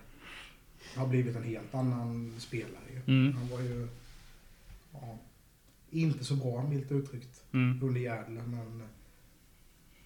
har 0.97 1.07
blivit 1.07 1.35
en 1.35 1.43
helt 1.43 1.75
annan 1.75 2.33
spelare. 2.39 3.01
Mm. 3.07 3.33
Han 3.35 3.47
var 3.49 3.59
ju 3.59 3.87
ja, 4.93 5.17
inte 5.89 6.23
så 6.25 6.35
bra 6.35 6.63
milt 6.63 6.91
uttryckt 6.91 7.43
Mm. 7.53 7.83
under 7.83 8.01
Järdler 8.01 8.41
men 8.41 8.83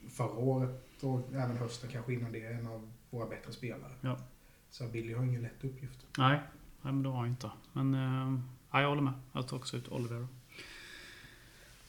förra 0.10 0.32
året 0.36 0.84
och 1.04 1.34
även 1.34 1.58
hösten 1.58 1.90
kanske 1.90 2.14
innan 2.14 2.32
det 2.32 2.46
är 2.46 2.52
en 2.54 2.68
av 2.68 2.92
våra 3.10 3.26
bättre 3.30 3.52
spelare. 3.54 3.92
Ja. 4.02 4.18
Så 4.70 4.88
Billy 4.88 5.14
har 5.14 5.24
ingen 5.24 5.42
lätt 5.42 5.64
uppgift. 5.64 6.00
Nej, 6.18 6.40
nej 6.82 6.94
men 6.94 7.04
det 7.04 7.10
har 7.10 7.18
jag 7.18 7.28
inte. 7.28 7.52
Men 7.74 7.94
eh, 7.94 8.40
ja, 8.72 8.82
jag 8.82 8.90
håller 8.90 9.02
med. 9.02 9.14
Jag 9.34 9.48
tar 9.48 9.58
också 9.58 9.78
ut 9.78 9.88
Oliver. 9.88 10.28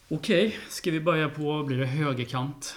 Okej, 0.09 0.59
ska 0.69 0.91
vi 0.91 1.01
börja 1.01 1.29
på, 1.29 1.63
blir 1.65 1.79
det 1.79 1.87
högerkant? 1.87 2.75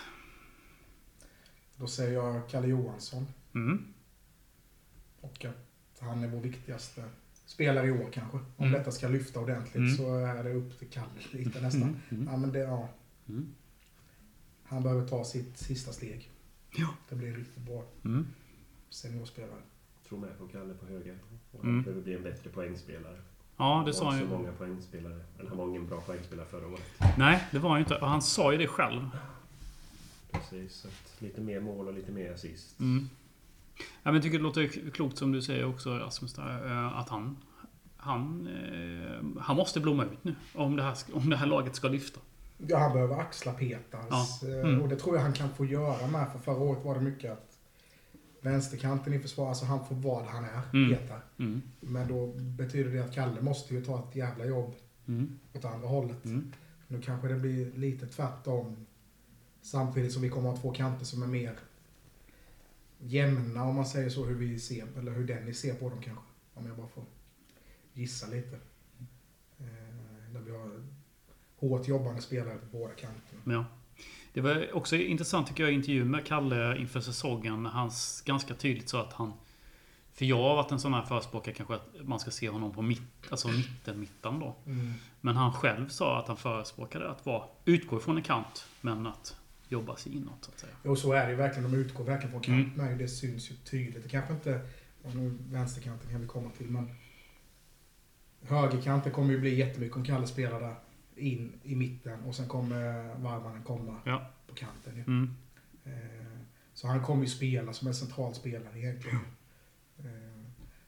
Då 1.76 1.88
säger 1.88 2.14
jag 2.14 2.50
Kalle 2.50 2.68
Johansson 2.68 3.28
Mm. 3.56 3.86
och 5.22 5.46
att 5.46 6.00
han 6.00 6.24
är 6.24 6.28
vår 6.28 6.40
viktigaste 6.42 7.04
spelare 7.46 7.88
i 7.88 7.92
år 7.92 8.10
kanske. 8.14 8.38
Om 8.38 8.44
Mm. 8.58 8.72
detta 8.72 8.92
ska 8.92 9.08
lyfta 9.08 9.40
ordentligt 9.40 9.76
Mm. 9.76 9.96
så 9.98 10.16
är 10.16 10.44
det 10.44 10.54
upp 10.54 10.80
till 10.80 10.88
Kalle 10.90 11.08
lite 11.32 11.62
nästan. 11.62 11.82
Mm. 11.84 12.00
Mm. 12.10 12.28
Ja, 12.32 12.38
men 12.38 12.52
det, 12.52 12.60
ja, 12.60 12.90
Mm. 13.30 13.54
han 14.64 14.84
behöver 14.84 15.08
ta 15.08 15.26
sitt 15.26 15.58
sista 15.58 15.92
steg. 15.92 16.32
Ja. 16.76 16.88
Det 17.10 17.16
blir 17.16 17.34
riktigt 17.36 17.64
bra 17.64 17.84
Mm. 18.06 18.28
seniorspelare. 18.90 19.62
Tror 20.08 20.20
med 20.20 20.38
på 20.38 20.48
Kalle 20.48 20.74
på 20.74 20.86
höger. 20.86 21.18
Och 21.52 21.60
han 21.62 21.70
Mm. 21.72 21.84
behöver 21.84 22.02
bli 22.04 22.14
en 22.14 22.24
bättre 22.24 22.50
poängspelare. 22.50 23.22
Ja, 23.58 23.84
det 23.86 23.94
sa 23.94 24.06
han 24.12 24.14
inte 24.20 24.30
så 24.30 24.34
ju. 24.34 24.38
många 24.40 24.52
poängspelare. 24.52 25.20
Eller 25.40 25.50
han 25.50 25.58
var 25.58 25.68
ingen 25.68 25.88
bra 25.88 26.02
poängspelare 26.02 26.46
förra 26.52 26.68
året. 26.68 26.84
Nej, 27.18 27.44
det 27.52 27.60
var 27.60 27.70
han 27.70 27.80
ju 27.80 27.84
inte. 27.84 27.96
Och 27.96 28.08
han 28.10 28.22
sa 28.22 28.52
ju 28.52 28.58
det 28.58 28.68
själv. 28.68 29.10
Precis. 30.32 30.74
Så 30.76 30.88
att 30.88 31.22
lite 31.22 31.42
mer 31.42 31.60
mål 31.60 31.88
och 31.88 31.94
lite 31.94 32.12
mer 32.12 32.34
assist. 32.34 32.80
Mm. 32.80 33.10
Ja, 33.78 33.84
men 34.04 34.14
jag 34.14 34.24
tycker 34.24 34.38
det 34.38 34.44
låter 34.44 34.92
klokt 34.92 35.18
som 35.18 35.32
du 35.32 35.42
säger 35.42 35.66
också 35.66 35.90
Rasmus, 35.98 36.34
där, 36.34 36.66
eh, 36.72 36.98
att 37.00 37.10
han... 37.10 37.38
Han, 37.98 38.48
eh, 38.48 39.42
han 39.42 39.56
måste 39.56 39.80
blomma 39.80 40.04
ut 40.04 40.24
nu. 40.24 40.36
Om 40.56 40.76
det 40.76 40.84
här, 40.84 40.96
om 41.14 41.30
det 41.30 41.38
här 41.38 41.46
laget 41.46 41.76
ska 41.76 41.88
lyfta. 41.88 42.20
Ja, 42.58 42.80
han 42.80 42.94
behöver 42.94 43.16
axla 43.20 43.52
Petars. 43.54 44.06
Ja. 44.10 44.48
eh, 44.50 44.60
Mm. 44.70 44.82
Och 44.82 44.90
det 44.90 44.96
tror 44.96 45.16
jag 45.16 45.24
han 45.24 45.34
kan 45.34 45.50
få 45.50 45.66
göra 45.66 46.08
med. 46.08 46.32
För 46.32 46.40
förra 46.40 46.58
året 46.58 46.86
var 46.86 46.96
det 46.96 47.02
mycket 47.02 47.32
att 47.32 47.55
vänsterkanten 48.46 49.14
i 49.14 49.20
försvar, 49.20 49.50
alltså 49.50 49.66
han 49.66 49.86
får 49.88 49.96
vad 49.96 50.26
han 50.26 50.44
är, 50.46 50.62
Mm. 50.74 50.90
Petar. 50.98 51.22
Mm. 51.40 51.62
Men 51.80 52.08
då 52.08 52.28
betyder 52.38 52.92
det 52.92 53.00
att 53.00 53.14
Kalle 53.14 53.42
måste 53.42 53.74
ju 53.74 53.86
ta 53.86 54.10
ett 54.10 54.16
jävla 54.16 54.46
jobb 54.46 54.74
Mm. 55.08 55.40
åt 55.54 55.66
andra 55.66 55.88
hållet. 55.88 56.26
Mm. 56.26 56.52
Nu 56.88 57.02
kanske 57.02 57.28
det 57.28 57.36
blir 57.36 57.72
lite 57.76 58.08
tvärtom. 58.08 58.76
Samtidigt 59.62 60.14
som 60.14 60.22
vi 60.22 60.30
kommer 60.30 60.50
att 60.50 60.56
ha 60.56 60.62
två 60.62 60.72
kanter 60.72 61.06
som 61.06 61.24
är 61.24 61.28
mer 61.28 61.56
jämna 63.00 63.64
om 63.64 63.76
man 63.76 63.86
säger 63.86 64.10
så 64.10 64.26
hur 64.26 64.36
vi 64.36 64.60
ser, 64.60 64.88
eller 64.98 65.12
hur 65.12 65.28
Dennis 65.28 65.60
ser 65.60 65.74
på 65.74 65.90
dem 65.90 66.02
kanske. 66.02 66.24
Om 66.54 66.66
jag 66.68 66.78
bara 66.78 66.88
får 66.88 67.04
gissa 67.94 68.28
lite. 68.28 68.56
Eh, 69.60 70.34
där 70.34 70.40
vi 70.46 70.52
har 70.52 70.70
hårt 71.58 71.88
jobbande 71.88 72.22
spelare 72.22 72.58
på 72.58 72.66
båda 72.78 72.94
kanterna. 72.94 73.42
Ja. 73.46 73.66
Det 74.34 74.42
var 74.42 74.76
också 74.76 74.96
intressant 74.96 75.48
tycker 75.48 75.64
jag 75.64 75.72
i 75.72 75.76
intervjun 75.76 76.12
med 76.12 76.26
Kalle 76.26 76.78
inför 76.78 77.02
säsongen. 77.02 77.64
när 77.64 77.70
Han 77.70 77.92
ganska 78.26 78.54
tydligt 78.54 78.90
sa 78.90 79.02
att 79.02 79.14
han... 79.14 79.34
För 80.14 80.26
jag 80.26 80.38
har 80.38 80.56
varit 80.56 80.72
en 80.72 80.80
sån 80.80 80.94
här 80.94 81.02
förespråkare 81.02 81.56
kanske 81.56 81.76
att 81.76 81.88
man 82.02 82.20
ska 82.20 82.32
se 82.32 82.50
honom 82.50 82.72
på 82.74 82.82
mitt, 82.82 83.02
alltså 83.30 83.48
mitten, 83.48 84.00
mitten 84.00 84.40
då. 84.40 84.56
Men 85.22 85.36
han 85.36 85.54
själv 85.54 85.90
sa 85.90 86.20
att 86.20 86.28
han 86.28 86.38
förespråkade 86.38 87.10
att 87.10 87.26
vara, 87.26 87.44
utgå 87.66 88.00
från 88.00 88.18
en 88.18 88.24
kant, 88.24 88.66
men 88.82 89.08
att 89.08 89.38
jobba 89.70 89.96
sig 89.96 90.16
inåt 90.16 90.38
så 90.42 90.52
att 90.52 90.60
säga. 90.60 90.74
Jo, 90.84 90.96
så 90.96 91.14
är 91.14 91.26
det 91.26 91.32
ju 91.32 91.36
verkligen. 91.38 91.72
De 91.72 91.78
utgår 91.78 92.04
verkligen 92.04 92.32
från 92.32 92.54
Mm. 92.54 92.66
kanterna. 92.66 92.88
Mm. 92.88 92.98
Det 92.98 93.08
syns 93.08 93.52
ju 93.52 93.56
tydligt. 93.56 94.04
Det 94.04 94.10
kanske 94.10 94.34
inte... 94.34 94.60
Nu 95.14 95.38
vänsterkanten 95.40 96.10
kan 96.12 96.22
vi 96.22 96.28
komma 96.28 96.50
till, 96.58 96.70
men... 96.70 96.96
Högerkanten 98.42 99.12
kommer 99.12 99.32
ju 99.32 99.40
bli 99.40 99.56
jättemycket 99.56 99.98
om 99.98 100.06
Kalle 100.06 100.28
spelar 100.28 100.60
där. 100.60 100.76
In 101.18 101.60
i 101.64 101.76
mitten 101.76 102.24
och 102.24 102.36
sen 102.36 102.48
kommer 102.48 103.14
Varmanen 103.16 103.64
komma 103.64 103.96
Ja. 104.06 104.26
på 104.48 104.56
kanten. 104.56 104.94
Mm. 105.08 105.36
Eh, 105.86 106.26
Så 106.74 106.88
han 106.88 107.04
kommer 107.04 107.22
ju 107.24 107.30
spela 107.30 107.74
som 107.74 107.88
en 107.88 107.96
central 107.96 108.34
spelare 108.36 108.80
egentligen. 108.80 109.20
Eh, 110.00 110.06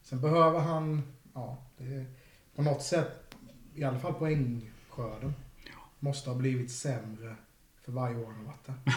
Sen 0.01 0.21
behöver 0.21 0.59
han, 0.59 1.01
ja, 1.33 1.57
det 1.77 2.05
på 2.55 2.61
något 2.61 2.81
sätt, 2.83 3.35
i 3.75 3.83
alla 3.83 3.99
fall 3.99 4.13
poängskörden, 4.13 5.33
måste 5.99 6.29
ha 6.29 6.37
blivit 6.37 6.71
sämre 6.71 7.35
för 7.81 7.91
varje 7.91 8.17
år 8.17 8.25
han 8.25 8.35
har 8.35 8.43
varit 8.45 8.65
där. 8.65 8.75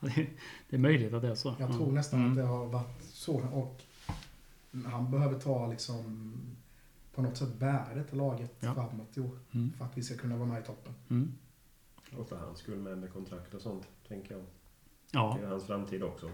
Det, 0.00 0.20
är, 0.20 0.30
det 0.70 0.76
är 0.76 0.80
möjligt 0.80 1.12
att 1.12 1.22
det 1.22 1.28
är 1.28 1.34
så. 1.34 1.54
Jag 1.58 1.72
tror 1.72 1.92
nästan 1.92 2.20
Mm. 2.20 2.30
att 2.32 2.36
det 2.36 2.42
har 2.42 2.66
varit 2.66 3.02
så. 3.02 3.34
Och 3.40 3.80
han 4.86 5.10
behöver 5.10 5.38
ta 5.38 5.66
liksom, 5.66 6.32
på 7.14 7.22
något 7.22 7.36
sätt 7.36 7.58
bära 7.58 7.94
detta 7.94 8.16
laget 8.16 8.56
Ja. 8.60 8.74
framåt 8.74 9.16
i 9.16 9.20
år. 9.20 9.38
Mm. 9.52 9.72
För 9.72 9.84
att 9.84 9.98
vi 9.98 10.02
ska 10.02 10.16
kunna 10.16 10.36
vara 10.36 10.48
med 10.48 10.62
i 10.62 10.66
toppen. 10.66 10.94
Mm. 11.10 11.32
Och 12.16 12.28
för 12.28 12.36
hans 12.36 12.58
skull 12.58 12.78
med, 12.78 12.98
med 12.98 13.12
kontrakt 13.12 13.54
och 13.54 13.62
sånt, 13.62 13.88
tänker 14.08 14.34
jag. 14.34 14.44
Ja. 15.12 15.36
Det 15.40 15.46
är 15.46 15.50
hans 15.50 15.64
framtid 15.66 16.02
också. 16.02 16.26
Om 16.26 16.32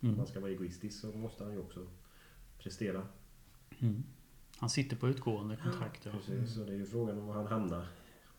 Mm. 0.00 0.16
man 0.16 0.26
ska 0.26 0.40
vara 0.40 0.50
egoistisk 0.50 1.00
så 1.00 1.12
måste 1.12 1.44
han 1.44 1.52
ju 1.52 1.58
också 1.58 1.86
prestera. 2.58 3.02
Mm. 3.78 4.02
Han 4.58 4.70
sitter 4.70 4.96
på 4.96 5.08
utgående 5.08 5.56
kontrakt. 5.56 6.06
Ja. 6.06 6.12
Precis, 6.12 6.54
så 6.54 6.60
det 6.64 6.72
är 6.72 6.76
ju 6.76 6.86
frågan 6.86 7.18
om 7.18 7.26
var 7.26 7.34
han 7.34 7.46
hamnar. 7.46 7.86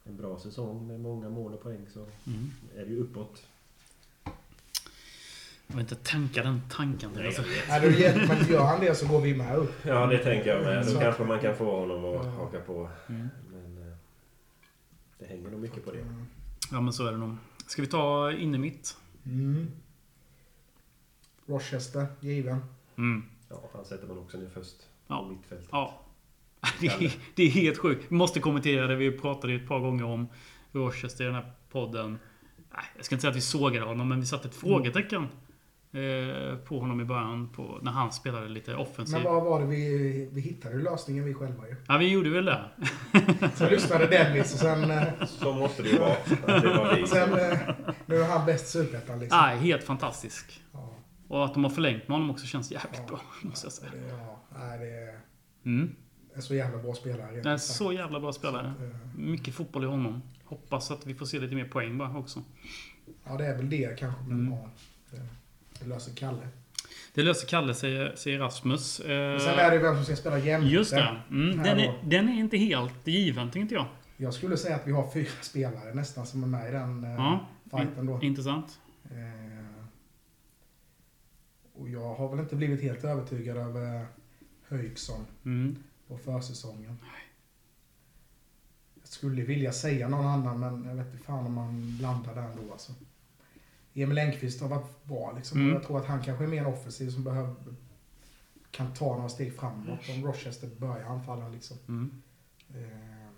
En 0.03 0.17
bra 0.17 0.39
säsong 0.39 0.87
med 0.87 0.99
många 0.99 1.29
mål 1.29 1.53
och 1.53 1.61
poäng 1.61 1.87
så 1.89 1.99
Mm. 1.99 2.51
är 2.75 2.85
det 2.85 2.91
ju 2.91 2.99
uppåt. 2.99 3.47
Jag 5.67 5.75
vill 5.75 5.81
inte 5.81 5.95
tänka 5.95 6.43
den 6.43 6.61
tanken. 6.69 7.11
Nej, 7.15 7.25
Alltså. 7.27 7.41
Nej, 7.69 7.99
ger- 8.01 8.27
men 8.27 8.47
gör 8.47 8.63
han 8.63 8.79
det 8.79 8.95
så 8.95 9.07
går 9.07 9.21
vi 9.21 9.35
med 9.35 9.55
upp. 9.55 9.73
Ja, 9.85 10.05
det 10.07 10.17
tänker 10.17 10.55
jag 10.55 10.63
med. 10.63 10.85
Då 10.85 10.91
Så- 10.91 10.99
kanske 10.99 11.23
man 11.23 11.39
kan 11.39 11.55
få 11.55 11.79
honom 11.79 12.05
att 12.05 12.25
Ja. 12.25 12.31
haka 12.31 12.59
på. 12.59 12.89
Mm. 13.09 13.27
Men 13.51 13.87
eh, 13.87 13.93
det 15.19 15.25
hänger 15.25 15.49
nog 15.49 15.59
mycket 15.59 15.85
på 15.85 15.91
det. 15.91 16.05
Ja 16.71 16.81
men 16.81 16.93
så 16.93 17.05
är 17.07 17.11
det 17.11 17.17
nog. 17.17 17.35
Ska 17.67 17.81
vi 17.81 17.87
ta 17.87 18.31
inne 18.31 18.57
mitt? 18.57 18.97
Mm. 19.25 19.71
Rochester, 21.45 22.05
given. 22.19 22.59
Mm. 22.97 23.23
Ja, 23.49 23.69
han 23.73 23.85
sätter 23.85 24.07
man 24.07 24.17
också 24.17 24.37
ner 24.37 24.49
först. 24.53 24.75
Ja. 25.07 25.17
På 25.23 25.25
mittfältet. 25.29 25.67
Ja. 25.71 26.01
Det 26.79 26.87
är, 26.87 27.13
det 27.35 27.43
är 27.43 27.49
helt 27.49 27.77
sjukt. 27.77 28.05
Vi 28.09 28.15
måste 28.15 28.39
kommentera 28.39 28.87
det. 28.87 28.95
Vi 28.95 29.11
pratade 29.11 29.53
ju 29.53 29.59
ett 29.61 29.67
par 29.67 29.79
gånger 29.79 30.03
om 30.05 30.27
Rochester 30.71 31.23
i 31.23 31.27
den 31.27 31.35
här 31.35 31.51
podden. 31.71 32.19
Nej, 32.73 32.83
jag 32.95 33.05
ska 33.05 33.15
inte 33.15 33.21
säga 33.21 33.31
att 33.31 33.37
vi 33.37 33.41
sågade 33.41 33.85
honom, 33.85 34.09
men 34.09 34.19
vi 34.19 34.25
satte 34.25 34.47
ett 34.47 34.55
frågetecken 34.55 35.27
på 36.67 36.79
honom 36.79 37.01
i 37.01 37.05
början. 37.05 37.49
På, 37.49 37.79
när 37.81 37.91
han 37.91 38.11
spelade 38.11 38.49
lite 38.49 38.75
offensivt. 38.75 39.13
Men 39.23 39.33
vad 39.33 39.43
var 39.43 39.59
det 39.59 39.65
vi, 39.65 40.29
vi 40.33 40.41
hittade 40.41 40.75
ju 40.75 40.81
lösningen 40.81 41.25
vi 41.25 41.33
själva 41.33 41.67
ju. 41.67 41.75
Ja, 41.87 41.97
vi 41.97 42.09
gjorde 42.11 42.29
väl 42.29 42.45
det. 42.45 42.63
Så 43.55 43.69
lyssnade 43.69 44.07
Dennis 44.07 44.53
och 44.53 44.59
sen, 44.59 44.91
eh, 44.91 45.03
Så 45.25 45.53
måste 45.53 45.83
det 45.83 45.89
ju 45.89 45.97
vara. 45.99 46.11
Att 46.11 46.61
det 46.61 46.67
var 46.77 46.95
vi. 46.95 47.07
sen 47.07 47.33
eh, 47.33 47.57
nu 48.05 48.15
är 48.15 48.27
han 48.27 48.45
bäst 48.45 48.67
Superettan 48.67 49.19
liksom. 49.19 49.39
Nej, 49.41 49.57
helt 49.57 49.83
fantastisk. 49.83 50.61
Ja, 50.73 50.93
Och 51.27 51.45
att 51.45 51.53
de 51.53 51.63
har 51.63 51.71
förlängt 51.71 52.07
med 52.07 52.15
honom 52.15 52.29
också 52.31 52.45
känns 52.45 52.71
jävligt 52.71 53.01
Ja. 53.01 53.07
bra, 53.07 53.21
måste 53.41 53.65
jag 53.65 53.73
säga. 53.73 53.91
det, 53.91 54.07
ja, 54.07 54.39
nej, 54.59 54.79
det 54.79 54.85
är 54.85 55.19
Mm. 55.65 55.95
en 56.35 56.41
så 56.41 56.55
jävla 56.55 56.77
bra 56.77 56.93
spelare. 56.93 57.31
Det 57.41 57.49
är 57.49 57.57
sagt. 57.57 57.77
så 57.77 57.93
jävla 57.93 58.19
bra 58.19 58.33
spelare. 58.33 58.73
Så 58.79 58.83
att, 58.85 58.91
eh, 58.93 59.19
Mycket 59.19 59.53
fotboll 59.53 59.83
i 59.83 59.87
honom. 59.87 60.21
Hoppas 60.45 60.91
att 60.91 61.05
vi 61.05 61.15
får 61.15 61.25
se 61.25 61.39
lite 61.39 61.55
mer 61.55 61.65
poäng 61.65 61.97
bara 61.97 62.17
också. 62.17 62.43
Ja, 63.25 63.37
det 63.37 63.45
är 63.45 63.57
väl 63.57 63.69
det 63.69 63.99
kanske. 63.99 64.21
Men 64.27 64.39
Mm. 64.39 64.53
ja, 64.53 64.69
det, 65.11 65.17
det 65.79 65.85
löser 65.89 66.13
Kalle. 66.15 66.47
Det 67.13 67.23
löser 67.23 67.47
Kalle, 67.47 67.73
säger, 67.73 68.15
säger 68.15 68.39
Rasmus. 68.39 68.99
Eh, 68.99 69.07
Men 69.09 69.39
sen 69.39 69.59
är 69.59 69.71
det 69.71 69.77
vem 69.77 69.95
som 69.95 70.05
ska 70.05 70.15
spela 70.15 70.37
jämte. 70.39 70.67
Just 70.69 70.91
det. 70.91 71.17
Mm, 71.29 71.57
den, 71.63 71.79
är, 71.79 71.99
den 72.03 72.29
är 72.29 72.33
inte 72.39 72.57
helt 72.57 73.07
given, 73.07 73.51
tänkte 73.51 73.75
jag. 73.75 73.85
Jag 74.17 74.33
skulle 74.33 74.57
säga 74.57 74.75
att 74.75 74.87
vi 74.87 74.91
har 74.91 75.11
fyra 75.11 75.29
spelare 75.41 75.93
nästan 75.93 76.25
som 76.27 76.43
är 76.43 76.47
med 76.47 76.69
i 76.69 76.71
den 76.71 77.03
eh, 77.03 77.09
Ja, 77.11 77.47
fighten 77.71 78.05
då. 78.05 78.19
Intressant. 78.21 78.79
Eh, 79.03 79.75
och 81.73 81.89
jag 81.89 82.15
har 82.15 82.29
väl 82.29 82.39
inte 82.39 82.55
blivit 82.55 82.81
helt 82.81 83.03
övertygad 83.03 83.57
över 83.57 84.05
Höjksson 84.67 85.25
Mm. 85.45 85.75
på 86.07 86.17
försäsongen. 86.17 86.97
Jag 89.01 89.07
skulle 89.07 89.41
vilja 89.41 89.71
säga 89.71 90.09
någon 90.09 90.25
annan, 90.25 90.59
men 90.59 90.85
jag 90.89 90.95
vet 90.95 91.13
inte 91.13 91.25
fan 91.25 91.45
om 91.45 91.53
man 91.53 91.97
landar 92.01 92.35
där 92.35 92.41
ändå 92.41 92.71
alltså. 92.71 92.91
Emil 94.03 94.17
Engqvist 94.17 94.61
har 94.61 94.69
varit 94.69 95.03
bra 95.03 95.33
liksom. 95.35 95.59
Mm. 95.59 95.73
Jag 95.73 95.83
tror 95.83 95.97
att 95.97 96.05
han 96.05 96.23
kanske 96.23 96.43
är 96.43 96.47
mer 96.47 96.67
offensiv 96.67 97.09
som 97.09 97.23
behöver 97.23 97.55
kan 98.71 98.93
ta 98.93 99.15
några 99.15 99.29
steg 99.29 99.53
framåt 99.53 99.99
om 100.15 100.25
Rochester 100.25 100.69
börjar 100.77 101.03
anfalla 101.03 101.49
liksom. 101.49 101.77
Mm. 101.87 102.11
Eh, 102.69 103.29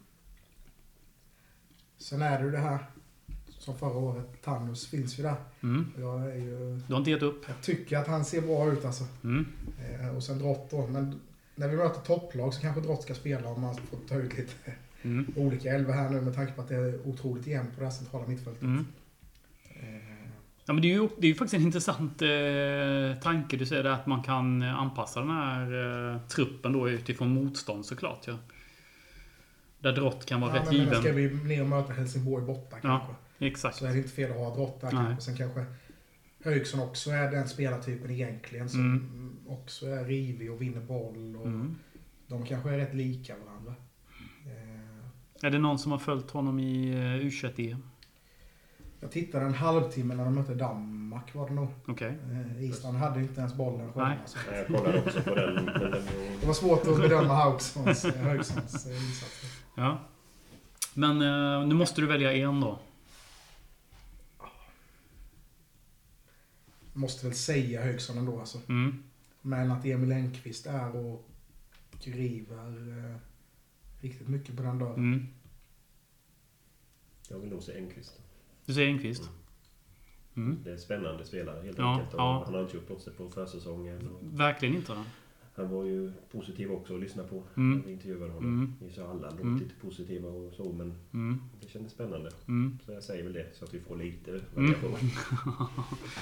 sen 1.98 2.22
är 2.22 2.40
det 2.40 2.46
ju 2.46 2.52
det 2.52 2.58
här 2.58 2.86
som 3.50 3.78
förra 3.78 3.98
året. 3.98 4.42
Tannus 4.44 4.88
finns 4.88 5.20
ju 5.20 5.24
där. 5.24 5.36
Mm. 5.64 5.92
Jag 5.98 6.32
är 6.32 6.36
ju... 6.36 6.82
Du 6.88 6.94
har 6.94 7.00
inte 7.00 7.12
gett 7.12 7.24
upp? 7.24 7.46
Jag 7.48 7.62
tycker 7.62 7.98
att 7.98 8.08
han 8.08 8.26
ser 8.26 8.42
bra 8.42 8.72
ut 8.72 8.86
alltså. 8.86 9.04
Mm. 9.24 9.46
Eh, 9.80 10.16
och 10.16 10.24
sen 10.24 10.40
Drott 10.40 10.68
då. 10.70 10.88
Men 10.88 11.20
när 11.56 11.68
vi 11.68 11.76
möter 11.76 12.02
topplag 12.02 12.54
så 12.54 12.62
kanske 12.62 12.82
Drott 12.82 13.04
ska 13.04 13.14
spela 13.14 13.50
om 13.50 13.62
man 13.62 13.76
får 13.76 13.98
ta 14.08 14.16
ut 14.16 14.38
lite 14.38 14.74
Mm. 15.02 15.26
olika 15.36 15.76
elva 15.76 15.94
här 15.94 16.10
nu 16.10 16.22
med 16.22 16.36
tanke 16.36 16.54
på 16.54 16.62
att 16.62 16.68
det 16.68 16.76
är 16.76 17.08
otroligt 17.08 17.48
jämnt 17.48 17.74
på 17.74 17.80
det 17.80 17.86
här 17.86 17.94
centrala 17.94 18.28
mittfältet. 18.28 18.62
Mm. 18.64 18.86
Ja, 20.70 20.74
men 20.74 20.82
det 20.82 20.88
är 20.88 20.94
ju 20.94 21.10
det 21.18 21.28
är 21.28 21.30
ju 21.30 21.36
faktiskt 21.36 21.54
en 21.54 21.62
intressant 21.62 22.22
eh, 22.22 23.22
tanke 23.22 23.58
du 23.58 23.66
säger 23.66 23.84
där 23.84 23.90
att 23.92 24.06
man 24.08 24.24
kan 24.24 24.62
eh, 24.62 24.80
anpassa 24.80 25.20
den 25.20 25.30
här 25.30 25.62
eh, 26.14 26.22
truppen 26.28 26.74
då 26.74 26.90
utifrån 26.90 27.30
motstånd 27.30 27.86
såklart. 27.86 28.28
Ja. 28.28 28.38
Där 29.80 29.92
Drott 29.92 30.26
kan 30.26 30.42
vara 30.42 30.56
ja, 30.56 30.62
rätt 30.62 30.68
men, 30.68 30.78
men 30.78 30.86
given. 30.86 31.02
ska 31.02 31.12
vi 31.12 31.34
ner 31.56 31.62
och 31.62 31.70
möta 31.70 31.94
Helsingborg 31.94 32.46
borta 32.46 32.80
kanske. 32.82 33.14
Exakt. 33.40 33.76
Så 33.76 33.86
är 33.86 33.92
det 33.92 33.98
inte 33.98 34.10
fel 34.10 34.32
att 34.32 34.38
ha 34.38 34.56
Drott 34.56 34.82
där 34.82 34.92
kanske. 34.92 35.22
Sen 35.24 35.38
kanske 35.38 35.66
Högson 36.44 36.80
också 36.80 37.10
är 37.12 37.32
den 37.32 37.48
spelartypen 37.48 38.12
egentligen 38.12 38.70
som 38.70 38.80
Mm. 38.80 39.38
också 39.48 39.86
är 39.88 40.06
rivig 40.06 40.52
och 40.52 40.62
vinner 40.62 40.82
boll. 40.82 41.36
Och 41.36 41.46
Mm. 41.48 41.76
De 42.28 42.46
kanske 42.46 42.70
är 42.70 42.78
rätt 42.78 42.96
lika 42.96 43.34
varandra. 43.46 43.76
Eh, 44.46 45.46
Är 45.48 45.50
det 45.52 45.60
någon 45.60 45.80
som 45.80 45.92
har 45.92 46.00
följt 46.00 46.32
honom 46.32 46.60
i 46.60 46.90
eh, 46.90 47.26
U21-EM? 47.26 47.84
Jag 49.00 49.12
tittade 49.12 49.46
en 49.46 49.54
halvtimme 49.54 50.16
när 50.16 50.26
de 50.26 50.36
mötte 50.36 50.54
Danmark 50.54 51.36
var 51.36 51.50
det 51.50 51.54
nog. 51.56 51.68
Okej. 51.88 52.18
Eh, 52.32 52.64
Island 52.64 52.98
hade 52.98 53.20
inte 53.22 53.40
ens 53.40 53.54
bollen 53.54 53.94
själva. 53.94 54.10
Nej. 54.10 54.18
Så 54.26 54.38
Nej, 54.52 54.60
jag 54.60 54.68
kollade 54.68 55.02
också 55.02 55.22
på 55.22 55.36
den. 55.36 55.66
Det 56.42 56.48
var... 56.48 56.54
svårt 56.54 56.88
att 56.88 56.98
bedöma 56.98 57.34
Hauksons, 57.34 58.06
eh, 58.06 58.28
eh, 58.28 58.36
insatser. 58.36 59.50
Ja. 59.76 60.00
Men 60.94 61.22
eh, 61.22 61.68
nu 61.68 61.76
måste 61.76 62.02
du 62.02 62.08
välja 62.08 62.34
en 62.34 62.60
då. 62.60 62.80
Måste 66.94 67.26
väl 67.26 67.36
säga 67.36 67.82
Högson 67.82 68.18
ändå 68.18 68.40
alltså. 68.40 68.58
Mm. 68.70 69.04
Men 69.42 69.72
att 69.72 69.86
Emil 69.86 70.12
Engqvist 70.12 70.66
är 70.66 70.96
och 70.96 71.30
river 72.04 72.98
eh, 72.98 73.16
riktigt 74.02 74.28
mycket 74.28 74.58
på 74.58 74.64
den 74.64 74.80
dörren. 74.80 74.96
Mm. 74.96 75.28
Jag 77.30 77.40
vill 77.40 77.50
nog 77.50 77.64
se 77.64 77.78
Enqvist. 77.78 78.20
Du 78.70 78.74
säger 78.74 78.88
Engqvist? 78.90 79.30
Mm. 80.36 80.60
Det 80.64 80.70
är 80.70 80.74
en 80.74 80.80
spännande 80.80 81.26
spelare 81.26 81.62
helt 81.66 81.78
Ja, 81.78 81.94
enkelt. 81.94 82.10
Ja. 82.18 82.44
Han 82.46 82.54
har 82.54 82.62
inte 82.62 82.76
gjort 82.78 82.88
bort 82.88 83.02
sig 83.02 83.14
på 83.14 83.30
försäsongen. 83.30 84.08
Och 84.08 84.40
Verkligen 84.40 84.76
inte. 84.76 84.92
Då. 84.94 85.04
han 85.56 85.70
var 85.72 85.84
ju 85.84 86.12
positiv 86.32 86.72
också 86.72 86.94
att 86.96 87.00
lyssna 87.02 87.24
på 87.24 87.44
Mm. 87.58 87.78
när 87.78 87.86
vi 87.86 87.92
intervjuade 87.92 88.34
honom. 88.34 88.44
Mm. 88.54 88.74
Vi 88.88 88.94
sa 88.94 89.10
alla 89.10 89.30
låtit 89.30 89.42
Mm. 89.44 89.70
positiva 89.82 90.30
och 90.30 90.54
så, 90.54 90.72
men 90.72 90.94
Mm. 91.14 91.42
det 91.62 91.68
kändes 91.70 91.92
spännande. 91.92 92.32
Mm. 92.48 92.80
Så 92.86 92.92
jag 92.92 93.04
säger 93.04 93.24
väl 93.24 93.34
det, 93.34 93.46
så 93.54 93.66
att 93.66 93.74
vi 93.74 93.80
får 93.80 93.98
lite 93.98 94.32
Mm. 94.32 94.42
variation. 94.56 94.98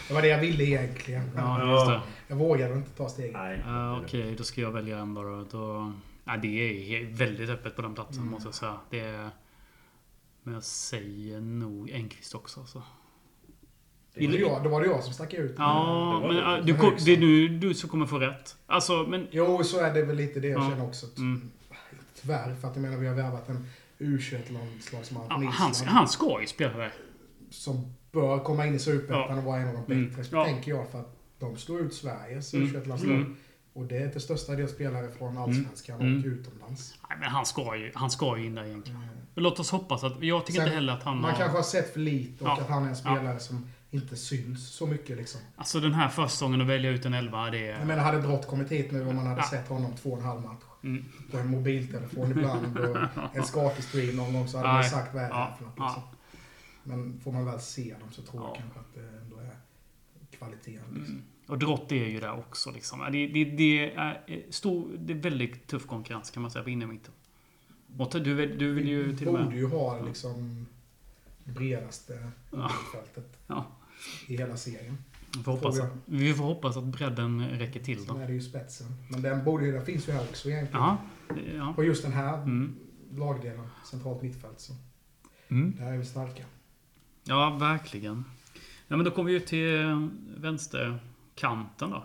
Det 0.07 0.13
var 0.13 0.21
det 0.21 0.27
jag 0.27 0.41
ville 0.41 0.63
egentligen. 0.63 1.23
Ja, 1.35 1.71
just 1.73 1.87
det. 1.87 2.01
Jag 2.27 2.35
vågade 2.35 2.73
inte 2.75 2.89
ta 2.89 3.09
steget. 3.09 3.33
Nej. 3.33 3.59
Uh, 3.59 4.01
Okej, 4.03 4.35
då 4.37 4.43
ska 4.43 4.61
jag 4.61 4.71
välja 4.71 4.97
en 4.99 5.13
då. 5.13 5.45
då. 5.51 5.93
Ja, 6.25 6.37
det 6.37 6.47
är 6.47 7.13
väldigt 7.13 7.49
öppet 7.49 7.75
på 7.75 7.81
den 7.81 7.93
platsen 7.93 8.17
Mm. 8.21 8.31
måste 8.31 8.47
jag 8.47 8.55
säga. 8.55 8.77
Det 8.89 8.99
är... 8.99 9.29
Men 10.47 10.53
jag 10.53 10.63
säger 10.63 11.39
nog 11.41 11.91
Engqvist 11.91 12.35
också. 12.35 12.59
alltså. 12.59 12.79
Så. 14.13 14.19
Det 14.19 14.25
Då 14.25 14.31
var, 14.31 14.33
det 14.37 14.39
jag, 14.39 14.63
då 14.63 14.69
var 14.69 14.81
det 14.81 14.87
jag 14.87 15.03
som 15.03 15.13
stack 15.13 15.33
ut. 15.33 15.55
Ja, 15.57 16.19
det 16.21 16.27
men 16.33 16.35
det. 16.45 16.61
du, 16.73 16.77
kom, 16.77 16.93
det 17.05 17.13
är 17.13 17.17
nu 17.17 17.47
du 17.47 17.73
som 17.73 17.89
kommer 17.89 18.05
få 18.05 18.19
rätt. 18.19 18.55
Alltså, 18.65 19.03
men... 19.09 19.27
Jo, 19.31 19.63
så 19.63 19.79
är 19.79 19.93
det 19.93 20.03
väl 20.03 20.15
lite 20.15 20.39
det 20.39 20.47
jag 20.47 20.63
Ja. 20.63 20.69
känner 20.69 20.85
också. 20.87 21.05
Mm. 21.17 21.49
Tyvärr, 22.21 22.55
för 22.55 22.67
att 22.67 22.75
jag 22.75 22.81
menar 22.81 22.97
vi 22.97 23.07
har 23.07 23.15
värvat 23.15 23.49
en 23.49 23.65
U21-landslagsman 23.99 25.25
Ja, 25.29 25.35
han, 25.35 25.73
han 25.85 26.07
ska 26.07 26.41
ju 26.41 26.47
spela 26.47 26.77
där. 26.77 26.93
Som 27.49 27.93
bör 28.11 28.39
komma 28.39 28.65
in 28.67 28.75
i 28.75 28.79
Superettan 28.79 29.17
Ja. 29.29 29.37
och 29.37 29.43
vara 29.43 29.57
en 29.59 29.67
av 29.67 29.73
de 29.87 29.93
Mm. 29.93 30.09
bättre, 30.09 30.23
Ja. 30.37 30.45
tänker 30.45 30.71
jag. 30.71 30.89
För 30.91 30.99
att 30.99 31.17
de 31.39 31.57
slår 31.57 31.79
ut 31.81 31.93
Sveriges 31.93 32.53
Mm. 32.53 32.67
U21-landslag. 32.67 33.15
Mm. 33.15 33.35
Och 33.77 33.85
det 33.85 33.97
är 33.97 34.09
till 34.09 34.21
största 34.21 34.55
del 34.55 34.67
spelare 34.69 35.11
från 35.11 35.37
Allsvenskan 35.37 36.01
Mm. 36.01 36.19
och 36.19 36.25
utomlands. 36.25 36.95
Nej, 37.09 37.17
men 37.19 37.29
han 37.29 37.45
ska 37.45 37.75
ju, 37.75 37.91
han 37.95 38.09
ska 38.11 38.37
ju 38.37 38.45
in 38.45 38.55
där 38.55 38.63
egentligen. 38.65 39.01
Mm. 39.03 39.15
Men 39.33 39.43
låt 39.43 39.59
oss 39.59 39.71
hoppas 39.71 40.03
att... 40.03 40.23
Jag 40.23 40.45
tycker 40.45 40.59
Sen- 40.59 40.67
inte 40.67 40.75
heller 40.75 40.93
att 40.93 41.03
han 41.03 41.17
Man 41.21 41.31
har... 41.31 41.37
kanske 41.37 41.57
har 41.57 41.63
sett 41.63 41.93
för 41.93 41.99
lite 41.99 42.43
och 42.43 42.49
Ja. 42.49 42.61
att 42.61 42.69
han 42.69 42.83
är 42.85 42.89
en 42.89 42.95
spelare 42.95 43.39
som 43.39 43.67
inte 43.91 44.15
syns 44.15 44.69
så 44.69 44.87
mycket 44.87 45.17
liksom. 45.17 45.41
Alltså 45.55 45.79
den 45.79 45.93
här 45.93 46.09
försäsongen 46.09 46.61
att 46.61 46.67
välja 46.67 46.89
ut 46.91 47.05
en 47.05 47.13
elva, 47.13 47.49
det 47.51 47.67
är... 47.67 47.77
Jag 47.79 47.87
menar, 47.87 48.03
hade 48.03 48.21
Drott 48.21 48.47
kommit 48.47 48.71
hit 48.71 48.91
nu 48.91 49.07
och 49.07 49.15
man 49.15 49.27
hade 49.27 49.41
Ja. 49.41 49.47
sett 49.49 49.67
honom 49.67 49.93
två 49.95 50.11
och 50.11 50.17
en 50.17 50.23
halv 50.23 50.41
match. 50.41 50.63
Mm. 50.83 51.05
På 51.31 51.37
en 51.37 51.47
mobiltelefon 51.47 52.31
ibland 52.31 52.77
och 52.77 52.97
en 53.33 53.43
skakig 53.51 53.83
stream 53.83 54.15
någon 54.15 54.33
gång 54.33 54.47
så 54.47 54.57
hade 54.57 54.69
man 54.69 54.83
sagt 54.83 55.13
vad 55.13 55.23
är 55.23 55.27
det 55.29 55.33
här 55.35 55.41
Ja, 55.49 55.55
för 55.57 55.65
något 55.65 55.73
ja. 55.77 55.85
liksom. 55.85 56.03
Men 56.83 57.19
får 57.23 57.31
man 57.31 57.45
väl 57.45 57.59
se 57.59 57.95
dem 57.99 58.11
så 58.11 58.21
tror 58.21 58.43
jag 58.43 58.49
Ja. 58.51 58.55
kanske 58.61 58.79
att 58.79 58.93
det 58.93 59.17
ändå 59.21 59.37
är 59.37 59.55
kvaliteten. 60.37 60.83
Liksom. 60.93 61.13
Mm. 61.13 61.23
Och 61.47 61.57
Drott 61.59 61.91
är 61.91 62.05
ju 62.07 62.19
där 62.19 62.31
också. 62.39 62.71
Liksom. 62.71 62.99
Det, 63.11 63.27
det, 63.27 63.43
det, 63.45 63.93
är 63.95 64.51
stor, 64.51 64.89
det 64.97 65.13
är 65.13 65.17
väldigt 65.17 65.67
tuff 65.67 65.85
konkurrens 65.87 66.31
kan 66.31 66.41
man 66.41 66.51
säga 66.51 66.63
på 66.63 66.69
innermitten. 66.69 67.13
Och 67.97 68.11
du, 68.23 68.55
du 68.55 68.73
vill 68.73 68.87
ju 68.87 69.03
Vi 69.03 69.17
till 69.17 69.27
och 69.27 69.33
borde 69.33 69.45
med... 69.45 69.57
ju 69.57 69.67
ha 69.67 70.01
liksom 70.05 70.65
bredaste 71.43 72.31
Ja. 72.51 72.71
fältet 72.93 73.37
Ja. 73.47 73.65
i 74.27 74.37
hela 74.37 74.57
serien. 74.57 74.97
Vi 75.37 75.43
får, 75.43 75.51
hoppas 75.51 75.79
att, 75.79 75.91
vi 76.05 76.33
får 76.33 76.43
hoppas 76.43 76.77
att 76.77 76.83
bredden 76.83 77.49
räcker 77.49 77.79
till 77.83 78.05
Sen 78.05 78.15
då. 78.15 78.21
är 78.21 78.27
det 78.27 78.33
ju 78.33 78.41
spetsen. 78.41 78.87
Men 79.11 79.21
den, 79.21 79.43
borde 79.45 79.65
ju, 79.65 79.71
den 79.71 79.85
finns 79.85 80.07
ju 80.07 80.11
här 80.11 80.21
också 80.21 80.49
egentligen. 80.49 80.85
Det- 81.29 81.55
ja. 81.57 81.73
På 81.75 81.83
just 81.83 82.03
den 82.03 82.11
här 82.13 82.33
Mm. 82.37 82.75
lagdelen, 83.15 83.67
centralt 83.85 84.21
mittfält, 84.21 84.59
så 84.59 84.73
Mm. 85.47 85.75
där 85.79 85.93
är 85.93 85.97
vi 85.97 86.05
starka. 86.05 86.43
Ja, 87.23 87.57
verkligen. 87.59 88.25
Ja, 88.87 88.95
men 88.95 89.03
då 89.05 89.11
kommer 89.11 89.29
vi 89.31 89.35
ut 89.37 89.45
till 89.47 90.09
vänsterkanten 91.41 91.89
då. 91.89 92.03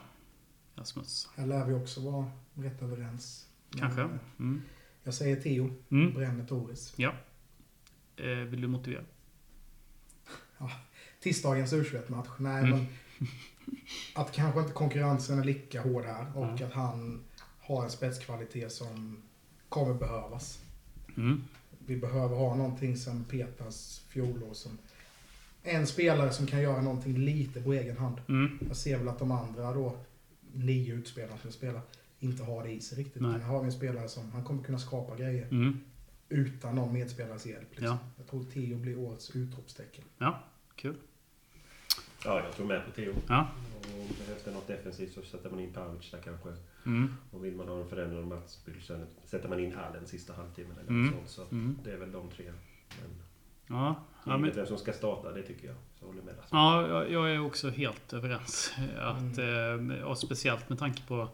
Rasmus. 0.76 1.28
Här 1.36 1.46
lär 1.46 1.64
vi 1.66 1.74
också 1.74 2.00
vara 2.00 2.30
rätt 2.54 2.82
överens. 2.82 3.46
Kanske. 3.78 4.00
Mm. 4.38 4.62
Jag 5.02 5.14
säger 5.14 5.36
Theo, 5.40 5.70
Mm. 5.90 6.14
bränner 6.14 6.46
Toris. 6.46 6.94
Eh, 8.16 8.26
vill 8.26 8.60
du 8.60 8.68
motivera? 8.68 9.04
Tisdagens 11.20 11.72
U21-match, 11.72 12.28
nej 12.38 12.58
Mm. 12.64 12.70
men 12.70 12.86
att 14.14 14.32
kanske 14.32 14.60
inte 14.60 14.72
konkurrensen 14.72 15.38
är 15.38 15.44
lika 15.44 15.82
hård 15.82 16.04
här 16.04 16.36
och 16.38 16.44
Mm. 16.46 16.64
att 16.66 16.72
han 16.72 17.24
har 17.60 17.84
en 17.84 17.90
spetskvalitet 17.90 18.72
som 18.72 19.22
kommer 19.68 19.94
behövas. 19.94 20.62
Mm. 21.16 21.44
Vi 21.86 21.96
behöver 21.96 22.36
ha 22.36 22.54
någonting 22.54 22.96
som 22.96 23.24
Peters 23.24 23.98
fjolår 24.08 24.54
som 24.54 24.78
en 25.62 25.86
spelare 25.86 26.30
som 26.30 26.46
kan 26.46 26.62
göra 26.62 26.82
någonting 26.82 27.18
lite 27.18 27.62
på 27.62 27.72
egen 27.72 27.96
hand. 27.96 28.16
Mm. 28.28 28.58
Jag 28.68 28.76
ser 28.76 28.98
väl 28.98 29.08
att 29.08 29.18
de 29.18 29.32
andra 29.32 29.72
då, 29.74 29.96
nio 30.52 30.94
utspelare 30.94 31.38
som 31.42 31.52
spelar, 31.52 31.80
inte 32.18 32.42
har 32.42 32.62
det 32.64 32.70
i 32.72 32.80
sig 32.80 32.98
riktigt. 32.98 33.22
Nej. 33.22 33.30
Men 33.32 33.40
här 33.40 33.48
har 33.48 33.60
vi 33.60 33.66
en 33.66 33.72
spelare 33.72 34.08
som, 34.08 34.30
han 34.32 34.44
kommer 34.44 34.62
kunna 34.62 34.78
skapa 34.78 35.16
grejer 35.16 35.48
Mm. 35.50 35.80
utan 36.28 36.74
någon 36.74 36.92
medspelares 36.92 37.46
hjälp. 37.46 37.68
Liksom. 37.70 37.86
Ja. 37.86 37.98
Jag 38.16 38.26
tror 38.26 38.44
Theo 38.44 38.76
blir 38.78 38.98
årets 38.98 39.36
utropstecken. 39.36 40.04
Ja, 40.18 40.44
kul. 40.76 40.96
Ja, 42.24 42.44
jag 42.44 42.52
tror 42.52 42.66
med 42.66 42.84
på 42.86 42.90
Theo. 42.90 43.14
Ja. 43.28 43.48
Och 43.76 44.14
behövs 44.26 44.44
det 44.44 44.50
något 44.50 44.66
defensivt 44.66 45.14
så 45.14 45.22
sätter 45.22 45.50
man 45.50 45.60
in 45.60 45.72
Pavic 45.72 46.10
där 46.10 46.20
kanske. 46.24 46.48
Mm. 46.86 47.14
Och 47.30 47.44
vill 47.44 47.56
man 47.56 47.68
ha 47.68 47.80
en 47.82 47.88
förändrad 47.88 48.26
matchbild 48.26 48.82
så 48.82 48.98
sätter 49.24 49.48
man 49.48 49.60
in 49.60 49.74
Allen 49.74 50.06
sista 50.06 50.32
halvtimmen 50.32 50.78
eller 50.78 50.88
Mm. 50.90 51.06
något 51.06 51.28
sånt. 51.30 51.48
Så 51.50 51.54
Mm. 51.54 51.78
det 51.84 51.92
är 51.92 51.96
väl 51.96 52.12
de 52.12 52.30
tre. 52.30 52.44
Men 52.88 53.10
Ja, 53.66 53.94
ja, 54.26 54.36
men, 54.36 54.52
vem 54.54 54.66
som 54.66 54.78
ska 54.78 54.92
starta, 54.92 55.32
det 55.32 55.42
tycker 55.42 55.66
jag. 55.66 55.76
Så 56.00 56.06
håller 56.06 56.18
jag 56.18 56.24
med 56.26 56.34
ja, 56.50 56.88
jag- 56.88 57.10
jag 57.12 57.34
är 57.34 57.46
också 57.46 57.70
helt 57.70 58.12
överens. 58.12 58.74
Att, 59.00 59.38
eh, 59.38 60.04
och 60.04 60.18
speciellt 60.18 60.68
med 60.68 60.78
tanke 60.78 61.02
på 61.08 61.28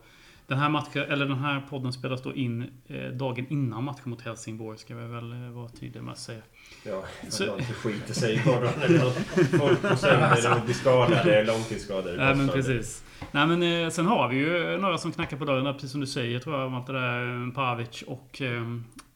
den 0.47 0.59
här, 0.59 0.69
matchen, 0.69 1.03
eller 1.03 1.27
den 1.27 1.39
här 1.39 1.63
podden 1.71 1.93
spelas 1.93 2.23
då 2.23 2.35
in 2.35 2.71
eh, 2.87 3.09
dagen 3.09 3.47
innan 3.51 3.85
matchen 3.85 4.11
mot 4.11 4.21
Helsingborg, 4.23 4.79
ska 4.79 4.95
vi 4.95 5.07
väl 5.07 5.33
eh, 5.33 5.51
vara 5.51 5.69
tydliga 5.69 6.03
med 6.03 6.13
att 6.13 6.19
säga. 6.19 6.41
Ja, 6.85 7.03
Så- 7.25 7.31
så... 7.31 7.59
inte 7.59 7.73
skiter 7.73 8.15
sig 8.15 8.35
i 8.35 8.45
morgon 8.47 8.73
eller. 8.83 9.11
Folk 9.59 9.83
går 9.83 9.97
sönder 9.97 10.57
och 10.59 10.65
blir 10.65 10.75
skadade, 10.75 11.45
långtidsskadade. 11.45 12.17
Nej 12.17 12.35
men 12.35 12.49
precis. 12.49 13.05
Nej 13.33 13.47
men 13.47 13.91
sen 13.93 14.07
har 14.07 14.29
vi 14.29 14.37
ju 14.37 14.79
några 14.79 14.99
som 14.99 15.13
knackar 15.13 15.37
på 15.37 15.45
dörren 15.45 15.75
precis 15.75 15.91
som 15.91 16.01
du 16.01 16.07
säger 16.07 16.39
tror 16.41 16.57
jag. 16.59 16.67
om 16.67 16.75
Att 16.75 16.87
det 16.87 16.93
där 16.93 17.51
Pavic 17.55 18.03
och 18.03 18.43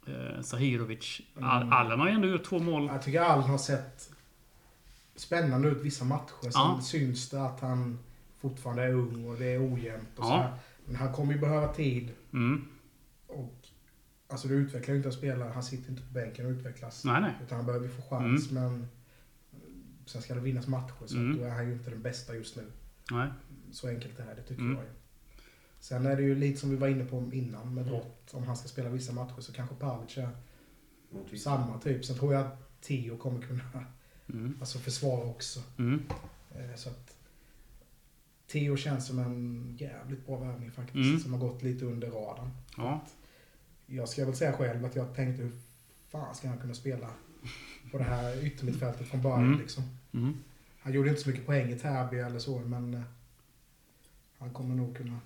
eh, 0.07 0.15
eh, 0.37 0.41
Sahirovic. 0.43 1.21
All, 1.41 1.63
Mm. 1.63 1.73
Allen 1.73 2.01
har 2.01 2.09
ju 2.09 2.15
ändå 2.15 2.29
gjort 2.29 2.45
två 2.45 2.59
mål. 2.59 2.87
Jag 2.87 3.03
tycker 3.03 3.21
Allen 3.21 3.45
har 3.51 3.59
sett 3.59 4.11
spännande 5.17 5.69
ut 5.69 5.83
vissa 5.83 6.05
matcher. 6.05 6.41
Sen 6.43 6.51
Ja. 6.55 6.81
syns 6.83 7.29
det 7.31 7.43
att 7.43 7.61
han 7.61 7.99
fortfarande 8.39 8.83
är 8.83 8.93
ung 8.95 9.25
och 9.29 9.37
det 9.39 9.47
är 9.47 9.75
ojämnt 9.75 10.09
och 10.19 10.25
Ja. 10.25 10.29
så 10.29 10.37
här. 10.37 10.53
Men 10.87 10.97
han 10.97 11.13
kommer 11.13 11.33
ju 11.35 11.39
behöva 11.41 11.69
tid 11.75 12.11
Mm. 12.33 12.65
och 13.27 13.55
Alltså 14.29 14.49
du 14.49 14.55
utvecklar 14.55 14.93
ju 14.93 14.97
inte 14.97 15.09
en 15.09 15.13
spelare, 15.13 15.51
han 15.55 15.63
sitter 15.63 15.91
inte 15.91 16.03
på 16.03 16.13
bänken 16.13 16.47
och 16.47 16.51
utvecklas. 16.53 17.05
Nej, 17.05 17.21
nej. 17.21 17.35
Utan 17.47 17.57
han 17.57 17.67
behöver 17.67 17.87
ju 17.87 17.93
få 17.93 18.03
chans 18.03 18.51
men 18.51 18.89
Sen 20.07 20.23
ska 20.23 20.35
det 20.35 20.41
vinnas 20.41 20.67
matcher 20.67 21.07
så 21.07 21.17
Mm. 21.17 21.39
då 21.39 21.45
är 21.45 21.51
han 21.51 21.67
ju 21.67 21.73
inte 21.73 21.91
den 21.91 22.03
bästa 22.03 22.35
just 22.35 22.57
nu. 22.57 22.63
Nej. 23.11 23.29
Så 23.73 23.89
enkelt 23.89 24.19
är 24.21 24.35
det, 24.37 24.43
tycker 24.43 24.63
Mm. 24.63 24.77
jag. 24.77 24.85
Sen 25.83 26.07
är 26.07 26.17
det 26.17 26.23
ju 26.23 26.35
lite 26.35 26.61
som 26.61 26.71
vi 26.71 26.77
var 26.77 26.89
inne 26.89 27.05
på 27.05 27.31
innan 27.33 27.75
med 27.75 27.85
Drott. 27.87 28.31
Om 28.35 28.45
han 28.45 28.57
ska 28.57 28.69
spela 28.69 28.89
vissa 28.89 29.13
matcher 29.13 29.41
så 29.41 29.53
kanske 29.53 29.75
Pavic 29.77 30.17
är 30.19 30.29
vissa. 31.31 31.51
samma 31.51 31.79
typ. 31.79 32.05
Sen 32.05 32.17
tror 32.17 32.35
jag 32.35 32.47
att 32.47 32.81
Tio 32.81 33.17
kommer 33.17 33.43
kunna 33.43 33.85
Mm. 34.29 34.57
alltså 34.61 34.79
försvara 34.79 35.25
också. 35.25 35.61
Mm. 35.79 36.03
Eh, 36.51 36.75
Så 36.77 36.89
att 36.89 37.17
Tio 38.47 38.77
känns 38.77 39.07
som 39.07 39.19
en 39.19 39.77
jävligt 39.81 40.27
bra 40.27 40.37
värvning 40.39 40.71
faktiskt. 40.71 40.97
Mm. 41.09 41.21
Som 41.21 41.33
har 41.33 41.41
gått 41.41 41.63
lite 41.63 41.85
under 41.85 42.11
radarn. 42.11 42.51
Ja. 42.77 43.01
Jag 43.87 44.09
ska 44.09 44.25
väl 44.25 44.37
säga 44.37 44.53
själv 44.53 44.85
att 44.85 44.97
jag 44.97 45.15
tänkte 45.15 45.43
hur 45.43 45.53
fan 46.11 46.35
ska 46.35 46.49
han 46.49 46.59
kunna 46.59 46.75
spela 46.75 47.11
på 47.91 47.99
det 47.99 48.05
här 48.05 48.45
yttermittfältet 48.47 49.07
från 49.09 49.23
början 49.23 49.45
Mm. 49.47 49.59
liksom. 49.61 49.83
Mm. 50.13 50.35
Han 50.81 50.93
gjorde 50.93 51.09
inte 51.09 51.23
så 51.23 51.29
mycket 51.31 51.47
poäng 51.47 51.71
i 51.71 51.79
Täby 51.79 52.17
eller 52.19 52.39
så 52.39 52.59
men 52.59 52.95
eh, 52.95 53.01
han 54.39 54.51
kommer 54.51 54.75
nog 54.75 54.97
kunna 54.97 55.19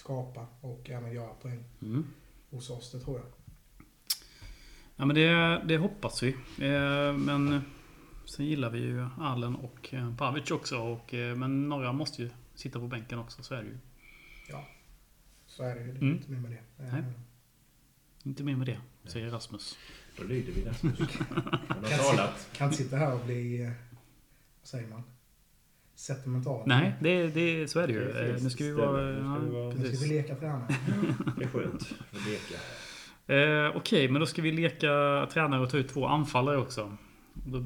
skapa 0.00 0.46
och 0.60 0.90
även 0.90 1.12
göra 1.12 1.34
poäng 1.34 1.64
Mm. 1.82 2.06
hos 2.50 2.70
oss, 2.70 2.92
det 2.92 3.00
tror 3.00 3.16
jag. 3.18 3.26
Ja 4.96 5.04
men 5.06 5.16
det, 5.16 5.62
det 5.68 5.76
hoppas 5.78 6.22
vi. 6.22 6.28
Eh, 6.58 7.12
Men 7.16 7.62
sen 8.36 8.46
gillar 8.46 8.70
vi 8.70 8.78
ju 8.78 9.06
Allen 9.18 9.54
och 9.56 9.94
eh, 9.94 10.16
Pavic 10.16 10.50
också. 10.50 10.78
Och, 10.78 11.14
eh, 11.14 11.36
men 11.36 11.68
några 11.68 11.92
måste 11.92 12.22
ju 12.22 12.30
sitta 12.54 12.78
på 12.80 12.86
bänken 12.86 13.18
också, 13.18 13.42
så 13.42 13.54
är 13.54 13.62
det 13.62 13.68
ju. 13.68 13.78
Så 15.46 15.62
är 15.62 15.74
det 15.74 15.80
ju. 15.80 15.86
Det 15.92 15.98
är 15.98 16.02
Mm. 16.02 16.16
inte 16.16 16.30
mer 16.30 16.38
med 16.38 16.50
det. 16.50 16.84
Eh, 16.84 16.92
Nej. 16.92 17.02
Inte 18.22 18.42
mer 18.44 18.56
med 18.56 18.66
det, 18.66 18.80
säger 19.04 19.30
Rasmus. 19.30 19.78
Då 20.18 20.24
lyder 20.24 20.52
vi 20.52 20.64
Rasmus. 20.64 20.98
Han 21.68 21.84
har 21.84 21.98
talat. 22.12 22.48
Kan 22.52 22.72
sitta 22.72 22.96
här 22.96 23.14
och 23.14 23.24
bli, 23.24 23.62
eh, 23.62 23.70
vad 24.60 24.68
säger 24.68 24.88
man? 24.88 25.02
Sentimental. 26.00 26.62
Nej, 26.66 26.94
det, 27.00 27.26
det, 27.28 27.68
så 27.70 27.80
är 27.80 27.86
det 27.86 27.92
ju. 27.92 28.12
Det 28.12 28.20
Eh, 28.20 28.30
finns 28.30 28.42
Nu 28.42 28.50
ska 28.50 28.64
vi 28.64 28.72
vara... 28.72 29.02
Nu 29.02 29.14
ska 29.14 29.24
Ja, 29.24 29.38
vi 29.38 29.50
vara- 29.50 29.74
Nu 29.74 29.96
ska 29.96 30.06
vi 30.06 30.14
leka 30.14 30.34
tränare. 30.34 30.66
Det 31.38 31.44
är 31.44 31.48
skönt 31.48 31.94
att 32.10 32.26
leka. 32.28 32.60
Eh, 33.66 33.76
Okej, 33.76 34.08
men 34.08 34.20
då 34.20 34.26
ska 34.26 34.42
vi 34.42 34.52
leka 34.52 35.26
tränare 35.32 35.60
och 35.60 35.70
ta 35.70 35.76
ut 35.76 35.88
två 35.88 36.06
anfallare 36.06 36.56
också. 36.56 36.96
Då 37.34 37.56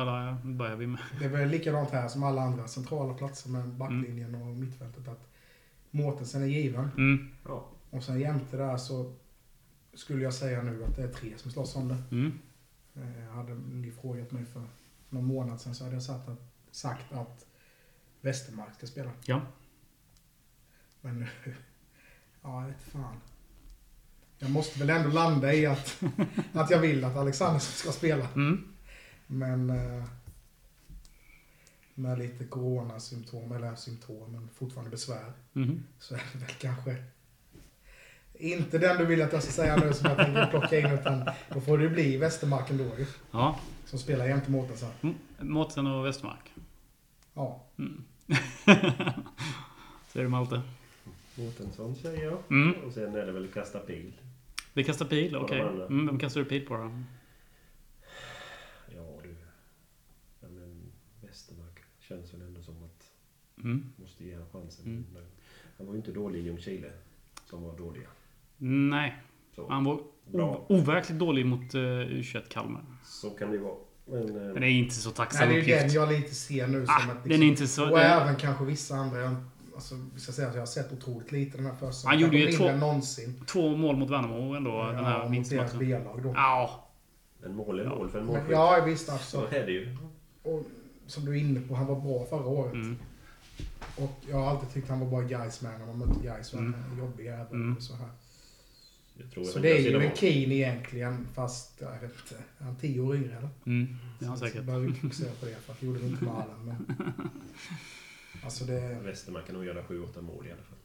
eller, 0.00 0.44
börjar 0.44 0.76
vi 0.76 0.86
med... 0.86 1.00
Det 1.18 1.24
är 1.24 1.28
väl 1.28 1.48
likadant 1.48 1.90
här 1.90 2.08
som 2.08 2.22
alla 2.22 2.42
andra 2.42 2.66
centrala 2.68 3.14
platser 3.14 3.50
med 3.50 3.68
backlinjen 3.68 4.34
och 4.34 4.46
mittfältet. 4.46 5.08
Att 5.08 5.28
Mårtensen 5.90 6.42
är 6.42 6.46
given. 6.46 6.88
Mm, 6.96 7.28
Ja. 7.48 7.66
Och 7.90 8.02
sen 8.02 8.20
jämte 8.20 8.56
där 8.56 8.76
så 8.76 9.12
skulle 9.94 10.22
jag 10.22 10.34
säga 10.34 10.62
nu 10.62 10.84
att 10.84 10.96
det 10.96 11.02
är 11.02 11.08
tre 11.08 11.30
som 11.36 11.50
slåss 11.50 11.76
om 11.76 11.88
det. 11.88 11.96
mm, 12.10 12.32
Eh, 12.96 13.34
Hade 13.34 13.54
ni 13.54 13.90
frågat 13.90 14.30
mig 14.32 14.44
för 14.44 14.62
någon 15.08 15.24
månad 15.24 15.60
sedan 15.60 15.74
så 15.74 15.84
hade 15.84 15.96
jag 15.96 16.02
sagt 16.02 16.28
att, 16.28 16.40
sagt 16.70 17.12
att 17.12 17.46
Westermark 18.20 18.74
ska 18.74 18.86
spela. 18.86 19.10
ja. 19.24 19.40
Men 21.00 21.20
nu, 21.20 21.26
ja, 22.42 22.60
jag 22.60 22.68
vet 22.68 22.82
fan. 22.82 23.20
Jag 24.38 24.50
måste 24.50 24.78
väl 24.78 24.90
ändå 24.90 25.08
landa 25.08 25.54
i 25.54 25.66
att, 25.66 26.02
att 26.52 26.70
jag 26.70 26.78
vill 26.78 27.04
att 27.04 27.16
Alexandersson 27.16 27.72
ska 27.72 27.92
spela. 27.92 28.28
Mm, 28.34 28.74
Men 29.26 29.70
eh, 29.70 30.04
med 31.94 32.18
lite 32.18 32.44
coronasymptom, 32.44 33.52
eller 33.52 33.74
symptom, 33.74 34.32
men 34.32 34.48
fortfarande 34.48 34.90
besvär, 34.90 35.32
mhm. 35.52 35.82
så 35.98 36.14
är 36.14 36.22
det 36.32 36.38
väl 36.38 36.54
kanske 36.58 36.96
inte 38.40 38.78
den 38.78 38.98
du 38.98 39.04
vill 39.04 39.22
att 39.22 39.32
jag 39.32 39.42
ska 39.42 39.52
säga 39.52 39.76
nu 39.76 39.92
som 39.92 40.08
jag 40.08 40.18
tänker 40.18 40.46
plocka 40.46 40.78
in, 40.78 40.86
utan 40.86 41.24
då 41.54 41.60
får 41.60 41.78
det 41.78 41.88
bli 41.88 42.16
Westermark 42.16 42.70
ändå 42.70 42.84
ju. 42.84 43.06
Ja. 43.30 43.60
Som 43.86 43.98
spelar 43.98 44.26
jämte 44.26 44.50
Mårtensson. 44.50 44.90
Mm, 45.02 45.14
Mårtensson 45.38 45.86
och 45.86 46.06
Westermark. 46.06 46.52
Ja. 47.34 47.64
Mm. 47.78 48.04
Säger 50.08 50.24
du 50.24 50.28
Malte? 50.28 50.62
Mårtensson 51.34 51.94
säger 51.96 52.24
jag. 52.24 52.38
Mm. 52.50 52.72
Och 52.84 52.92
sen 52.92 53.14
är 53.14 53.26
det 53.26 53.32
väl 53.32 53.48
kasta 53.48 53.78
pil. 53.78 54.12
Vi 54.72 54.84
kastar 54.84 55.06
pil, 55.06 55.36
okej. 55.36 55.60
andra. 55.60 55.86
Mm, 55.86 56.06
vem 56.06 56.18
kastar 56.18 56.40
du 56.40 56.44
pil 56.46 56.66
på 56.66 56.76
då? 56.76 56.90
Ja 58.94 59.20
du. 59.22 59.34
Ja, 60.40 60.48
men 60.48 60.92
Westermark 61.20 61.78
känns 62.00 62.34
väl 62.34 62.42
ändå 62.42 62.62
som 62.62 62.84
att 62.84 63.06
Mm. 63.64 63.92
måste 63.96 64.24
ge 64.24 64.34
han 64.34 64.46
chansen. 64.52 64.84
Mm. 64.86 65.04
Han 65.78 65.86
var 65.86 65.94
ju 65.94 65.98
inte 65.98 66.12
dålig 66.12 66.38
i 66.40 66.42
Ljungskile. 66.42 66.92
Som 67.44 67.62
var 67.62 67.78
dåliga. 67.78 68.08
Nej, 68.56 69.16
Så, 69.54 69.68
han 69.68 69.84
var 69.84 70.00
overkligt 70.72 71.18
dålig 71.18 71.46
mot 71.46 71.74
uh, 71.74 71.80
U21 71.80 72.48
Kalmar. 72.48 72.82
så 73.04 73.30
kan 73.30 73.48
det 73.50 73.56
ju 73.56 73.62
vara. 73.62 73.76
Men, 74.10 74.48
eh, 74.48 74.54
det 74.60 74.66
är 74.66 74.70
inte 74.70 74.94
så 74.94 75.08
Nej, 75.08 75.16
tacksam 75.16 75.48
det 75.48 75.54
är 75.54 75.62
ju 75.62 75.74
den 75.76 75.90
jag 75.92 76.08
lite 76.12 76.34
ser 76.34 76.66
nu 76.66 76.86
som 76.86 76.94
Ah, 76.94 76.96
att... 76.98 77.02
liksom- 77.06 77.30
den 77.30 77.42
är 77.42 77.46
inte 77.46 77.66
så... 77.66 77.90
och 77.90 77.98
det- 77.98 78.04
även 78.04 78.36
kanske 78.36 78.64
vissa 78.64 78.94
andra. 78.94 79.18
Jag, 79.20 79.34
alltså, 79.74 79.94
vi 80.14 80.20
ska 80.20 80.32
säga 80.32 80.48
att 80.48 80.54
jag 80.54 80.60
har 80.60 80.66
sett 80.66 80.92
otroligt 80.92 81.32
lite 81.32 81.56
den 81.56 81.66
här 81.66 81.74
försäsongen. 81.74 82.12
Han 82.14 82.18
gjorde 82.18 82.38
ju 82.38 82.52
två- 82.52 82.72
någonsin. 82.72 83.42
Två 83.46 83.76
mål 83.76 83.96
mot 83.96 84.10
Värnamo 84.10 84.54
ändå, 84.54 84.86
den 84.86 85.04
här 85.04 85.18
Ja, 85.18 85.28
mot 85.28 85.50
deras. 85.50 85.74
B-lag 85.74 86.20
då. 86.22 86.32
Ja. 86.36 86.88
en 87.44 87.54
mål 87.54 87.80
är 87.80 87.84
Ja. 87.84 87.90
mål 87.90 88.08
för 88.08 88.18
en 88.18 88.24
Men, 88.24 88.34
målskytt. 88.34 88.52
ja, 88.52 88.82
visst 88.86 89.06
Så 89.06 89.12
alltså. 89.12 89.48
är 89.50 89.66
det 89.66 89.72
ju. 89.72 89.96
Och 90.42 90.62
som 91.06 91.24
du 91.24 91.30
är 91.36 91.40
inne 91.40 91.60
på, 91.60 91.74
han 91.74 91.86
var 91.86 92.00
bra 92.00 92.26
förra 92.30 92.46
året. 92.46 92.72
Mm. 92.74 92.96
Och 93.96 94.12
jag 94.30 94.36
har 94.36 94.50
alltid 94.50 94.72
tyckt 94.72 94.88
han 94.88 95.00
var 95.00 95.06
bra 95.06 95.20
Gais 95.20 95.60
med 95.62 95.72
när 95.80 95.86
man 95.86 95.98
mötte 95.98 96.20
Gais. 96.26 96.54
Mm. 96.54 96.74
Jobbig 96.98 97.24
jävel 97.24 97.46
Mm. 97.52 97.76
och 97.76 97.82
så 97.82 97.94
här. 97.96 98.08
Jag 99.18 99.30
tror 99.30 99.44
Så 99.44 99.58
det 99.58 99.68
är 99.70 99.90
jag 99.92 100.02
ju 100.02 100.08
en. 100.08 100.16
Keen 100.16 100.52
egentligen, 100.52 101.26
fast 101.34 101.80
jag 101.80 101.90
vet 102.00 102.02
inte. 102.22 102.34
Är 102.58 102.64
han 102.64 102.76
tio 102.76 103.00
år 103.00 103.16
yngre 103.16 103.36
eller? 103.36 103.48
Mm. 103.66 103.96
Det 104.18 104.24
är 104.24 104.28
han 104.28 104.38
Så- 104.38 104.44
säkert. 104.44 104.58
Så 104.60 104.64
behöver 104.64 104.84
vi 104.84 104.88
inte 104.90 105.00
fokusera 105.00 105.32
på 105.40 105.46
det, 105.46 105.54
för 105.56 105.72
att 105.72 105.80
det 105.80 105.86
gjorde 105.86 105.98
vi 105.98 106.06
inte 106.08 106.24
med 106.24 106.34
Allen. 106.34 106.64
Men... 106.64 107.12
Alltså 108.44 108.64
det... 108.64 108.98
Westermark 109.04 109.46
kan 109.46 109.54
nog 109.54 109.64
göra 109.64 109.82
7-8 109.82 110.20
mål 110.20 110.46
i 110.46 110.50
alla 110.52 110.62
fall. 110.62 110.78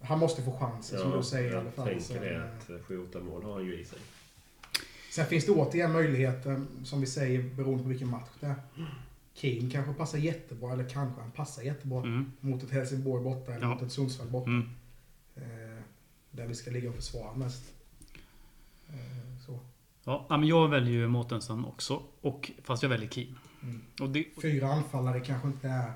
Han 0.00 0.18
måste 0.18 0.42
få 0.42 0.52
chansen 0.58 0.98
som 0.98 1.10
du 1.16 1.22
säger 1.22 1.50
i 1.50 1.54
alla 1.54 1.64
jag 1.64 1.74
fall. 1.74 1.86
tänker 1.86 2.04
Så, 2.04 2.14
det 2.14 2.34
eh, 2.34 2.42
att 2.76 2.82
7-8 2.88 3.22
mål 3.24 3.42
har 3.44 3.52
han 3.52 3.64
ju 3.64 3.80
i 3.80 3.84
sig. 3.84 3.98
Sen 5.12 5.26
finns 5.26 5.46
det 5.46 5.52
återigen 5.52 5.92
möjligheter, 5.92 6.62
som 6.84 7.00
vi 7.00 7.06
säger, 7.06 7.42
beroende 7.42 7.82
på 7.82 7.88
vilken 7.88 8.08
match 8.08 8.28
det 8.40 8.46
är. 8.46 8.54
Keen 9.34 9.70
kanske 9.70 9.92
passar 9.92 10.18
jättebra, 10.18 10.72
eller 10.72 10.88
kanske 10.88 11.20
han 11.20 11.30
passar 11.30 11.62
jättebra 11.62 12.02
Mm. 12.02 12.32
mot 12.40 12.62
ett 12.62 12.70
Helsingborg 12.70 13.24
borta 13.24 13.52
eller 13.52 13.62
Ja. 13.66 13.74
mot 13.74 13.82
ett 13.82 13.92
Sundsvall 13.92 14.28
borta. 14.28 14.50
Mm. 14.50 14.68
Där 16.32 16.46
vi 16.46 16.54
ska 16.54 16.70
ligga 16.70 16.88
och 16.88 16.94
försvara 16.94 17.34
mest. 17.34 17.62
Eh, 18.88 19.38
så. 19.46 19.58
Ja, 20.04 20.26
ja, 20.28 20.36
men 20.36 20.48
jag 20.48 20.68
väljer 20.68 20.92
ju 20.92 21.08
Mårtensson 21.08 21.64
också. 21.64 22.02
Och, 22.20 22.50
fast 22.62 22.82
jag 22.82 22.90
väljer 22.90 23.08
Keen. 23.08 23.38
Mm. 23.62 23.82
Och 24.00 24.10
det, 24.10 24.24
Fyra 24.42 24.72
anfallare 24.72 25.20
kanske 25.20 25.48
inte 25.48 25.68
är 25.68 25.92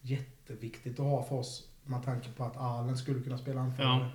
jätteviktigt 0.00 1.00
att 1.00 1.06
ha 1.06 1.22
för 1.24 1.36
oss. 1.36 1.68
Med 1.84 2.04
tanke 2.04 2.28
på 2.32 2.44
att 2.44 2.56
Allen 2.56 2.96
skulle 2.98 3.20
kunna 3.22 3.38
spela 3.38 3.60
anfallare. 3.60 4.00
Ja. 4.04 4.10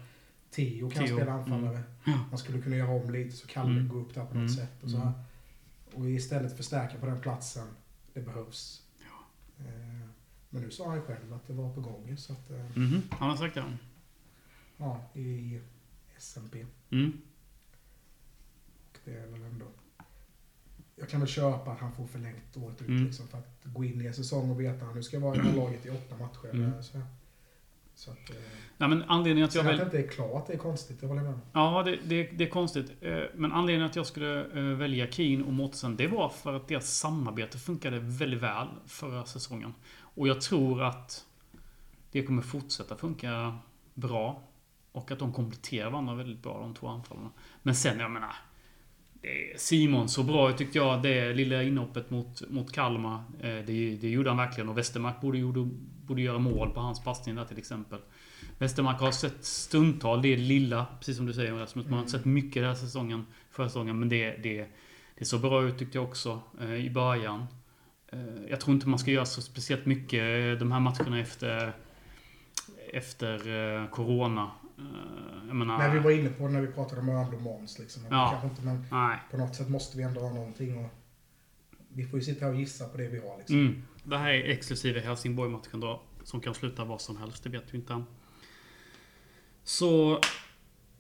Tio 0.49 0.89
kan 0.89 1.05
Tio, 1.05 1.15
spela 1.15 1.31
anfallare. 1.33 1.83
Ja. 2.05 2.19
Man 2.29 2.37
skulle 2.37 2.61
kunna 2.61 2.75
göra 2.75 2.89
om 2.91 3.09
lite 3.11 3.35
så 3.35 3.47
Kalle 3.47 3.71
Mm. 3.71 3.87
går 3.87 3.99
upp 3.99 4.13
där 4.13 4.21
på 4.25 4.27
något 4.27 4.35
Mm. 4.35 4.49
sätt. 4.49 4.83
Och, 4.83 4.89
så 4.89 4.97
här. 4.97 5.11
och 5.93 6.09
istället 6.09 6.57
förstärka 6.57 6.97
på 6.97 7.05
den 7.05 7.21
platsen 7.21 7.67
det 8.13 8.21
behövs. 8.21 8.81
Eh, 9.59 9.65
men 10.49 10.61
nu 10.61 10.71
sa 10.71 10.89
han 10.89 11.01
själv 11.01 11.33
att 11.33 11.47
det 11.47 11.53
var 11.53 11.73
på 11.73 11.81
gång. 11.81 12.17
Så 12.17 12.33
att, 12.33 12.49
mhm, 12.75 13.01
han 13.11 13.29
har 13.29 13.37
sagt 13.37 13.55
det. 13.55 13.63
Ja, 14.77 15.09
i 15.13 15.59
SMP. 16.17 16.65
Mm. 16.91 17.21
Och 18.91 18.99
det 19.05 19.11
är 19.17 19.27
väl 19.27 19.41
ändå... 19.41 19.65
Jag 20.95 21.09
kan 21.09 21.19
väl 21.19 21.29
köpa 21.29 21.71
att 21.71 21.79
han 21.79 21.91
får 21.91 22.07
förlängt 22.07 22.57
året 22.57 22.81
ut 22.81 22.87
Mm. 22.87 23.05
liksom, 23.05 23.27
för 23.27 23.37
att 23.37 23.59
gå 23.63 23.83
in 23.83 24.01
i 24.01 24.05
en 24.05 24.13
säsong 24.13 24.49
och 24.51 24.61
veta 24.61 24.85
att 24.85 24.95
nu 24.95 25.03
ska 25.03 25.15
jag 25.15 25.21
vara 25.21 25.35
i 25.35 25.37
det 25.37 25.43
här 25.43 25.55
laget 25.55 25.85
i 25.85 25.89
åtta 25.89 26.17
matcher. 26.17 26.49
Mm. 26.53 26.83
Så 26.83 27.01
så 27.95 28.11
att, 28.11 28.29
eh, 28.29 28.35
Ja, 28.77 28.87
men 28.87 29.03
anledningen 29.03 29.47
att 29.47 29.55
jag 29.55 29.65
sen 29.65 29.73
att 29.73 29.79
väljer... 29.79 29.91
det 29.91 29.97
inte 30.01 30.13
är 30.13 30.15
klart, 30.15 30.47
det 30.47 30.53
är 30.53 30.57
konstigt. 30.57 31.01
Det 31.01 31.07
håller 31.07 31.21
jag 31.21 31.31
med 31.31 31.33
om. 31.33 31.41
Ja, 31.53 31.83
det, 31.83 31.99
det, 32.05 32.23
det 32.23 32.43
är 32.43 32.49
konstigt. 32.49 32.91
Eh, 33.01 33.19
Men 33.35 33.51
anledningen 33.51 33.89
att 33.89 33.95
jag 33.95 34.07
skulle 34.07 34.45
eh, 34.45 34.63
välja 34.77 35.11
Keen 35.11 35.43
och 35.43 35.53
Mårtensson, 35.53 35.95
det 35.95 36.07
var 36.07 36.29
för 36.29 36.53
att 36.53 36.67
deras 36.67 36.97
samarbete 36.97 37.57
funkade 37.57 37.99
väldigt 37.99 38.41
väl 38.41 38.67
förra 38.85 39.25
säsongen. 39.25 39.73
Och 39.99 40.27
jag 40.27 40.41
tror 40.41 40.83
att 40.83 41.25
det 42.11 42.23
kommer 42.23 42.41
fortsätta 42.41 42.95
funka 42.95 43.57
bra. 43.93 44.41
Och 44.93 45.11
att 45.11 45.19
de 45.19 45.33
kompletterar 45.33 45.89
varandra 45.89 46.15
väldigt 46.15 46.43
bra, 46.43 46.59
de 46.59 46.73
två 46.73 46.87
anfallarna. 46.87 47.29
Men 47.63 47.75
sen, 47.75 47.99
jag 47.99 48.11
menar... 48.11 48.33
är 49.21 49.57
Simon 49.57 50.09
så 50.09 50.23
bra 50.23 50.51
tyckte 50.51 50.77
jag, 50.77 51.01
det 51.03 51.33
lilla 51.33 51.63
inhoppet 51.63 52.09
mot, 52.09 52.49
mot 52.49 52.71
Kalmar. 52.71 53.23
Eh, 53.39 53.65
Det, 53.65 53.97
det 54.01 54.09
gjorde 54.09 54.29
han 54.29 54.37
verkligen. 54.37 54.69
Och 54.69 54.77
Westermark 54.77 55.21
borde, 55.21 55.37
gjorde, 55.37 55.69
borde 56.05 56.21
göra 56.21 56.39
mål 56.39 56.69
på 56.69 56.79
hans 56.79 57.03
passning 57.03 57.35
där 57.35 57.45
till 57.45 57.57
exempel. 57.57 57.99
Westermark 58.57 58.99
har 58.99 59.11
sett 59.11 59.45
stundtal, 59.45 60.21
det 60.21 60.37
lilla, 60.37 60.85
precis 60.99 61.17
som 61.17 61.25
du 61.25 61.33
säger 61.33 61.53
Rasmus. 61.53 61.85
Man 61.85 61.93
har 61.93 61.99
inte 61.99 62.11
sett 62.11 62.25
mycket 62.25 62.61
den 62.61 62.65
här 62.65 62.75
säsongen, 62.75 63.25
förra 63.51 63.69
säsongen. 63.69 63.99
Men 63.99 64.09
det, 64.09 64.37
det, 64.43 64.67
det 65.17 65.25
såg 65.25 65.41
bra 65.41 65.63
ut 65.63 65.77
tyckte 65.79 65.97
jag 65.97 66.05
också 66.05 66.41
eh, 66.61 66.73
i 66.75 66.89
början. 66.89 67.45
Eh, 68.07 68.19
Jag 68.49 68.59
tror 68.61 68.75
inte 68.75 68.87
man 68.89 68.99
ska 68.99 69.11
göra 69.11 69.25
så 69.25 69.41
speciellt 69.41 69.85
mycket 69.85 70.59
de 70.59 70.71
här 70.71 70.79
matcherna 70.79 71.19
efter, 71.19 71.73
efter 72.93 73.87
Corona. 73.91 74.51
Eh, 74.77 75.53
menar... 75.53 75.77
Men 75.77 75.93
vi 75.93 75.99
var 75.99 76.11
inne 76.11 76.29
på 76.29 76.47
det 76.47 76.53
när 76.53 76.61
vi 76.61 76.67
pratade 76.67 77.01
om 77.01 77.09
Örebro 77.09 77.39
Måns 77.39 77.79
liksom. 77.79 78.03
Ja. 78.09 78.29
Kanske 78.31 78.47
inte, 78.47 78.61
men 78.61 78.85
Nej. 78.91 79.19
på 79.31 79.37
något 79.37 79.55
sätt 79.55 79.69
måste 79.69 79.97
vi 79.97 80.03
ändå 80.03 80.21
ha 80.21 80.33
någonting. 80.33 80.85
Och 80.85 80.89
vi 81.87 82.05
får 82.05 82.19
ju 82.19 82.25
sitta 82.25 82.45
här 82.45 82.53
och 82.53 82.59
gissa 82.59 82.87
på 82.87 82.97
det 82.97 83.07
vi 83.07 83.19
har 83.19 83.37
liksom. 83.37 83.55
Mm. 83.55 83.83
Det 84.03 84.17
här 84.17 84.29
är 84.29 84.49
exklusive 84.49 84.99
Helsingborg-matchen 84.99 85.79
då. 85.79 86.01
Som 86.23 86.41
kan 86.41 86.53
sluta 86.53 86.85
vad 86.85 87.01
som 87.01 87.17
helst, 87.17 87.43
det 87.43 87.49
vet 87.49 87.73
vi 87.73 87.77
inte 87.77 87.93
än. 87.93 88.05
Så 89.63 90.19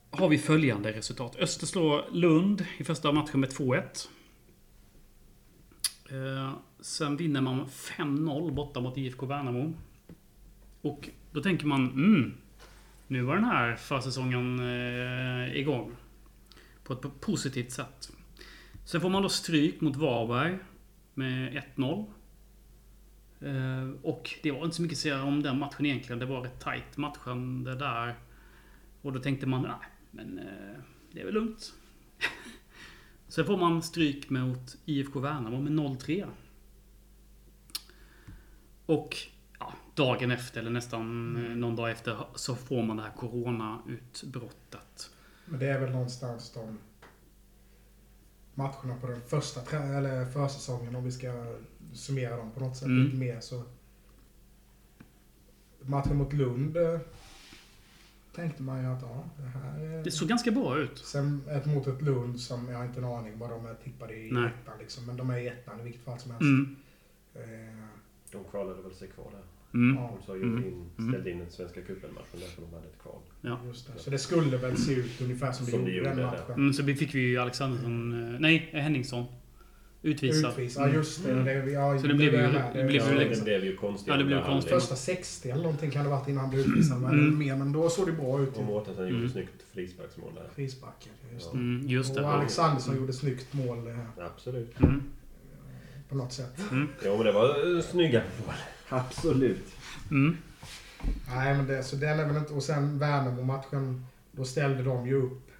har 0.09 0.29
vi 0.29 0.37
följande 0.37 0.91
resultat. 0.91 1.35
Öster 1.35 1.65
slår 1.65 2.05
Lund 2.11 2.65
i 2.77 2.83
första 2.83 3.11
matchen 3.11 3.39
med 3.39 3.49
2-1. 3.49 4.07
Eh, 6.09 6.53
sen 6.79 7.17
vinner 7.17 7.41
man 7.41 7.65
5-0 7.67 8.51
borta 8.51 8.79
mot 8.79 8.97
IFK 8.97 9.25
Värnamo. 9.25 9.73
Och 10.81 11.09
då 11.31 11.41
tänker 11.41 11.65
man, 11.65 11.91
mm, 11.91 12.33
nu 13.07 13.21
var 13.21 13.35
den 13.35 13.43
här 13.43 13.75
försäsongen 13.75 14.59
eh, 14.59 15.55
igång. 15.57 15.95
På 16.83 16.93
ett 16.93 17.21
positivt 17.21 17.71
sätt. 17.71 18.11
Sen 18.85 19.01
får 19.01 19.09
man 19.09 19.23
då 19.23 19.29
stryk 19.29 19.81
mot 19.81 19.95
Varberg 19.95 20.59
med 21.13 21.63
1-0. 21.75 22.05
Eh, 23.39 23.89
och 24.01 24.39
det 24.43 24.51
var 24.51 24.63
inte 24.63 24.75
så 24.75 24.81
mycket 24.81 24.95
att 24.95 25.01
säga 25.01 25.23
om 25.23 25.43
den 25.43 25.59
matchen 25.59 25.85
egentligen. 25.85 26.19
Det 26.19 26.25
var 26.25 26.41
rätt 26.41 26.59
tight 26.59 26.97
matchen 26.97 27.63
det 27.63 27.75
där. 27.75 28.15
Och 29.01 29.13
då 29.13 29.19
tänkte 29.19 29.47
man, 29.47 29.61
nej, 29.61 29.89
men 30.11 30.39
eh, 30.39 30.79
det 31.11 31.21
är 31.21 31.25
väl 31.25 31.33
lugnt. 31.33 31.73
Sen 33.27 33.45
får 33.45 33.57
man 33.57 33.81
stryk 33.81 34.29
mot 34.29 34.77
IFK 34.85 35.19
Värnamo 35.19 35.61
med 35.61 35.71
0-3. 35.71 36.27
Och 38.85 39.17
dagen 39.95 40.31
efter, 40.31 40.59
eller 40.59 40.71
nästan 40.71 41.35
eh, 41.45 41.55
någon 41.55 41.75
dag 41.75 41.91
efter, 41.91 42.17
så 42.35 42.55
får 42.55 42.83
man 42.83 42.97
det 42.97 43.03
här 43.03 43.11
Corona-utbrottet. 43.17 45.09
Men 45.45 45.59
det 45.59 45.65
är 45.67 45.79
väl 45.79 45.91
någonstans 45.91 46.51
de 46.53 46.79
matcherna 48.53 48.95
på 49.01 49.07
den 49.07 49.21
första 49.21 49.77
eller 49.77 50.25
försäsongen 50.25 50.95
om 50.95 51.03
vi 51.03 51.11
ska 51.11 51.55
summera 51.93 52.37
dem 52.37 52.51
på 52.51 52.59
något 52.59 52.77
sätt 52.77 52.85
Mm. 52.85 53.03
lite 53.03 53.17
mer 53.17 53.39
så. 53.39 53.63
Matchen 55.81 56.17
mot 56.17 56.33
Lund 56.33 56.77
eh, 56.77 56.99
tänkte 58.35 58.63
man 58.63 58.81
ju 58.83 58.87
att 58.87 59.01
ja, 59.01 59.23
det 59.37 59.43
här 59.59 59.79
är... 59.79 60.03
Det 60.03 60.11
såg 60.11 60.27
ganska 60.29 60.51
bra 60.51 60.77
ut. 60.77 60.97
Sen 60.97 61.41
ett 61.49 61.65
mot 61.65 61.87
ett 61.87 62.01
Lund 62.01 62.39
som 62.39 62.69
jag 62.69 62.77
har 62.77 62.85
inte 62.85 62.99
en 62.99 63.05
aning 63.05 63.37
vad 63.39 63.49
de 63.49 63.65
är 63.65 63.73
tippade 63.75 64.13
i 64.15 64.31
Nej. 64.31 64.51
ettan 64.63 64.79
liksom. 64.79 65.05
Men 65.05 65.17
de 65.17 65.29
är 65.29 65.37
i 65.37 65.47
ettan 65.47 65.79
i 65.79 65.83
vilket 65.83 66.01
fall 66.03 66.19
som 66.19 66.31
helst. 66.31 66.41
Mm. 66.41 66.75
Eh, 67.33 67.85
De 68.31 68.43
kvalade 68.43 68.81
väl 68.81 68.93
sig 68.95 69.07
kvar 69.07 69.31
där. 69.31 69.43
Mm. 69.73 69.95
Ja. 69.95 70.17
De 70.19 70.25
sa 70.25 70.35
ju 70.35 70.43
Mm. 70.43 70.57
in, 70.65 70.85
Mm. 70.97 71.11
ställde 71.11 71.31
in 71.31 71.39
den 71.39 71.49
svenska 71.51 71.81
cupen-matchen 71.81 72.39
därför 72.39 72.61
de 72.61 72.73
hade 72.75 72.87
ett 72.87 73.01
kval. 73.01 73.19
Ja. 73.41 73.59
just 73.67 73.87
det. 73.93 73.99
Så 73.99 74.09
det 74.09 74.17
skulle 74.17 74.57
väl 74.57 74.77
se 74.77 74.93
ut 74.93 75.21
ungefär 75.21 75.51
som 75.51 75.65
det 75.65 75.71
Som 75.71 75.79
gjorde 75.79 75.91
det 75.91 75.99
den 75.99 76.09
gjorde, 76.17 76.23
matchen. 76.25 76.53
Mm, 76.55 76.73
så 76.73 76.83
vi 76.83 76.95
fick 76.95 77.15
vi 77.15 77.19
ju 77.19 77.37
Alexandersson... 77.37 78.33
eh, 78.33 78.39
Nej, 78.39 78.69
Henningsson. 78.71 79.25
Utvisad. 80.05 80.51
Utvis, 80.51 80.75
ja 80.75 80.83
Mm. 80.83 80.95
just 80.95 81.23
det. 81.25 81.43
det 81.43 81.71
ja, 81.71 81.99
Så 81.99 82.07
det 82.07 82.13
blev 82.13 82.33
ju- 82.33 82.39
är 82.39 82.51
med. 82.53 82.71
det 82.75 82.83
blev 82.83 83.01
Ja, 83.01 83.11
ju 83.11 83.17
det 83.19 83.25
liksom- 83.25 83.43
blev 83.45 83.63
ju 83.65 83.75
konstigt. 83.75 84.07
Ja, 84.07 84.17
det 84.17 84.23
blev 84.23 84.43
konstigt. 84.45 84.73
Första 84.73 84.95
60 84.95 85.49
eller 85.49 85.63
någonting 85.63 85.91
kan 85.91 86.03
det 86.03 86.09
ha 86.09 86.17
varit 86.19 86.27
innan 86.29 86.41
han 86.41 86.49
blev 86.49 86.61
utvisad. 86.67 87.01
Men, 87.01 87.11
Mm. 87.19 87.37
mer, 87.39 87.55
men 87.55 87.71
då 87.71 87.89
såg 87.89 88.05
det 88.05 88.11
bra 88.11 88.41
ut. 88.41 88.57
Och 88.57 88.63
Mårtensson 88.63 89.03
gjorde 89.05 89.17
Mm. 89.17 89.29
snyggt 89.29 89.63
frisparksmål 89.73 90.31
där. 90.35 90.49
Frisbacken, 90.55 91.11
just 91.33 91.45
Ja. 91.45 91.51
det. 91.51 91.57
Mm, 91.59 91.87
just 91.87 92.15
det. 92.15 92.21
Och 92.21 92.29
Alexandersson 92.33 92.95
gjorde 92.97 93.13
snyggt 93.13 93.53
mål 93.53 93.87
eh, 93.87 94.25
Absolut. 94.25 94.75
Mm. 96.13 96.19
på 96.19 96.23
något 96.23 96.33
sätt. 96.33 96.71
Mm. 96.71 96.87
Ja, 97.03 97.15
men 97.17 97.25
det 97.25 97.31
var 97.31 97.65
uh, 97.67 97.81
snygga 97.81 98.21
mål. 98.45 98.55
Absolut. 98.89 99.75
Mm. 100.11 100.37
Nej, 101.35 101.53
men 101.57 101.67
det, 101.67 101.83
så 101.83 101.95
den 101.95 102.19
är 102.19 102.25
väl 102.27 102.37
inte... 102.37 102.53
Och 102.53 102.63
sen 102.63 102.99
Värnamo-matchen, 102.99 104.05
då 104.31 104.45
ställde 104.45 104.83
de 104.83 105.07
ju 105.07 105.15
upp 105.15 105.51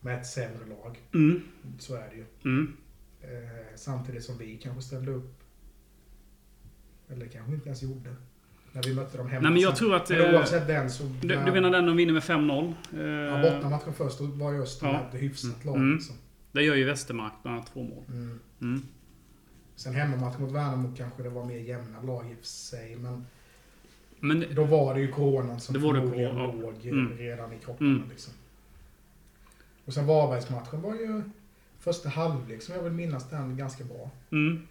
med 0.00 0.18
ett 0.20 0.26
sämre 0.26 0.66
lag. 0.68 0.98
Mm. 1.14 1.40
Så 1.78 1.94
är 1.94 2.08
det 2.10 2.16
ju. 2.16 2.24
Mm. 2.44 2.76
Eh, 3.20 3.28
samtidigt 3.76 4.24
som 4.24 4.38
vi 4.38 4.56
kanske 4.56 4.82
ställde 4.82 5.12
upp. 5.12 5.42
Eller 7.08 7.26
kanske 7.26 7.52
inte 7.52 7.66
ens 7.66 7.82
gjorde. 7.82 8.14
När 8.72 8.82
vi 8.82 8.94
mötte 8.94 9.16
dem 9.16 9.28
hemma. 9.28 9.42
Nej, 9.42 9.52
men 9.52 9.60
jag 9.62 9.70
Sen- 9.70 9.78
tror 9.78 9.94
att... 9.96 10.08
Men 10.10 10.20
eh, 10.20 10.34
oavsett 10.34 10.66
den 10.66 10.90
så... 10.90 11.02
Du, 11.02 11.28
du 11.28 11.52
menar 11.52 11.70
den 11.70 11.86
de 11.86 11.96
vinner 11.96 12.12
med 12.12 12.22
5-0? 12.22 12.74
Ja, 12.90 12.98
Eh, 13.00 13.42
bortamatchen 13.54 13.94
först, 13.94 14.18
då 14.18 14.26
var 14.26 14.52
ju 14.52 14.62
Öster 14.62 14.86
Ja. 14.86 15.08
ett 15.12 15.22
hyfsat 15.22 15.64
lag. 15.64 15.76
Mm. 15.76 15.94
Liksom. 15.94 16.16
Där 16.52 16.60
gör 16.60 16.74
ju 16.74 16.84
Westermark 16.84 17.32
bland 17.42 17.56
annat 17.56 17.72
två 17.72 17.82
mål. 17.82 18.04
Mm. 18.60 18.82
Sen 19.76 19.94
hemmamatchen 19.94 20.42
mot 20.42 20.52
Värnamo 20.52 20.92
kanske 20.96 21.22
det 21.22 21.28
var 21.28 21.44
mer 21.44 21.58
jämna 21.58 22.02
lag 22.02 22.30
i 22.30 22.34
och 22.34 22.38
för 22.38 22.46
sig. 22.46 22.96
Men 22.96 23.26
Men 24.20 24.44
då 24.54 24.64
var 24.64 24.94
det 24.94 25.00
ju 25.00 25.12
coronan 25.12 25.60
som 25.60 25.72
Det 25.72 25.78
var 25.78 25.94
det 25.94 26.00
förmodligen 26.00 26.34
corona. 26.36 26.52
låg 26.52 26.86
Mm. 26.86 27.16
redan 27.18 27.52
i 27.52 27.58
kropparna. 27.58 27.90
Mm. 27.90 28.08
Liksom. 28.10 28.32
Och 29.84 29.94
sen 29.94 30.06
Varbergsmatchen 30.06 30.82
var 30.82 30.94
ju 30.94 31.22
första 31.78 32.08
halvlek 32.08 32.62
som 32.62 32.74
jag 32.74 32.82
vill 32.82 32.92
minnas 32.92 33.30
den 33.30 33.56
ganska 33.56 33.84
bra. 33.84 34.10
mm. 34.30 34.66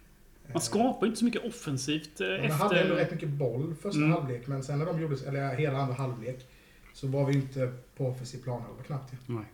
Eh, 0.46 0.52
man 0.52 0.62
skapar 0.62 1.06
ju 1.06 1.10
inte 1.10 1.18
så 1.18 1.24
mycket 1.24 1.44
offensivt 1.44 2.20
eh, 2.20 2.26
De 2.28 2.48
hade 2.50 2.80
ändå 2.80 2.94
rätt 2.94 3.02
efter... 3.02 3.14
mycket 3.16 3.28
boll 3.28 3.74
första 3.82 3.98
Mm. 4.00 4.12
halvlek, 4.12 4.46
men 4.46 4.62
sen 4.62 4.78
när 4.78 4.86
de 4.86 5.00
gjorde, 5.00 5.16
eller 5.28 5.54
hela 5.56 5.78
andra 5.78 5.94
halvlek, 5.94 6.46
så 6.92 7.06
var 7.06 7.24
vi 7.26 7.34
inte 7.34 7.72
på 7.96 8.06
offensiv 8.06 8.42
plan 8.42 8.62
eller 8.74 8.84
knappt. 8.84 9.12
Nej. 9.26 9.44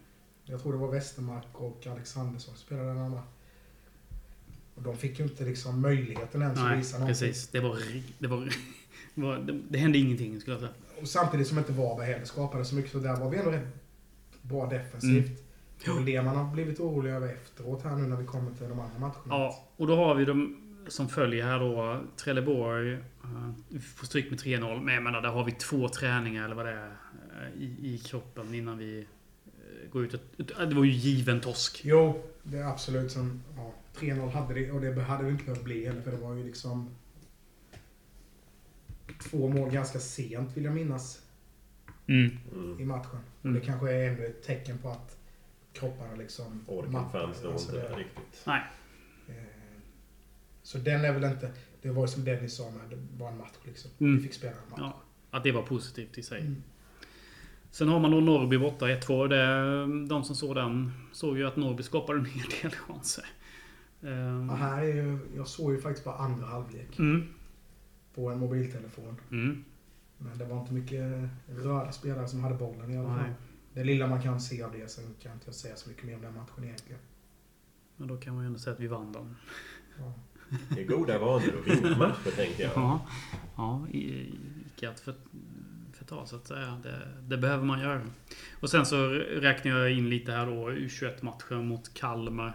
Jag 0.45 0.63
tror 0.63 0.73
det 0.73 0.79
var 0.79 0.89
Westermark 0.89 1.47
och 1.53 1.87
Alexandersson 1.87 2.55
som 2.55 2.65
spelade 2.65 2.89
den 2.89 2.99
andra. 2.99 3.23
Och 4.75 4.83
de 4.83 4.97
fick 4.97 5.19
ju 5.19 5.25
inte 5.25 5.45
liksom 5.45 5.81
möjligheten 5.83 6.43
ens 6.43 6.59
att 6.59 6.65
Nej, 6.65 6.77
visa 6.79 6.99
någonting. 6.99 7.29
precis. 7.29 7.49
Det 7.49 7.61
var... 7.61 7.79
Det, 8.19 8.27
var, 8.29 8.39
det, 9.15 9.21
var 9.23 9.37
det, 9.39 9.61
det 9.69 9.79
hände 9.79 9.99
ingenting 9.99 10.41
skulle 10.41 10.55
jag 10.55 10.61
säga. 10.61 10.73
Och 11.01 11.09
samtidigt 11.09 11.47
som 11.49 11.59
inte 11.59 11.73
Varberg 11.73 12.07
heller 12.07 12.25
skapade 12.25 12.65
så 12.65 12.75
mycket, 12.75 12.93
så 12.93 12.99
där 12.99 13.17
var 13.17 13.31
vi 13.31 13.37
ändå 13.37 13.51
rätt 13.51 13.67
bra 14.43 14.67
defensivt. 14.67 15.27
Mm. 15.87 16.05
Det 16.05 16.13
är 16.13 16.17
det 16.17 16.23
man 16.23 16.37
har 16.37 16.53
blivit 16.55 16.81
orolig 16.81 17.11
över 17.11 17.29
efteråt 17.33 17.83
här 17.83 17.97
nu 17.97 18.03
när 18.09 18.17
vi 18.17 18.25
kommer 18.27 18.51
till 18.51 18.69
de 18.69 18.81
andra 18.81 18.99
matcherna. 18.99 19.15
Ja, 19.29 19.69
och 19.77 19.87
då 19.87 19.97
har 19.97 20.15
vi 20.15 20.25
de 20.25 20.57
som 20.89 21.09
följer 21.09 21.45
här 21.45 21.59
då. 21.61 22.01
Trelleborg. 22.17 22.93
eh, 22.93 23.01
Vi 23.69 23.79
får 23.79 24.07
stryk 24.07 24.31
med 24.31 24.39
3-0. 24.41 24.81
Men 24.83 24.95
jag 24.95 25.03
menar, 25.03 25.21
där 25.23 25.29
har 25.29 25.45
vi 25.45 25.53
två 25.53 25.89
träningar 25.89 26.45
eller 26.45 26.55
vad 26.55 26.67
det 26.67 26.73
är. 26.73 26.87
eh, 27.43 27.63
I, 27.63 27.95
i 27.95 27.99
kroppen 27.99 28.55
innan 28.55 28.79
vi 28.79 29.07
går 29.93 30.05
ut. 30.05 30.15
ett- 30.15 30.49
Det 30.59 30.75
var 30.75 30.85
ju 30.85 30.91
given 30.91 31.41
torsk. 31.41 31.81
Jo, 31.85 32.23
det 32.43 32.59
är 32.59 32.65
absolut 32.65 33.13
som... 33.13 33.43
Ja, 33.57 33.73
3-0 33.95 34.31
hade 34.31 34.55
det 34.55 34.71
och 34.71 34.81
det 34.81 35.03
hade 35.03 35.25
det 35.25 35.31
inte 35.31 35.45
behövt 35.45 35.65
bli 35.65 35.87
heller 35.87 36.01
för 36.03 36.11
det 36.11 36.17
var 36.17 36.35
ju 36.35 36.45
liksom... 36.45 36.91
Två 39.31 39.49
mål 39.49 39.71
ganska 39.71 39.99
sent 39.99 40.57
vill 40.57 40.65
jag 40.65 40.75
minnas 40.75 41.19
Mm. 42.07 42.39
Mm. 42.53 42.81
i 42.81 42.85
matchen. 42.85 43.11
Mm. 43.43 43.55
Och 43.57 43.61
det 43.61 43.67
kanske 43.67 43.93
är 43.93 44.09
ännu 44.13 44.27
ett 44.27 44.43
tecken 44.43 44.79
på 44.79 44.89
att 44.89 45.17
kropparna 45.73 46.15
liksom... 46.15 46.65
Orken 46.69 46.93
fanns 47.13 47.43
nog 47.43 47.53
Alltså 47.53 47.77
inte 47.77 47.89
det- 47.89 47.97
riktigt. 47.97 48.43
Nej. 48.47 48.63
Eh, 49.29 49.35
Så 50.63 50.79
den 50.79 51.05
är 51.05 51.13
väl 51.13 51.25
inte... 51.33 51.53
Det 51.83 51.91
var 51.91 52.03
ju 52.03 52.09
som 52.09 52.25
Dennis 52.25 52.57
sa 52.57 52.71
med, 52.71 52.91
det 52.91 52.99
var 53.19 53.29
en 53.31 53.39
match 53.39 53.55
liksom. 53.65 53.91
Mm. 53.99 54.17
Vi 54.17 54.23
fick 54.23 54.33
spela 54.35 54.53
en 54.53 54.71
match. 54.71 54.81
Ja, 54.81 55.03
att 55.31 55.45
det 55.45 55.53
var 55.53 55.63
positivt 55.63 56.19
i 56.19 56.23
sig. 56.23 56.41
Mm. 56.41 56.63
Sen 57.73 57.89
har 57.89 58.01
man 58.01 58.11
då 58.11 58.21
Norrby 58.21 58.59
borta 58.59 58.87
1-2. 58.87 59.29
Det, 59.29 60.07
de 60.09 60.25
som 60.25 60.37
såg 60.37 60.55
den 60.55 60.93
såg 61.13 61.39
ju 61.39 61.47
att 61.47 61.57
Norrby 61.57 61.83
skapade 61.83 62.19
en 62.19 62.25
hel 62.25 62.47
del 62.63 62.71
chanser. 62.71 63.25
Ehm, 64.03 64.49
Ja, 64.49 64.55
här 64.55 64.83
är 64.83 64.95
ju, 64.95 65.19
jag 65.37 65.47
såg 65.49 65.73
ju 65.73 65.81
faktiskt 65.81 66.05
bara 66.05 66.17
andra 66.17 66.47
halvlek 66.47 66.99
Mm. 66.99 67.27
på 68.15 68.31
en 68.31 68.39
mobiltelefon. 68.39 69.17
Mm. 69.31 69.65
Men 70.19 70.39
det 70.39 70.45
var 70.45 70.61
inte 70.61 70.73
mycket 70.73 71.29
röda 71.49 71.93
spelare 71.93 72.29
som 72.29 72.41
hade 72.41 72.55
bollen 72.55 72.91
i 72.91 72.99
alla 72.99 73.09
fall. 73.09 73.17
Nej. 73.27 73.33
Det 73.75 73.85
lilla 73.85 74.07
man 74.07 74.23
kan 74.23 74.41
se 74.41 74.63
av 74.63 74.73
det, 74.73 74.91
sen 74.91 75.05
kan 75.23 75.33
inte 75.33 75.47
jag 75.47 75.55
säga 75.55 75.77
så 75.77 75.89
mycket 75.89 76.05
mer 76.05 76.15
om 76.17 76.23
den 76.23 76.35
matchen 76.35 76.65
egentligen. 76.65 77.01
Men 77.97 78.09
då 78.09 78.17
kan 78.17 78.35
man 78.35 78.43
ju 78.45 78.47
ändå 78.47 78.59
säga 78.59 78.75
att 78.75 78.81
vi 78.81 78.87
vann 78.87 79.13
den. 79.13 79.37
Ja. 79.99 80.13
Det 80.69 80.81
är 80.83 80.87
goda 80.87 81.19
vanor 81.19 81.53
att 81.61 81.77
vinna 81.77 81.99
matcher, 81.99 82.31
tänker 82.37 82.63
jag. 82.63 82.73
Ja, 82.75 83.07
ja 83.57 83.87
i- 83.91 84.35
icke 84.67 84.91
att 84.91 85.01
för, 85.01 85.15
förta 86.13 86.27
så 86.27 86.37
att 86.37 86.47
säga. 86.47 86.81
Det, 86.83 87.09
det 87.23 87.37
behöver 87.39 87.65
man 87.65 87.81
göra. 87.81 88.01
Och 88.61 88.71
sen 88.71 88.87
så 88.87 89.09
räknar 89.09 89.79
jag 89.79 89.93
in 89.93 90.11
lite 90.11 90.33
här 90.33 90.47
då 90.47 90.71
U21-matchen 90.71 91.67
mot 91.67 91.95
Kalmar. 91.95 92.53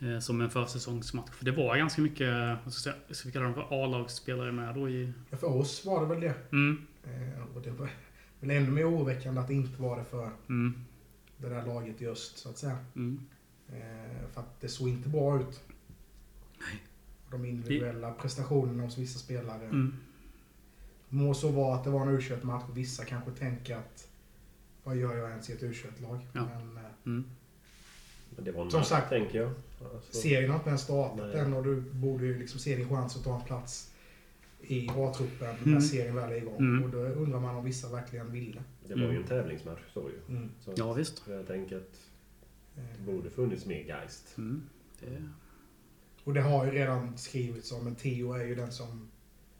Eh, 0.00 0.18
som 0.18 0.40
en 0.40 0.50
försäsongsmatch. 0.50 1.30
För 1.30 1.44
det 1.44 1.52
var 1.52 1.76
ganska 1.76 2.02
mycket, 2.02 2.58
vad 2.64 2.72
ska, 2.72 2.90
jag 3.06 3.16
ska 3.16 3.28
vi 3.28 3.32
kalla 3.32 3.44
dem 3.44 3.54
för 3.54 3.84
A-lagsspelare 3.84 4.52
med 4.52 4.74
då 4.74 4.88
i... 4.88 5.12
Ja, 5.30 5.36
För 5.36 5.46
oss 5.46 5.84
var 5.84 6.00
det 6.00 6.06
väl 6.06 6.20
det. 6.20 6.34
Mm, 6.52 6.86
Eh, 7.04 7.56
och 7.56 7.62
det 7.62 7.70
var 7.70 7.90
väl 8.40 8.50
ännu 8.50 8.70
mer 8.70 8.90
oroväckande 8.90 9.40
att 9.40 9.48
det 9.48 9.54
inte 9.54 9.82
var 9.82 9.98
det 9.98 10.04
för 10.04 10.30
mm, 10.48 10.84
det 11.36 11.48
där 11.48 11.66
laget 11.66 12.02
i 12.02 12.06
öst, 12.06 12.38
så 12.38 12.48
att 12.48 12.58
säga. 12.58 12.78
mm. 12.96 13.20
Eh, 13.68 14.28
för 14.32 14.40
att 14.40 14.60
det 14.60 14.68
såg 14.68 14.88
inte 14.88 15.08
bra 15.08 15.40
ut. 15.40 15.60
Nej. 16.60 16.82
De 17.30 17.44
individuella 17.44 18.12
prestationerna 18.12 18.82
hos 18.82 18.98
vissa 18.98 19.18
spelare. 19.18 19.64
Mm. 19.64 19.94
Må 21.08 21.34
så 21.34 21.48
vara 21.50 21.74
att 21.76 21.84
det 21.84 21.90
var 21.90 22.06
en 22.06 22.18
U21-match 22.20 22.64
och 22.68 22.76
vissa 22.78 23.04
kanske 23.04 23.30
tänker 23.30 23.76
att 23.76 24.08
vad 24.84 24.96
gör 24.96 25.16
jag 25.16 25.30
ens 25.30 25.50
i 25.50 25.52
ett 25.52 25.62
U21-lag? 25.62 26.26
Ja. 26.32 26.44
Men 26.44 26.76
eh, 26.76 26.82
Mm. 27.06 27.24
Men 28.36 28.44
det 28.44 28.52
var 28.52 28.64
en 28.64 28.70
Som 28.70 28.80
match, 28.80 28.88
sagt, 28.88 29.08
tänker 29.08 29.38
jag. 29.38 29.50
Alltså, 29.94 30.12
Serien 30.20 30.50
har 30.50 30.56
inte 30.58 30.68
ens 30.68 30.82
startat 30.82 31.26
Nej. 31.32 31.38
än 31.40 31.54
och 31.54 31.64
du 31.64 31.80
borde 31.80 32.26
ju 32.26 32.38
liksom 32.38 32.60
se 32.60 32.76
din 32.76 32.88
chans 32.88 33.16
att 33.16 33.24
ta 33.24 33.38
en 33.40 33.44
plats 33.44 33.92
i 34.60 34.88
A-truppen 34.90 35.48
Mm. 35.56 35.72
när 35.74 35.80
serien 35.80 36.14
väl 36.14 36.32
är 36.32 36.36
igång. 36.36 36.56
Mm. 36.58 36.84
Och 36.84 36.90
då 36.90 36.98
undrar 36.98 37.40
man 37.40 37.56
om 37.56 37.64
vissa 37.64 37.88
verkligen 37.88 38.32
ville. 38.32 38.62
det 38.86 38.94
var 38.94 39.00
ju 39.00 39.08
Mm. 39.08 39.16
en 39.22 39.28
tävlingsmatch, 39.28 39.80
så 39.94 40.00
ju. 40.10 40.36
Mm. 40.36 40.50
Så 40.60 40.72
Ja, 40.76 40.92
visst. 40.92 41.22
jag 41.28 41.46
tänker 41.46 41.76
att 41.76 42.00
Eh, 42.76 42.84
det 42.98 43.12
borde 43.12 43.30
funnits 43.30 43.66
mer 43.66 43.80
Geist. 43.84 44.34
Mm. 44.38 44.62
Det, 45.00 45.28
Och 46.24 46.34
det 46.34 46.40
har 46.40 46.64
ju 46.64 46.70
redan 46.70 47.18
skrivits 47.18 47.72
om, 47.72 47.84
men 47.84 47.94
Theo 47.94 48.32
är 48.32 48.44
ju 48.44 48.54
den 48.54 48.72
som 48.72 49.08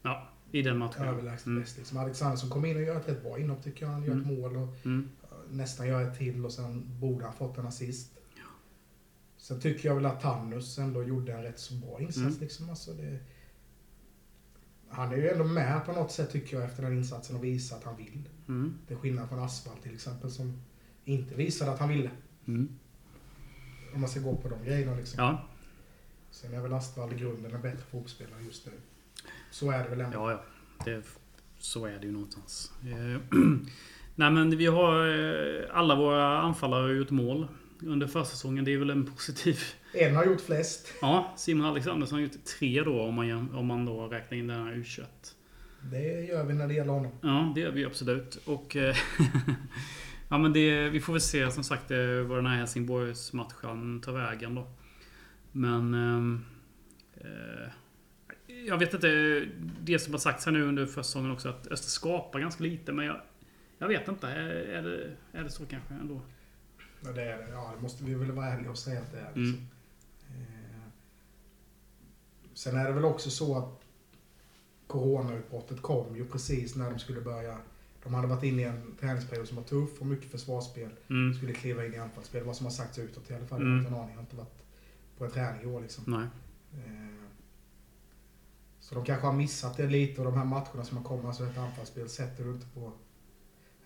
ja, 0.03 0.29
i 0.53 0.63
den 0.63 0.79
matchen. 0.79 1.03
överlägset 1.05 1.47
Mm. 1.47 1.61
bäst. 1.61 1.77
Liksom. 1.79 1.99
Alexandersson 1.99 2.51
kom 2.51 2.65
in 2.65 2.77
och 2.77 2.83
gör 2.83 2.97
ett 3.01 3.09
rätt 3.09 3.23
bra 3.23 3.39
inhopp 3.39 3.63
tycker 3.65 3.85
jag. 3.87 3.93
Han 3.93 4.03
gör 4.05 4.17
ett 4.21 4.25
Mm. 4.27 4.41
mål 4.41 4.57
och 4.57 4.77
Mm. 4.87 5.09
nästan 5.51 5.87
gör 5.89 6.03
ett 6.11 6.19
till 6.19 6.45
och 6.45 6.53
sen 6.53 7.01
borde 7.01 7.25
han 7.25 7.35
fått 7.35 7.59
en 7.59 7.67
assist. 7.67 8.13
Sen 9.37 9.61
tycker 9.61 9.89
jag 9.89 9.95
väl 9.95 10.07
att 10.07 10.21
Tannus 10.21 10.79
ändå 10.79 11.03
gjorde 11.05 11.33
en 11.33 11.43
rätt 11.43 11.59
så 11.59 11.75
bra 11.75 12.01
insats. 12.01 12.19
Mm. 12.27 12.41
Liksom. 12.41 12.71
Alltså 12.71 12.93
det, 12.93 13.19
han 14.89 15.13
är 15.13 15.17
ju 15.17 15.29
ändå 15.29 15.45
med 15.45 15.85
på 15.87 15.93
något 15.93 16.13
sätt 16.13 16.31
tycker 16.31 16.57
jag 16.57 16.65
efter 16.67 16.83
den 16.83 16.93
insatsen 16.99 17.37
och 17.37 17.45
visar 17.45 17.77
att 17.77 17.85
han 17.85 17.97
vill. 17.97 18.29
Mm. 18.49 18.79
Det 18.89 18.95
är 18.95 18.99
skillnad 18.99 19.29
från 19.29 19.39
Asfalt 19.39 19.83
till 19.83 19.95
exempel 19.95 20.31
som 20.31 20.63
inte 21.05 21.35
visade 21.35 21.71
att 21.73 21.79
han 21.79 21.89
ville. 21.89 22.11
Mm. 22.47 22.69
Om 23.95 24.01
man 24.01 24.11
ska 24.11 24.21
gå 24.21 24.37
på 24.37 24.49
de 24.49 24.65
grejerna 24.65 24.95
liksom. 24.97 25.25
Ja, 25.25 25.45
Sen 26.31 26.55
är 26.55 26.61
väl 26.61 26.73
Asfalt 26.73 27.13
i 27.13 27.17
grunden 27.17 27.55
en 27.55 27.63
bättre 27.63 27.79
fotbollsspelare 27.79 28.43
just 28.43 28.67
nu. 28.67 28.73
Så 29.51 29.71
är 29.71 29.83
det 29.83 29.89
väl 29.89 30.01
ändå. 30.01 30.19
ja, 30.19 30.31
ja. 30.31 30.45
Det, 30.85 31.03
så 31.59 31.87
är 31.87 31.99
det 31.99 32.07
ju 32.07 32.13
någonstans. 32.13 32.73
Eh, 32.83 33.21
Nej 34.15 34.31
men 34.31 34.57
vi 34.57 34.67
har 34.67 35.09
eh, 35.09 35.65
alla 35.73 35.95
våra 35.95 36.39
anfallare 36.39 36.83
har 36.83 36.89
gjort 36.89 37.11
mål 37.11 37.49
under 37.83 38.07
försäsongen. 38.07 38.65
Det 38.65 38.73
är 38.75 38.79
väl 38.79 38.91
en 38.91 39.07
positiv... 39.17 39.59
En 39.95 40.17
har 40.17 40.25
gjort 40.25 40.41
flest. 40.41 40.95
Ja, 41.01 41.35
Simon 41.37 41.67
Alexandersson 41.67 42.19
har 42.19 42.23
gjort 42.23 42.45
tre 42.59 42.83
då 42.83 43.03
om 43.03 43.15
man, 43.15 43.55
om 43.55 43.67
man 43.67 43.85
då 43.85 44.07
räknar 44.07 44.39
in 44.39 44.47
den 44.47 44.67
här 44.67 44.73
U21. 44.75 45.05
Det 45.83 46.25
gör 46.25 46.45
vi 46.45 46.55
när 46.55 46.69
det 46.69 46.75
gäller 46.75 46.93
honom. 46.93 47.13
Ja, 47.21 47.53
det 47.55 47.61
gör 47.61 47.71
vi 47.71 47.85
absolut. 47.85 48.39
Och... 48.45 48.77
eh, 48.77 48.97
ja, 50.29 50.39
men 50.39 50.53
det, 50.53 50.89
vi 50.89 51.01
får 51.01 51.13
väl 51.13 51.23
se 51.23 51.51
som 51.51 51.65
sagt 51.65 51.91
vad 52.27 52.39
den 52.39 52.47
här 52.47 52.57
Helsingborgsmatchen 52.57 54.01
tar 54.01 54.13
vägen 54.13 54.55
då. 54.55 54.67
Men... 55.53 55.95
ehm, 55.95 56.45
Eh, 57.21 57.69
jag 58.49 58.79
vet 58.79 58.95
inte. 58.95 59.47
Det 59.81 59.99
som 59.99 60.15
har 60.15 60.19
sagts 60.19 60.47
här 60.47 60.53
nu 60.53 60.63
under 60.63 60.87
försäsongen 60.87 61.31
också 61.31 61.49
att 61.49 61.67
Öster 61.67 61.91
skapar 61.91 62.41
ganska 62.41 62.63
lite. 62.63 62.93
Men 62.93 63.07
jag, 63.07 63.21
jag 63.79 63.89
vet 63.89 64.09
inte. 64.09 64.29
Är, 64.29 64.49
är, 64.49 64.83
det, 64.83 65.17
är 65.33 65.45
det 65.45 65.51
så 65.51 65.67
kanske 65.67 65.95
ändå? 65.95 66.21
Ja, 67.05 67.13
det 67.13 67.23
är 67.23 67.39
det. 67.39 67.49
Ja, 67.53 67.73
det 67.77 67.83
måste 67.83 68.05
vi 68.05 68.15
väl 68.15 68.33
vara 68.33 68.47
ärliga 68.47 68.71
och 68.71 68.79
säga 68.79 69.01
att 69.01 69.13
det 69.13 69.19
är. 69.19 69.33
Mm. 69.33 69.43
Liksom. 69.43 69.69
Eh, 70.29 70.91
sen 72.55 72.77
är 72.77 72.85
det 72.85 72.93
väl 72.93 73.05
också 73.05 73.31
så 73.31 73.59
att 73.59 73.85
Coronautbrottet 74.87 75.83
kom 75.83 76.17
ju 76.17 76.25
precis 76.25 76.77
när 76.77 76.91
de 76.91 76.99
skulle 76.99 77.21
börja. 77.21 77.59
De 78.03 78.15
hade 78.15 78.29
varit 78.29 78.45
inne 78.45 78.63
i 78.63 78.65
en 78.65 78.97
träningsperiod 79.01 79.49
som 79.49 79.57
var 79.57 79.65
tuff 79.65 80.01
och 80.01 80.07
mycket 80.07 80.31
försvarsspel. 80.31 80.91
Mm. 81.11 81.35
Skulle 81.35 81.53
kliva 81.53 81.87
in 81.87 81.95
i 81.95 81.99
anfallsspel. 81.99 82.45
Vad 82.45 82.57
som 82.57 82.67
har 82.67 82.71
sagts 82.71 82.99
utåt 82.99 83.31
i 83.31 83.35
alla 83.35 83.47
fall. 83.47 83.63
Mm. 83.63 83.69
Jag 83.69 83.75
har 83.75 83.79
inte 83.81 83.95
en 83.95 84.01
aning. 84.01 84.11
Jag 84.11 84.17
har 84.17 84.23
inte 84.23 84.37
varit 84.37 84.63
på 85.19 85.25
en 85.25 85.31
träning 85.31 85.63
i 85.63 85.67
år 85.67 85.81
liksom. 85.81 86.05
Nej. 86.07 86.27
Eh, 86.75 87.18
Så 88.89 88.95
de 88.95 89.05
kanske 89.05 89.27
har 89.27 89.35
missat 89.35 89.77
det 89.77 89.87
lite 89.87 90.21
och 90.21 90.25
de 90.25 90.35
här 90.39 90.45
matcherna 90.45 90.85
som 90.85 90.97
har 90.97 91.05
kommit, 91.05 91.25
alltså 91.25 91.45
ett 91.47 91.59
anfallsspel 91.59 92.09
sätter 92.09 92.45
du 92.45 92.51
inte 92.51 92.67
på... 92.67 92.93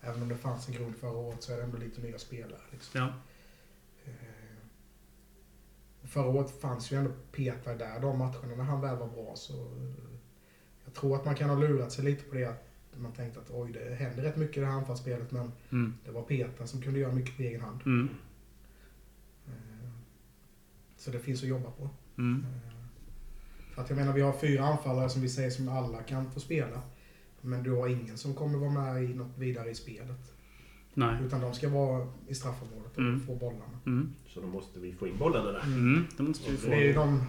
Även 0.01 0.21
om 0.21 0.29
det 0.29 0.37
fanns 0.37 0.67
en 0.67 0.73
grund 0.73 0.95
förra 0.95 1.11
året 1.17 1.43
så 1.43 1.53
är 1.53 1.57
det 1.57 1.63
ändå 1.63 1.77
lite 1.77 2.01
nya 2.01 2.19
spelare. 2.19 2.61
Liksom. 2.71 2.99
Ja. 3.01 3.13
Eh, 4.05 4.13
Förra 6.03 6.25
året 6.27 6.61
fanns 6.61 6.91
ju 6.91 6.97
ändå 6.97 7.11
Petar 7.31 7.75
där 7.75 7.99
de 7.99 8.17
matcherna 8.17 8.55
när 8.57 8.63
han 8.63 8.81
väl 8.81 8.97
var 8.97 9.07
bra 9.07 9.31
så... 9.35 9.53
eh, 9.53 9.93
Jag 10.85 10.93
tror 10.93 11.15
att 11.15 11.25
man 11.25 11.35
kan 11.35 11.49
ha 11.49 11.57
lurat 11.57 11.91
sig 11.91 12.05
lite 12.05 12.23
på 12.23 12.35
det 12.35 12.45
att 12.45 12.63
man 12.97 13.11
tänkte 13.11 13.39
att 13.39 13.51
oj, 13.51 13.71
det 13.71 13.95
händer 13.95 14.23
rätt 14.23 14.35
mycket 14.37 14.57
i 14.57 14.59
det 14.59 14.65
här 14.65 14.73
anfallsspelet 14.73 15.31
men 15.31 15.51
Mm. 15.69 15.93
det 16.05 16.11
var 16.11 16.21
Petar 16.21 16.65
som 16.65 16.81
kunde 16.81 16.99
göra 16.99 17.11
mycket 17.13 17.37
på 17.37 17.41
egen 17.43 17.61
hand. 17.61 17.79
Mm. 17.85 18.09
Eh, 19.47 19.89
Så 20.97 21.11
det 21.11 21.19
finns 21.19 21.41
att 21.43 21.49
jobba 21.49 21.71
på. 21.71 21.89
Mm. 22.17 22.45
För 23.75 23.81
att 23.81 23.89
jag 23.89 23.97
menar, 23.97 24.13
vi 24.13 24.21
har 24.21 24.33
fyra 24.33 24.63
anfallare 24.65 25.09
som 25.09 25.21
vi 25.21 25.29
säger 25.29 25.49
som 25.49 25.69
alla 25.69 26.01
kan 26.03 26.31
få 26.31 26.39
spela. 26.39 26.81
Men 27.41 27.63
du 27.63 27.71
har 27.71 27.87
ingen 27.87 28.17
som 28.17 28.33
kommer 28.35 28.57
vara 28.57 28.71
med 28.71 29.03
i 29.03 29.13
något 29.13 29.37
vidare 29.37 29.69
i 29.69 29.75
spelet. 29.75 30.33
Nej. 30.93 31.15
Utan 31.25 31.41
de 31.41 31.53
ska 31.53 31.69
vara 31.69 32.07
i 32.27 32.35
straffområdet 32.35 32.91
och 32.93 32.99
Mm. 32.99 33.19
få 33.27 33.35
bollarna. 33.35 33.79
Mm. 33.85 34.13
Så 34.27 34.41
då 34.41 34.47
måste 34.47 34.79
vi 34.79 34.93
få 34.93 35.07
in 35.07 35.17
bollarna 35.17 35.51
där. 35.51 35.61
Mm. 35.63 36.05
Det 36.17 36.23
måste 36.23 36.51
vi 36.51 36.57
Så 36.57 36.67
det 36.67 36.75
är 36.75 36.81
ju 36.81 36.93
få. 36.93 36.99
de 36.99 37.21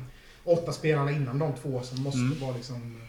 åtta 0.45 0.73
spelarna 0.73 1.11
innan 1.11 1.39
de 1.39 1.53
två 1.55 1.81
som 1.83 2.03
måste 2.03 2.21
Mm. 2.21 2.39
vara 2.41 2.57
liksom... 2.57 3.01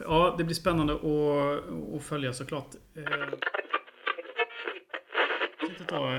Ja, 0.00 0.34
det 0.38 0.44
blir 0.44 0.54
spännande 0.54 0.92
att, 0.94 1.94
att 1.96 2.02
följa 2.02 2.32
såklart. 2.32 2.68
Eh, 2.94 3.02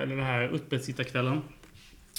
eller 0.01 0.15
det 0.15 0.23
här 0.23 0.47
uppesittarkvällen. 0.47 1.41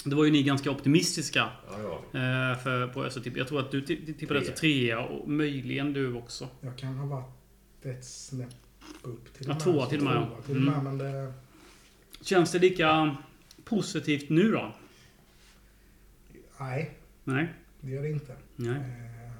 Det 0.03 0.15
var 0.15 0.25
ju 0.25 0.31
ni 0.31 0.43
ganska 0.43 0.71
optimistiska 0.71 1.49
Ja, 1.67 1.79
ja. 2.13 2.19
eh, 2.51 2.57
för, 2.59 2.87
på. 2.87 3.09
Jag 3.39 3.47
tror 3.47 3.59
att 3.59 3.71
du 3.71 3.81
ti- 3.81 4.13
tippade 4.13 4.39
Tre. 4.39 4.49
Öster 4.49 4.53
trea 4.53 4.99
och 4.99 5.29
möjligen 5.29 5.93
du 5.93 6.13
också. 6.13 6.49
Jag 6.61 6.77
kan 6.77 6.97
ha 6.97 7.05
varit 7.05 7.85
ett 7.85 8.05
snäpp 8.05 8.49
upp 9.01 9.33
till 9.33 9.47
Ja, 9.47 9.59
tvåa 9.59 9.85
till 9.85 9.97
och 9.99 10.03
med, 10.05 10.15
ja. 10.15 10.41
Till 10.45 10.67
Mm. 10.67 10.83
men 10.83 10.97
det... 10.97 11.33
Känns 12.21 12.51
det 12.51 12.59
lika 12.59 13.15
positivt 13.63 14.29
nu 14.29 14.51
då? 14.51 14.73
Nej, 16.59 16.91
Nej? 17.23 17.53
det 17.81 17.91
gör 17.91 18.01
det 18.03 18.09
inte. 18.09 18.35
Nej. 18.55 18.75
Eh, 18.75 19.31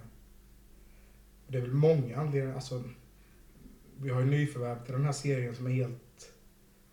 Det 1.47 1.57
är 1.57 1.61
väl 1.61 1.73
många 1.73 2.17
anledningar. 2.17 2.55
Alltså, 2.55 2.83
vi 3.97 4.09
har 4.09 4.19
ju 4.19 4.25
nyförvärv 4.25 4.83
till 4.85 4.93
den 4.93 5.05
här 5.05 5.11
serien 5.11 5.55
som 5.55 5.67
är 5.67 5.71
helt 5.71 6.01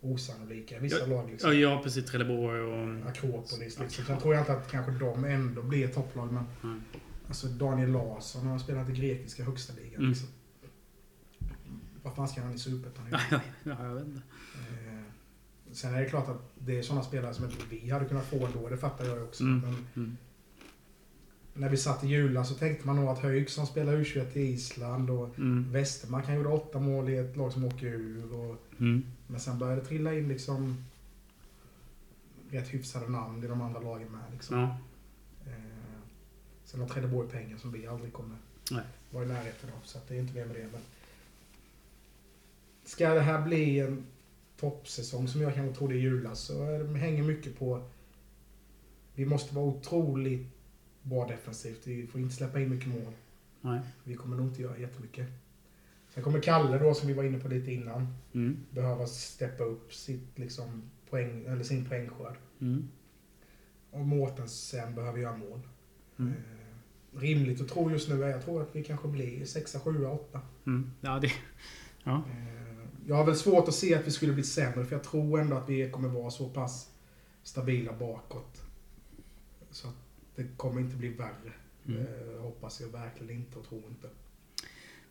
osannolika 0.02 0.76
i 0.76 0.78
vissa 0.78 1.06
lag. 1.06 1.24
Ja, 1.24 1.30
Liksom. 1.30 1.58
ja 1.60 1.80
precis. 1.84 2.04
Trelleborg 2.04 2.60
och... 2.60 3.08
Akropolis. 3.08 3.58
Liksom. 3.78 4.04
Sen 4.06 4.18
tror 4.20 4.34
jag 4.34 4.42
inte 4.42 4.52
att 4.52 4.70
kanske 4.70 4.92
de 4.92 5.24
ändå 5.24 5.62
blir 5.62 5.88
topplag. 5.88 6.32
Men 6.32 6.44
Nej. 6.62 6.80
alltså 7.28 7.46
Daniel 7.46 7.90
Larsson 7.92 8.46
har 8.46 8.58
spelat 8.58 8.88
i 8.88 8.92
grekiska 8.92 9.44
högsta 9.44 9.72
ligan. 9.82 9.98
Mm. 9.98 10.08
Liksom. 10.10 10.28
Vad 12.02 12.14
fan 12.14 12.28
ska 12.28 12.40
han 12.40 12.54
i 12.54 12.58
Superettan 12.58 13.04
Ja, 13.10 13.18
ja, 13.30 13.40
ja, 13.64 13.84
jag 13.86 13.94
vet 13.94 14.04
inte. 14.06 14.22
Eh, 14.54 15.02
Sen 15.72 15.94
är 15.94 16.00
det 16.00 16.08
klart 16.08 16.28
att 16.28 16.52
det 16.58 16.78
är 16.78 16.82
sådana 16.82 17.02
spelare 17.04 17.34
som 17.34 17.44
inte 17.44 17.56
vi 17.70 17.90
hade 17.90 18.04
kunnat 18.04 18.26
få 18.26 18.46
ändå. 18.46 18.68
Det 18.68 18.76
fattar 18.76 19.04
jag 19.04 19.22
också. 19.22 19.44
Mm. 19.44 19.60
Men 19.60 19.86
Mm. 20.04 20.16
när 21.54 21.68
vi 21.68 21.76
satt 21.76 22.04
i 22.04 22.06
julen 22.06 22.44
så 22.46 22.54
tänkte 22.54 22.86
man 22.86 22.96
nog 22.96 23.08
att 23.08 23.18
Höjk 23.18 23.48
som 23.48 23.66
spelar 23.66 23.92
U21 23.96 24.36
i 24.36 24.40
Island 24.40 25.10
och 25.10 25.38
Mm. 25.38 25.72
Westermark 25.72 26.26
han 26.26 26.34
gjorde 26.36 26.48
åtta 26.48 26.78
mål 26.80 27.08
i 27.08 27.16
ett 27.16 27.36
lag 27.36 27.52
som 27.52 27.64
åker 27.64 27.86
ur. 27.86 28.34
Och, 28.34 28.56
Mm. 28.78 29.02
Men 29.32 29.40
sen 29.40 29.58
började 29.58 29.80
det 29.80 29.86
trilla 29.86 30.14
in 30.14 30.28
liksom 30.28 30.84
rätt 32.50 32.68
hyfsade 32.68 33.08
namn 33.08 33.44
i 33.44 33.46
de 33.46 33.60
andra 33.60 33.80
lagen 33.80 34.12
med. 34.12 34.32
Liksom. 34.32 34.58
Ja. 34.58 34.78
Eh, 35.46 36.00
sen 36.64 36.80
har 36.80 36.88
Trelleborg 36.88 37.28
pengar 37.28 37.56
som 37.56 37.72
vi 37.72 37.86
aldrig 37.86 38.12
kommer 38.12 38.36
Nej. 38.70 38.84
vara 39.10 39.24
i 39.24 39.28
närheten 39.28 39.70
av. 39.70 39.80
Så 39.84 39.98
det 40.08 40.14
är 40.14 40.20
inte 40.20 40.34
mer 40.34 40.44
med 40.44 40.56
det. 40.56 40.68
Men 40.72 40.80
ska 42.84 43.14
det 43.14 43.20
här 43.20 43.42
bli 43.42 43.80
en 43.80 44.06
toppsäsong 44.56 45.28
som 45.28 45.40
jag 45.40 45.54
kanske 45.54 45.78
trodde 45.78 45.94
i 45.94 45.98
julas 45.98 46.40
så 46.40 46.62
är 46.62 46.78
det 46.78 46.98
hänger 46.98 47.22
mycket 47.22 47.58
på... 47.58 47.88
Vi 49.14 49.24
måste 49.24 49.54
vara 49.54 49.66
otroligt 49.66 50.46
bra 51.02 51.26
defensivt. 51.26 51.86
Vi 51.86 52.06
får 52.06 52.20
inte 52.20 52.34
släppa 52.34 52.60
in 52.60 52.70
mycket 52.70 52.88
mål. 52.88 53.12
Nej. 53.60 53.80
Vi 54.04 54.14
kommer 54.14 54.36
nog 54.36 54.46
inte 54.46 54.62
göra 54.62 54.78
jättemycket. 54.78 55.26
Sen 56.14 56.22
kommer 56.22 56.40
Kalle 56.40 56.78
då, 56.78 56.94
som 56.94 57.08
vi 57.08 57.14
var 57.14 57.24
inne 57.24 57.38
på 57.38 57.48
lite 57.48 57.72
innan, 57.72 58.06
Mm. 58.32 58.56
behöva 58.70 59.06
steppa 59.06 59.64
upp 59.64 59.94
sitt, 59.94 60.38
liksom, 60.38 60.82
poäng, 61.10 61.44
eller 61.46 61.64
sin 61.64 61.84
poängskörd. 61.88 62.36
Mm. 62.60 62.88
Och 63.90 64.00
Mårtensen 64.06 64.94
behöver 64.94 65.18
göra 65.18 65.36
mål. 65.36 65.60
Mm. 66.18 66.32
Eh, 66.32 67.18
rimligt 67.20 67.60
att 67.60 67.68
tro 67.68 67.90
just 67.90 68.08
nu 68.08 68.24
är 68.24 68.28
jag 68.28 68.44
tror 68.44 68.62
att 68.62 68.76
vi 68.76 68.84
kanske 68.84 69.08
blir 69.08 69.44
sexa, 69.44 69.80
sjua, 69.80 70.10
åtta. 70.10 70.40
Mm. 70.66 70.90
Ja, 71.00 71.18
det... 71.18 71.32
Ja. 72.04 72.16
Eh, 72.30 72.86
jag 73.06 73.16
har 73.16 73.26
väl 73.26 73.36
svårt 73.36 73.68
att 73.68 73.74
se 73.74 73.94
att 73.94 74.06
vi 74.06 74.10
skulle 74.10 74.32
bli 74.32 74.42
sämre, 74.42 74.84
för 74.84 74.96
jag 74.96 75.04
tror 75.04 75.40
ändå 75.40 75.56
att 75.56 75.68
vi 75.68 75.90
kommer 75.90 76.08
vara 76.08 76.30
så 76.30 76.48
pass 76.48 76.90
stabila 77.42 77.92
bakåt. 77.92 78.62
Så 79.70 79.88
att 79.88 79.94
det 80.36 80.46
kommer 80.56 80.80
inte 80.80 80.96
bli 80.96 81.08
värre. 81.08 81.52
Mm. 81.86 82.00
Eh, 82.00 82.42
hoppas 82.42 82.80
jag 82.80 82.88
verkligen 82.88 83.36
inte 83.36 83.58
och 83.58 83.64
tror 83.64 83.82
inte. 83.88 84.08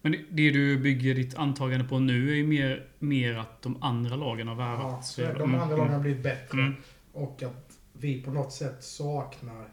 Men 0.01 0.11
det- 0.11 0.51
du 0.51 0.77
bygger 0.77 1.15
ditt 1.15 1.35
antagande 1.35 1.85
på 1.85 1.99
nu 1.99 2.31
är 2.31 2.35
ju 2.35 2.47
mer, 2.47 2.87
mer 2.99 3.37
att 3.37 3.61
de 3.61 3.83
andra 3.83 4.15
lagen 4.15 4.47
har 4.47 4.55
värvat. 4.55 5.15
Ja, 5.17 5.25
de 5.33 5.43
mm, 5.43 5.55
andra 5.61 5.63
mm. 5.65 5.77
lagen 5.77 5.93
har 5.93 5.99
blivit 5.99 6.23
bättre. 6.23 6.61
Mm. 6.61 6.73
Och 7.13 7.43
att 7.43 7.77
vi 7.93 8.21
på 8.21 8.31
något 8.31 8.51
sätt 8.53 8.83
saknar... 8.83 9.69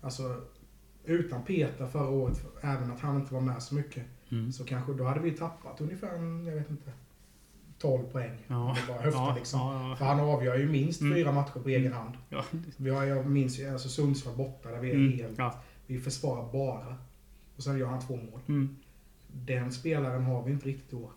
Alltså, 0.00 0.36
utan 1.04 1.42
Peter 1.44 1.86
förra 1.86 2.08
året, 2.08 2.44
även 2.62 2.90
att 2.92 3.00
han 3.00 3.16
inte 3.16 3.34
var 3.34 3.40
med 3.40 3.62
så 3.62 3.74
mycket, 3.74 4.02
Mm. 4.30 4.52
så 4.52 4.64
kanske 4.64 4.92
då 4.92 5.04
hade 5.04 5.20
vi 5.20 5.30
tappat 5.30 5.80
ungefär, 5.80 6.08
jag 6.48 6.54
vet 6.54 6.70
inte, 6.70 6.90
12 7.78 8.02
poäng. 8.04 8.38
Ja. 8.46 8.76
Det 8.86 8.92
bara 8.92 9.02
höfta 9.02 9.18
Ja, 9.20 9.34
liksom. 9.38 9.60
ja. 9.60 9.96
För 9.98 10.04
han 10.04 10.20
avgör 10.20 10.56
ju 10.58 10.68
minst 10.68 11.00
Mm. 11.00 11.14
fyra 11.14 11.32
matcher 11.32 11.60
på 11.62 11.68
egen 11.68 11.92
hand. 11.92 12.14
Ja, 12.28 12.44
Vi 12.76 12.90
har, 12.90 13.04
jag 13.04 13.26
minns 13.26 13.60
ju 13.60 13.68
alltså 13.72 13.88
Sundsvall 13.88 14.36
borta 14.36 14.68
där 14.70 14.80
vi 14.80 14.90
är 14.90 14.94
mm, 14.94 15.12
helt... 15.18 15.38
ja. 15.38 15.60
Vi 15.86 15.98
försvarar 16.00 16.52
bara. 16.52 16.96
Och 17.56 17.62
sen 17.62 17.78
gör 17.78 17.86
han 17.86 18.00
två 18.06 18.16
mål. 18.16 18.40
Mm. 18.48 18.76
Den 19.32 19.72
spelaren 19.72 20.24
har 20.24 20.44
vi 20.44 20.52
inte 20.52 20.68
riktigt 20.68 20.94
år. 20.94 21.10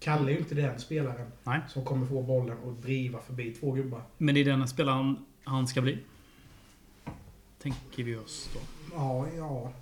Kalle 0.00 0.30
är 0.30 0.32
ju 0.32 0.38
inte 0.38 0.54
den 0.54 0.78
spelaren 0.78 1.26
Nej. 1.44 1.60
som 1.68 1.84
kommer 1.84 2.06
få 2.06 2.22
bollen 2.22 2.58
och 2.58 2.72
driva 2.72 3.18
förbi 3.20 3.50
två 3.54 3.72
gubbar. 3.72 4.02
Men 4.18 4.34
det 4.34 4.40
är 4.40 4.44
den 4.44 4.68
spelaren 4.68 5.16
han 5.44 5.68
ska 5.68 5.82
bli. 5.82 5.98
Tänker 7.62 8.04
vi 8.04 8.16
oss 8.16 8.50
då. 8.54 8.60
Ja, 8.94 9.26
ja. 9.36 9.72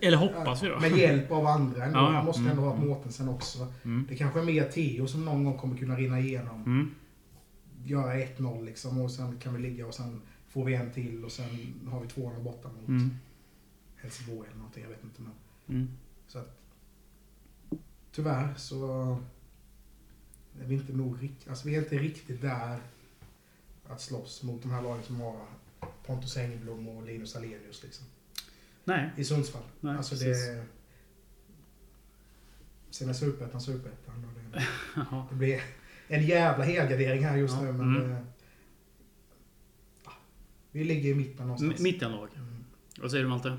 Eller 0.00 0.16
hoppas 0.16 0.62
vi 0.62 0.68
då. 0.68 0.80
Med 0.80 0.96
hjälp 0.96 1.30
av 1.32 1.46
andra 1.46 1.84
ändå. 1.84 1.98
Ja, 1.98 2.02
ja. 2.02 2.16
Han 2.16 2.24
måste 2.24 2.40
ändå 2.50 2.62
Mm, 2.62 2.78
ha 2.78 2.84
Mårtensen 2.86 3.28
också. 3.28 3.72
Mm. 3.84 4.06
Det 4.08 4.16
kanske 4.16 4.40
är 4.40 4.44
mer 4.44 4.64
Theo 4.64 5.06
som 5.06 5.24
någon 5.24 5.44
gång 5.44 5.58
kommer 5.58 5.76
kunna 5.76 5.96
rinna 5.96 6.20
igenom. 6.20 6.62
Mm. 6.66 6.94
Göra 7.84 8.14
1-0 8.14 8.64
liksom 8.64 9.00
och 9.00 9.10
sen 9.10 9.38
kan 9.38 9.54
vi 9.54 9.60
ligga 9.62 9.86
och 9.86 9.94
sen 9.94 10.20
får 10.48 10.64
vi 10.64 10.74
en 10.74 10.90
till 10.92 11.24
och 11.24 11.32
sen 11.32 11.74
har 11.90 12.00
vi 12.00 12.06
2-0 12.06 12.42
borta 12.42 12.68
mot 12.68 12.88
Mm. 12.88 13.10
Helsingborg 14.06 14.46
eller 14.48 14.58
någonting. 14.58 14.82
Jag 14.82 14.90
vet 14.90 15.04
inte 15.04 15.22
men. 15.22 15.32
Mm. 15.68 15.88
Så 16.28 16.38
att, 16.38 16.58
tyvärr 18.12 18.54
så 18.56 19.10
är 20.60 20.64
vi 20.64 20.74
inte 20.74 20.92
nog 20.92 21.22
riktigt, 21.22 21.48
alltså 21.48 21.68
vi 21.68 21.74
är 21.74 21.78
inte 21.78 21.98
riktigt 21.98 22.40
där 22.42 22.78
att 23.88 24.00
slåss 24.00 24.42
mot 24.42 24.62
de 24.62 24.70
här 24.70 24.82
lagen 24.82 25.02
som 25.02 25.20
har 25.20 25.46
Pontus 26.06 26.36
Engblom 26.36 26.88
och 26.88 27.06
Linus 27.06 27.36
Alenius 27.36 27.82
liksom. 27.82 28.06
Nej. 28.84 29.10
I 29.16 29.24
Sundsvall. 29.24 29.62
Nej, 29.80 29.96
alltså 29.96 30.14
precis. 30.14 30.46
det... 30.46 30.64
Sen 32.90 33.08
är 33.08 33.12
superettan 33.12 33.60
superettan. 33.60 34.26
Det, 34.94 35.02
det 35.30 35.34
blir 35.36 35.62
en 36.08 36.26
jävla 36.26 36.64
helgardering 36.64 37.24
här 37.24 37.36
just 37.36 37.54
Ja, 37.54 37.62
nu 37.62 37.72
men... 37.72 37.96
mm. 37.96 38.10
Det, 38.10 38.24
vi 40.72 40.84
ligger 40.84 41.10
i 41.10 41.14
mitten 41.14 41.38
M- 41.40 41.46
någonstans. 41.48 41.80
Mittenlag. 41.80 42.28
Mm. 42.36 42.64
Vad 42.98 43.10
säger 43.10 43.24
du 43.24 43.30
Malte? 43.30 43.58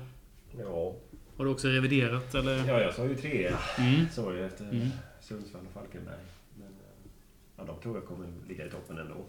Ja. 0.58 0.96
Har 1.36 1.44
du 1.44 1.50
också 1.50 1.68
reviderat 1.68 2.34
eller? 2.34 2.66
ja, 2.68 2.80
jag 2.80 2.94
sa 2.94 3.06
ju 3.06 3.14
tre. 3.14 3.52
Mm. 3.78 4.08
Så 4.10 4.32
ju 4.32 4.46
efter 4.46 4.64
Mm. 4.64 4.88
Sundsvall 5.20 5.66
och 5.66 5.72
Falkenberg. 5.72 6.24
Men 6.58 6.68
eh, 6.68 7.10
ja, 7.56 7.64
de 7.64 7.80
tror 7.80 7.96
jag 7.96 8.06
kommer 8.06 8.28
ligga 8.48 8.66
i 8.66 8.70
toppen 8.70 8.98
ändå. 8.98 9.26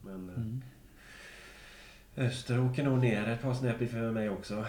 Men 0.00 0.28
eh, 0.28 0.34
Mm. 0.36 0.62
Öster 2.16 2.60
åker 2.70 2.84
nog 2.84 2.98
ner 2.98 3.28
ett 3.28 3.42
par 3.42 3.54
snäpp 3.54 3.90
för 3.90 4.10
mig 4.12 4.30
också. 4.30 4.66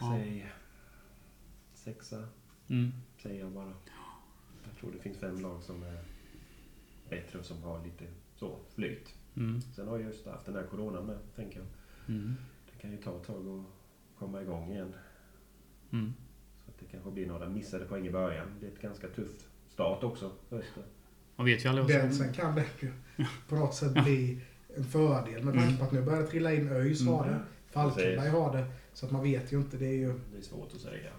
Ja. 0.00 0.18
Säg 0.18 0.46
sexa, 1.74 2.24
Mm. 2.68 2.92
säger 3.22 3.40
jag 3.40 3.50
bara. 3.52 3.72
Jag 4.64 4.76
tror 4.80 4.92
det 4.92 4.98
finns 4.98 5.18
fem 5.18 5.40
lag 5.40 5.62
som 5.62 5.82
är 5.82 5.98
bättre 7.10 7.38
och 7.38 7.44
som 7.44 7.62
har 7.62 7.84
lite 7.84 8.04
så 8.36 8.58
flyt. 8.74 9.14
Mm. 9.36 9.60
Sen 9.60 9.88
har 9.88 9.98
ju 9.98 10.08
Öster 10.08 10.30
haft 10.30 10.46
den 10.46 10.54
här 10.54 10.62
coronan 10.62 11.06
med, 11.06 11.18
tänker 11.36 11.58
jag. 11.58 11.66
Mm. 12.16 12.34
Det 12.72 12.82
kan 12.82 12.90
ju 12.90 12.96
ta 12.96 13.16
ett 13.16 13.26
tag 13.26 13.48
att 13.48 13.64
komma 14.18 14.42
igång 14.42 14.72
igen. 14.72 14.92
Mm. 15.92 16.14
Så 16.64 16.70
att 16.70 16.78
det 16.78 16.86
kanske 16.90 17.10
blir 17.10 17.26
några 17.26 17.48
missade 17.48 17.84
poäng 17.84 18.06
i 18.06 18.10
början. 18.10 18.46
Det 18.60 18.66
är 18.66 18.70
ett 18.70 18.82
ganska 18.82 19.08
tuff 19.08 19.30
start 19.68 20.04
också. 20.04 20.30
Man 21.36 21.46
vet 21.46 21.64
ju 21.64 21.68
aldrig 21.68 22.00
vad 22.00 22.14
som... 22.14 22.24
sen 22.24 22.32
kan 22.34 22.54
det 22.54 22.64
ju 22.80 22.92
på 23.48 23.54
något 23.54 23.74
sätt 23.74 23.92
bli 24.04 24.40
en 24.76 24.84
fördel 24.84 25.44
med 25.44 25.54
tanke 25.54 25.76
på 25.78 25.84
att 25.84 25.92
nu 25.92 26.02
börjar 26.02 26.20
det 26.20 26.26
trilla 26.26 26.54
in 26.54 26.68
ÖIS 26.68 27.06
har 27.06 27.24
det. 27.26 27.40
Falkenberg 27.72 28.16
Precis. 28.16 28.32
har 28.32 28.56
det. 28.56 28.66
Så 28.92 29.06
att 29.06 29.12
man 29.12 29.22
vet 29.22 29.52
ju 29.52 29.56
inte. 29.56 29.76
Det 29.76 29.86
är 29.86 29.92
ju... 29.92 30.12
Det 30.32 30.38
är 30.38 30.42
svårt 30.42 30.72
att 30.74 30.80
säga. 30.80 31.10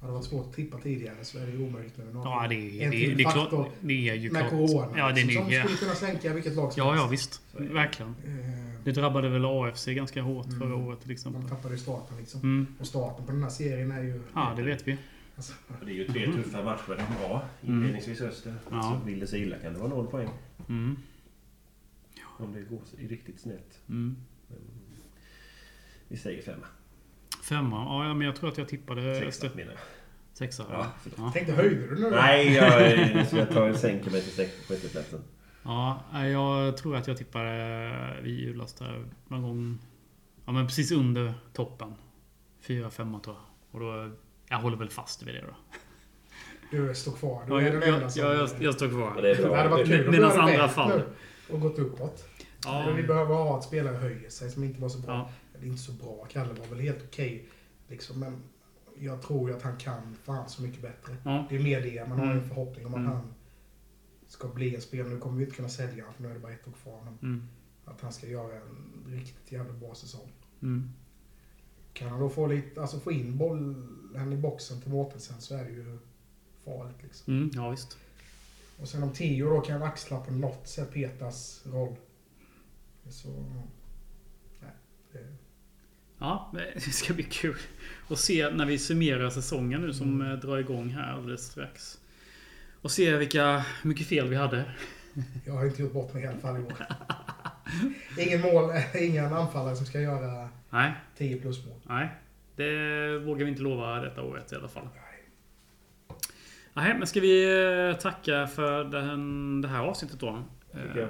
Hade 0.00 0.12
det 0.12 0.16
varit 0.16 0.24
svårt 0.24 0.46
att 0.46 0.52
tippa 0.54 0.78
tidigare 0.78 1.16
så 1.24 1.38
är 1.38 1.46
det 1.46 1.52
ju 1.52 1.66
omöjligt 1.66 1.96
nu. 1.98 2.04
Ja, 2.14 2.46
det 2.48 2.54
är, 2.54 2.84
En 2.84 2.90
det, 2.90 2.96
till 2.96 3.16
det 3.16 3.24
faktor 3.24 3.70
Det 3.80 4.08
är 4.08 4.14
ju 4.14 4.30
med 4.30 4.40
klart. 4.40 4.50
corona. 4.50 4.88
Ja, 4.96 5.12
det 5.12 5.20
är 5.20 5.24
liksom, 5.26 5.44
som 5.44 5.52
ju... 5.52 5.60
skulle 5.60 5.76
kunna 5.76 5.94
sänka 5.94 6.34
vilket 6.34 6.54
lag 6.54 6.72
som 6.72 6.80
Ja, 6.82 6.94
ja 6.96 7.06
helst. 7.06 7.12
visst. 7.12 7.42
Så 7.52 7.58
är 7.58 7.62
det. 7.62 7.68
Verkligen. 7.74 8.14
Eh, 8.24 8.73
Det 8.84 8.92
drabbade 8.92 9.28
väl 9.28 9.44
AFC 9.44 9.86
ganska 9.86 10.22
hårt 10.22 10.46
Mm. 10.46 10.58
förra 10.58 10.74
året 10.76 11.00
till 11.00 11.10
exempel. 11.10 11.42
De 11.42 11.48
tappade 11.48 11.74
ju 11.74 11.80
starten 11.80 12.16
liksom. 12.16 12.40
Mm. 12.40 12.66
Och 12.80 12.86
starten 12.86 13.26
på 13.26 13.32
den 13.32 13.42
här 13.42 13.50
serien 13.50 13.90
är 13.90 14.02
ju... 14.02 14.20
Ja, 14.34 14.52
det 14.56 14.62
vet 14.62 14.88
vi. 14.88 14.96
Alltså, 15.36 15.52
det 15.84 15.90
är 15.90 15.94
ju 15.94 16.06
tre 16.06 16.26
tuffa 16.32 16.62
matcher 16.64 16.96
de 16.96 17.02
har. 17.24 17.44
Mm. 17.62 17.76
Inledningsvis 17.76 18.20
Öster. 18.20 18.54
Ja. 18.70 18.82
Så 19.00 19.06
vill 19.06 19.20
det 19.20 19.26
sig 19.26 19.42
illa 19.42 19.56
kan 19.58 19.72
det 19.72 19.78
vara 19.78 19.88
noll 19.88 20.06
poäng. 20.06 20.28
Mm. 20.68 20.96
Om 22.38 22.52
det 22.52 22.60
går 22.60 22.80
i 22.98 23.06
riktigt 23.08 23.40
snett. 23.40 23.80
Mm. 23.88 24.16
Men 24.48 24.58
vi 26.08 26.16
säger 26.16 26.42
femma. 26.42 26.66
Femma. 27.42 27.76
Ja, 28.06 28.14
men 28.14 28.26
jag 28.26 28.36
tror 28.36 28.50
att 28.50 28.58
jag 28.58 28.68
tippade 28.68 29.14
Sexa 29.14 29.28
Öster. 29.46 29.50
menar 29.56 29.72
jag. 29.72 29.80
Sexa. 30.32 30.64
Ja, 30.70 30.86
Ja. 31.16 31.30
tänkte, 31.34 31.52
höjde 31.52 31.86
du 31.94 32.00
nu? 32.02 32.10
Nej, 32.10 32.54
jag 32.54 33.26
ska 33.26 33.46
ta 33.46 33.66
en 33.68 33.78
sänker 33.78 34.10
mig 34.10 34.20
till 34.22 34.32
sex- 34.32 34.66
sjätteplatsen. 34.68 35.20
Ja, 35.64 36.26
jag 36.26 36.76
tror 36.76 36.96
att 36.96 37.06
jag 37.08 37.16
tippade 37.16 38.20
vid 38.22 38.38
julas 38.40 38.74
där 38.74 39.04
någon 39.28 39.42
gång. 39.42 39.78
Ja, 40.46 40.52
men 40.52 40.66
precis 40.66 40.92
under 40.92 41.34
toppen. 41.52 41.94
Fyra, 42.60 42.90
femma 42.90 43.20
tror 43.20 43.36
jag. 43.36 43.44
Och 43.70 43.80
då... 43.80 44.10
Jag 44.48 44.58
håller 44.58 44.76
väl 44.76 44.88
fast 44.90 45.22
vid 45.22 45.34
det 45.34 45.40
då. 45.40 45.54
Du 46.70 46.94
står 46.94 47.12
kvar. 47.12 47.42
Du 47.46 47.52
Ja, 47.54 47.60
är 47.60 47.64
jag, 47.64 47.80
den 47.80 47.88
jag, 47.90 48.02
jag, 48.16 48.34
jag, 48.36 48.48
jag 48.60 48.74
står 48.74 48.88
Ja, 48.88 48.94
kvar. 49.10 49.22
det 49.22 49.30
är 49.30 49.48
det 49.48 49.56
hade 49.56 49.68
varit 49.68 49.86
kul 49.86 50.10
Medan 50.10 50.30
andra 50.40 50.86
nu 50.88 51.02
Och 51.50 51.60
gått 51.60 51.78
uppåt. 51.78 52.24
Ja. 52.64 52.82
Men 52.86 52.96
Vi 52.96 53.02
behöver 53.02 53.34
ha 53.34 53.58
att 53.58 53.64
spelare 53.64 53.96
höjer 53.96 54.30
sig 54.30 54.50
som 54.50 54.64
inte 54.64 54.80
var 54.80 54.88
så 54.88 54.98
bra. 54.98 55.12
Ja. 55.14 55.30
Eller 55.58 55.66
inte 55.66 55.82
så 55.82 55.92
bra. 55.92 56.26
Kalle 56.32 56.52
var 56.52 56.66
väl 56.66 56.80
helt 56.80 57.04
okej. 57.08 57.48
liksom, 57.88 58.20
men 58.20 58.36
jag 58.98 59.22
tror 59.22 59.50
ju 59.50 59.56
att 59.56 59.62
han 59.62 59.76
kan 59.76 60.16
fan 60.24 60.48
så 60.48 60.62
mycket 60.62 60.82
bättre. 60.82 61.16
Ja. 61.24 61.46
Det 61.48 61.56
är 61.56 61.60
mer 61.62 61.80
det. 61.80 62.08
Man 62.08 62.18
har 62.18 62.26
ju 62.26 62.30
en 62.32 62.36
Mm. 62.38 62.48
förhoppning 62.48 62.86
om 62.86 62.94
att 62.94 63.00
Mm. 63.00 63.12
han 63.12 63.34
ska 64.34 64.48
bli 64.48 64.74
en 64.74 64.80
spelare. 64.80 65.08
Nu 65.14 65.18
kommer 65.20 65.38
vi 65.38 65.44
inte 65.44 65.56
kunna 65.56 65.68
sälja 65.68 66.04
för 66.12 66.22
nu 66.22 66.30
är 66.30 66.34
det 66.34 66.40
bara 66.40 66.52
ett 66.52 66.68
år 66.68 66.72
kvar. 66.82 67.00
Mm. 67.22 67.42
att 67.84 68.00
han 68.00 68.12
ska 68.12 68.26
göra 68.26 68.54
en 68.54 69.04
riktigt 69.06 69.52
jävla 69.52 69.72
bra 69.72 69.94
säsong. 69.94 70.32
Mm. 70.62 70.90
Kan 71.92 72.08
han 72.08 72.20
då 72.20 72.28
få, 72.28 72.46
lite, 72.46 72.80
alltså 72.80 73.00
få 73.00 73.12
in 73.12 73.38
bollen 73.38 74.32
i 74.32 74.36
boxen 74.36 74.80
till 74.80 74.90
Mårtensen 74.90 75.40
så 75.40 75.54
är 75.54 75.64
det 75.64 75.70
ju 75.70 75.98
farligt. 76.64 77.02
Liksom. 77.02 77.36
Mm. 77.36 77.50
Ja, 77.54 77.70
visst. 77.70 77.98
Och 78.80 78.88
sen 78.88 79.02
om 79.02 79.12
Tio 79.12 79.44
då 79.44 79.60
kan 79.60 79.82
axla 79.82 80.20
på 80.20 80.32
något 80.32 80.68
sätt 80.68 80.92
Petas 80.92 81.62
roll. 81.66 81.96
Så... 83.10 83.28
Nej, 84.60 84.70
det, 85.12 85.36
Ja, 86.18 86.52
det 86.74 86.80
ska 86.80 87.14
bli 87.14 87.24
kul 87.24 87.56
att 88.08 88.18
se 88.18 88.50
när 88.50 88.66
vi 88.66 88.78
summerar 88.78 89.30
säsongen 89.30 89.80
nu 89.80 89.92
som 89.94 90.20
Mm. 90.20 90.32
eh, 90.32 90.38
drar 90.38 90.58
igång 90.58 90.88
här 90.88 91.12
alldeles 91.12 91.46
strax. 91.46 92.00
Och 92.84 92.90
se 92.90 93.16
vilka, 93.16 93.58
hur 93.82 93.88
mycket 93.88 94.06
fel 94.06 94.28
vi 94.28 94.36
hade. 94.36 94.64
jag 95.46 95.52
har 95.52 95.66
inte 95.66 95.82
gjort 95.82 95.92
bort 95.92 96.14
mig 96.14 96.22
i 96.22 96.26
alla 96.26 96.38
fall 96.38 96.56
i 96.56 96.60
år. 96.60 96.72
Ingen 98.18 98.40
mål, 98.40 98.70
ingen 99.00 99.32
anfallare 99.32 99.76
som 99.76 99.86
ska 99.86 100.00
göra 100.00 100.48
Nej, 100.70 100.92
10 101.18 101.36
plus 101.36 101.66
mål. 101.66 101.80
nej. 101.88 102.08
Det 102.56 103.18
vågar 103.18 103.44
vi 103.44 103.50
inte 103.50 103.62
lova 103.62 104.00
detta 104.00 104.22
året 104.22 104.52
i 104.52 104.54
alla 104.54 104.68
fall. 104.68 104.88
Nej. 104.94 105.24
Nej, 106.74 106.98
men 106.98 107.06
ska 107.06 107.20
vi 107.20 107.44
eh, 107.90 107.96
tacka 108.00 108.46
för 108.46 108.84
den, 108.84 109.60
det 109.60 109.68
här 109.68 109.80
avsnittet 109.80 110.20
då? 110.20 110.42
Eh, 110.74 111.08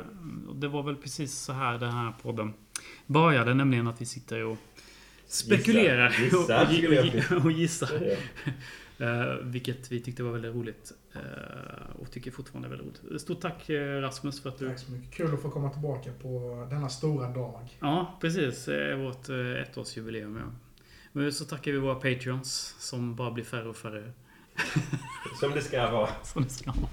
och 0.48 0.56
Det 0.56 0.68
var 0.68 0.82
väl 0.82 0.96
precis 0.96 1.34
så 1.34 1.52
här 1.52 1.78
den 1.78 1.92
här 1.92 2.12
podden 2.22 2.52
började, 3.06 3.54
nämligen 3.54 3.86
att 3.88 4.00
vi 4.00 4.06
sitter 4.06 4.44
och 4.44 4.58
spekulerar 5.26 6.10
Gissar. 6.10 6.68
Gissar, 6.70 6.88
och, 6.88 6.94
jag 6.94 7.38
och, 7.38 7.44
och 7.44 7.52
gissar. 7.52 7.88
Eh, 8.98 9.34
vilket 9.42 9.92
vi 9.92 10.00
tyckte 10.00 10.22
var 10.22 10.32
väldigt 10.32 10.54
roligt. 10.54 10.92
eh, 11.12 12.00
och 12.00 12.10
tycker 12.10 12.30
fortfarande 12.30 12.68
är 12.68 12.70
väldigt 12.70 13.04
roligt. 13.04 13.20
Stort 13.22 13.40
tack 13.40 13.68
eh, 13.70 14.00
Rasmus 14.00 14.42
för 14.42 14.48
att 14.48 14.58
du... 14.58 14.68
Tack 14.68 14.78
så 14.78 14.92
mycket. 14.92 15.14
Kul 15.14 15.34
att 15.34 15.42
få 15.42 15.50
komma 15.50 15.70
tillbaka 15.70 16.10
på 16.22 16.66
denna 16.70 16.88
stora 16.88 17.28
dag. 17.28 17.78
Ja, 17.80 18.18
precis. 18.20 18.64
Det 18.64 18.92
är 18.92 18.96
vårt 18.96 19.28
eh, 19.28 19.36
ettårsjubileum. 19.36 20.36
Ja. 20.36 20.52
Men 21.12 21.32
så 21.32 21.44
tackar 21.44 21.72
vi 21.72 21.78
våra 21.78 21.94
Patreons 21.94 22.74
som 22.78 23.16
bara 23.16 23.30
blir 23.30 23.44
färre 23.44 23.68
och 23.68 23.76
färre. 23.76 24.12
Som 25.40 25.52
det 25.52 25.60
ska 25.60 25.90
vara. 25.90 26.08
Som 26.22 26.42
det 26.42 26.48
ska 26.50 26.72
vara. 26.72 26.88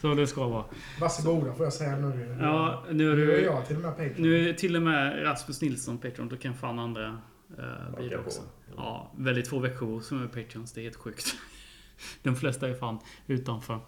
Som 0.00 0.16
det 0.16 0.26
ska 0.26 0.48
vara. 0.48 0.64
Varsågoda 1.00 1.54
får 1.54 1.66
jag 1.66 1.72
säga 1.72 1.96
nu. 1.96 2.36
Ja, 2.40 2.84
nu 2.90 3.12
är 3.12 3.16
nu 3.16 3.32
är 3.32 3.36
du... 3.36 3.42
jag 3.42 3.66
till 3.66 3.76
och 3.76 3.82
med 3.82 3.90
Patreon. 3.90 4.14
Nu 4.18 4.48
är 4.48 4.52
till 4.52 4.76
och 4.76 4.82
med 4.82 5.24
Rasmus 5.24 5.62
Nilsson 5.62 5.98
Patreon. 5.98 6.28
Då 6.28 6.36
kan 6.36 6.54
fan 6.54 6.78
andra 6.78 7.18
eh, 7.58 7.96
bli 7.96 8.08
det 8.08 8.18
också. 8.18 8.42
Ja, 8.76 9.12
väldigt 9.16 9.48
få 9.48 9.58
veckor 9.58 10.00
som 10.00 10.22
är 10.22 10.26
Patreons. 10.26 10.72
Det 10.72 10.80
är 10.80 10.82
helt 10.82 10.96
sjukt. 10.96 11.36
De 12.22 12.36
flesta 12.36 12.68
är 12.68 12.74
fan 12.74 12.98
utanför. 13.26 13.80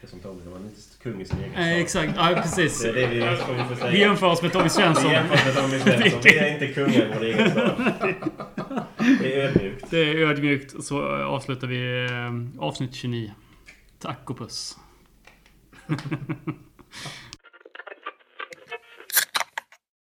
Det 0.00 0.06
är 0.06 0.10
som 0.10 0.20
Tommy, 0.20 0.44
man 0.44 0.64
inte 0.64 0.80
är 0.98 1.02
kung 1.12 1.20
i 1.20 1.24
sin 1.24 1.38
egen 1.38 1.52
Nej, 1.54 1.86
stad. 1.86 2.02
exakt. 2.04 2.18
Ja, 2.34 2.42
precis. 2.42 2.82
Det 2.82 2.88
är 2.88 2.92
det 2.94 3.06
vi 3.06 3.36
får 3.36 3.68
vi 3.70 3.76
säga. 3.76 3.90
Vi 3.90 3.98
jämför 4.00 4.26
oss 4.26 4.42
med 4.42 4.52
Tommy 4.52 4.64
Vi 4.64 4.70
Svensson. 4.70 5.10
jämför 5.10 5.44
med 5.46 5.54
Tommy 5.54 5.78
Svensson. 5.98 6.20
Vi 6.24 6.38
är 6.38 6.52
inte 6.52 6.66
kungar 6.74 6.90
i 6.92 7.10
vår 7.14 7.24
egen 7.24 7.50
stad. 7.50 7.92
Det 9.20 9.40
är 9.40 9.48
ödmjukt. 9.48 9.90
Det 9.90 9.98
är 9.98 10.16
ödmjukt. 10.16 10.84
Så 10.84 11.02
avslutar 11.06 11.66
vi 11.66 12.06
eh, 12.06 12.62
avsnitt 12.64 12.94
29. 12.94 13.32
Tack 13.98 14.30
och 14.30 14.38
puss. 14.38 14.76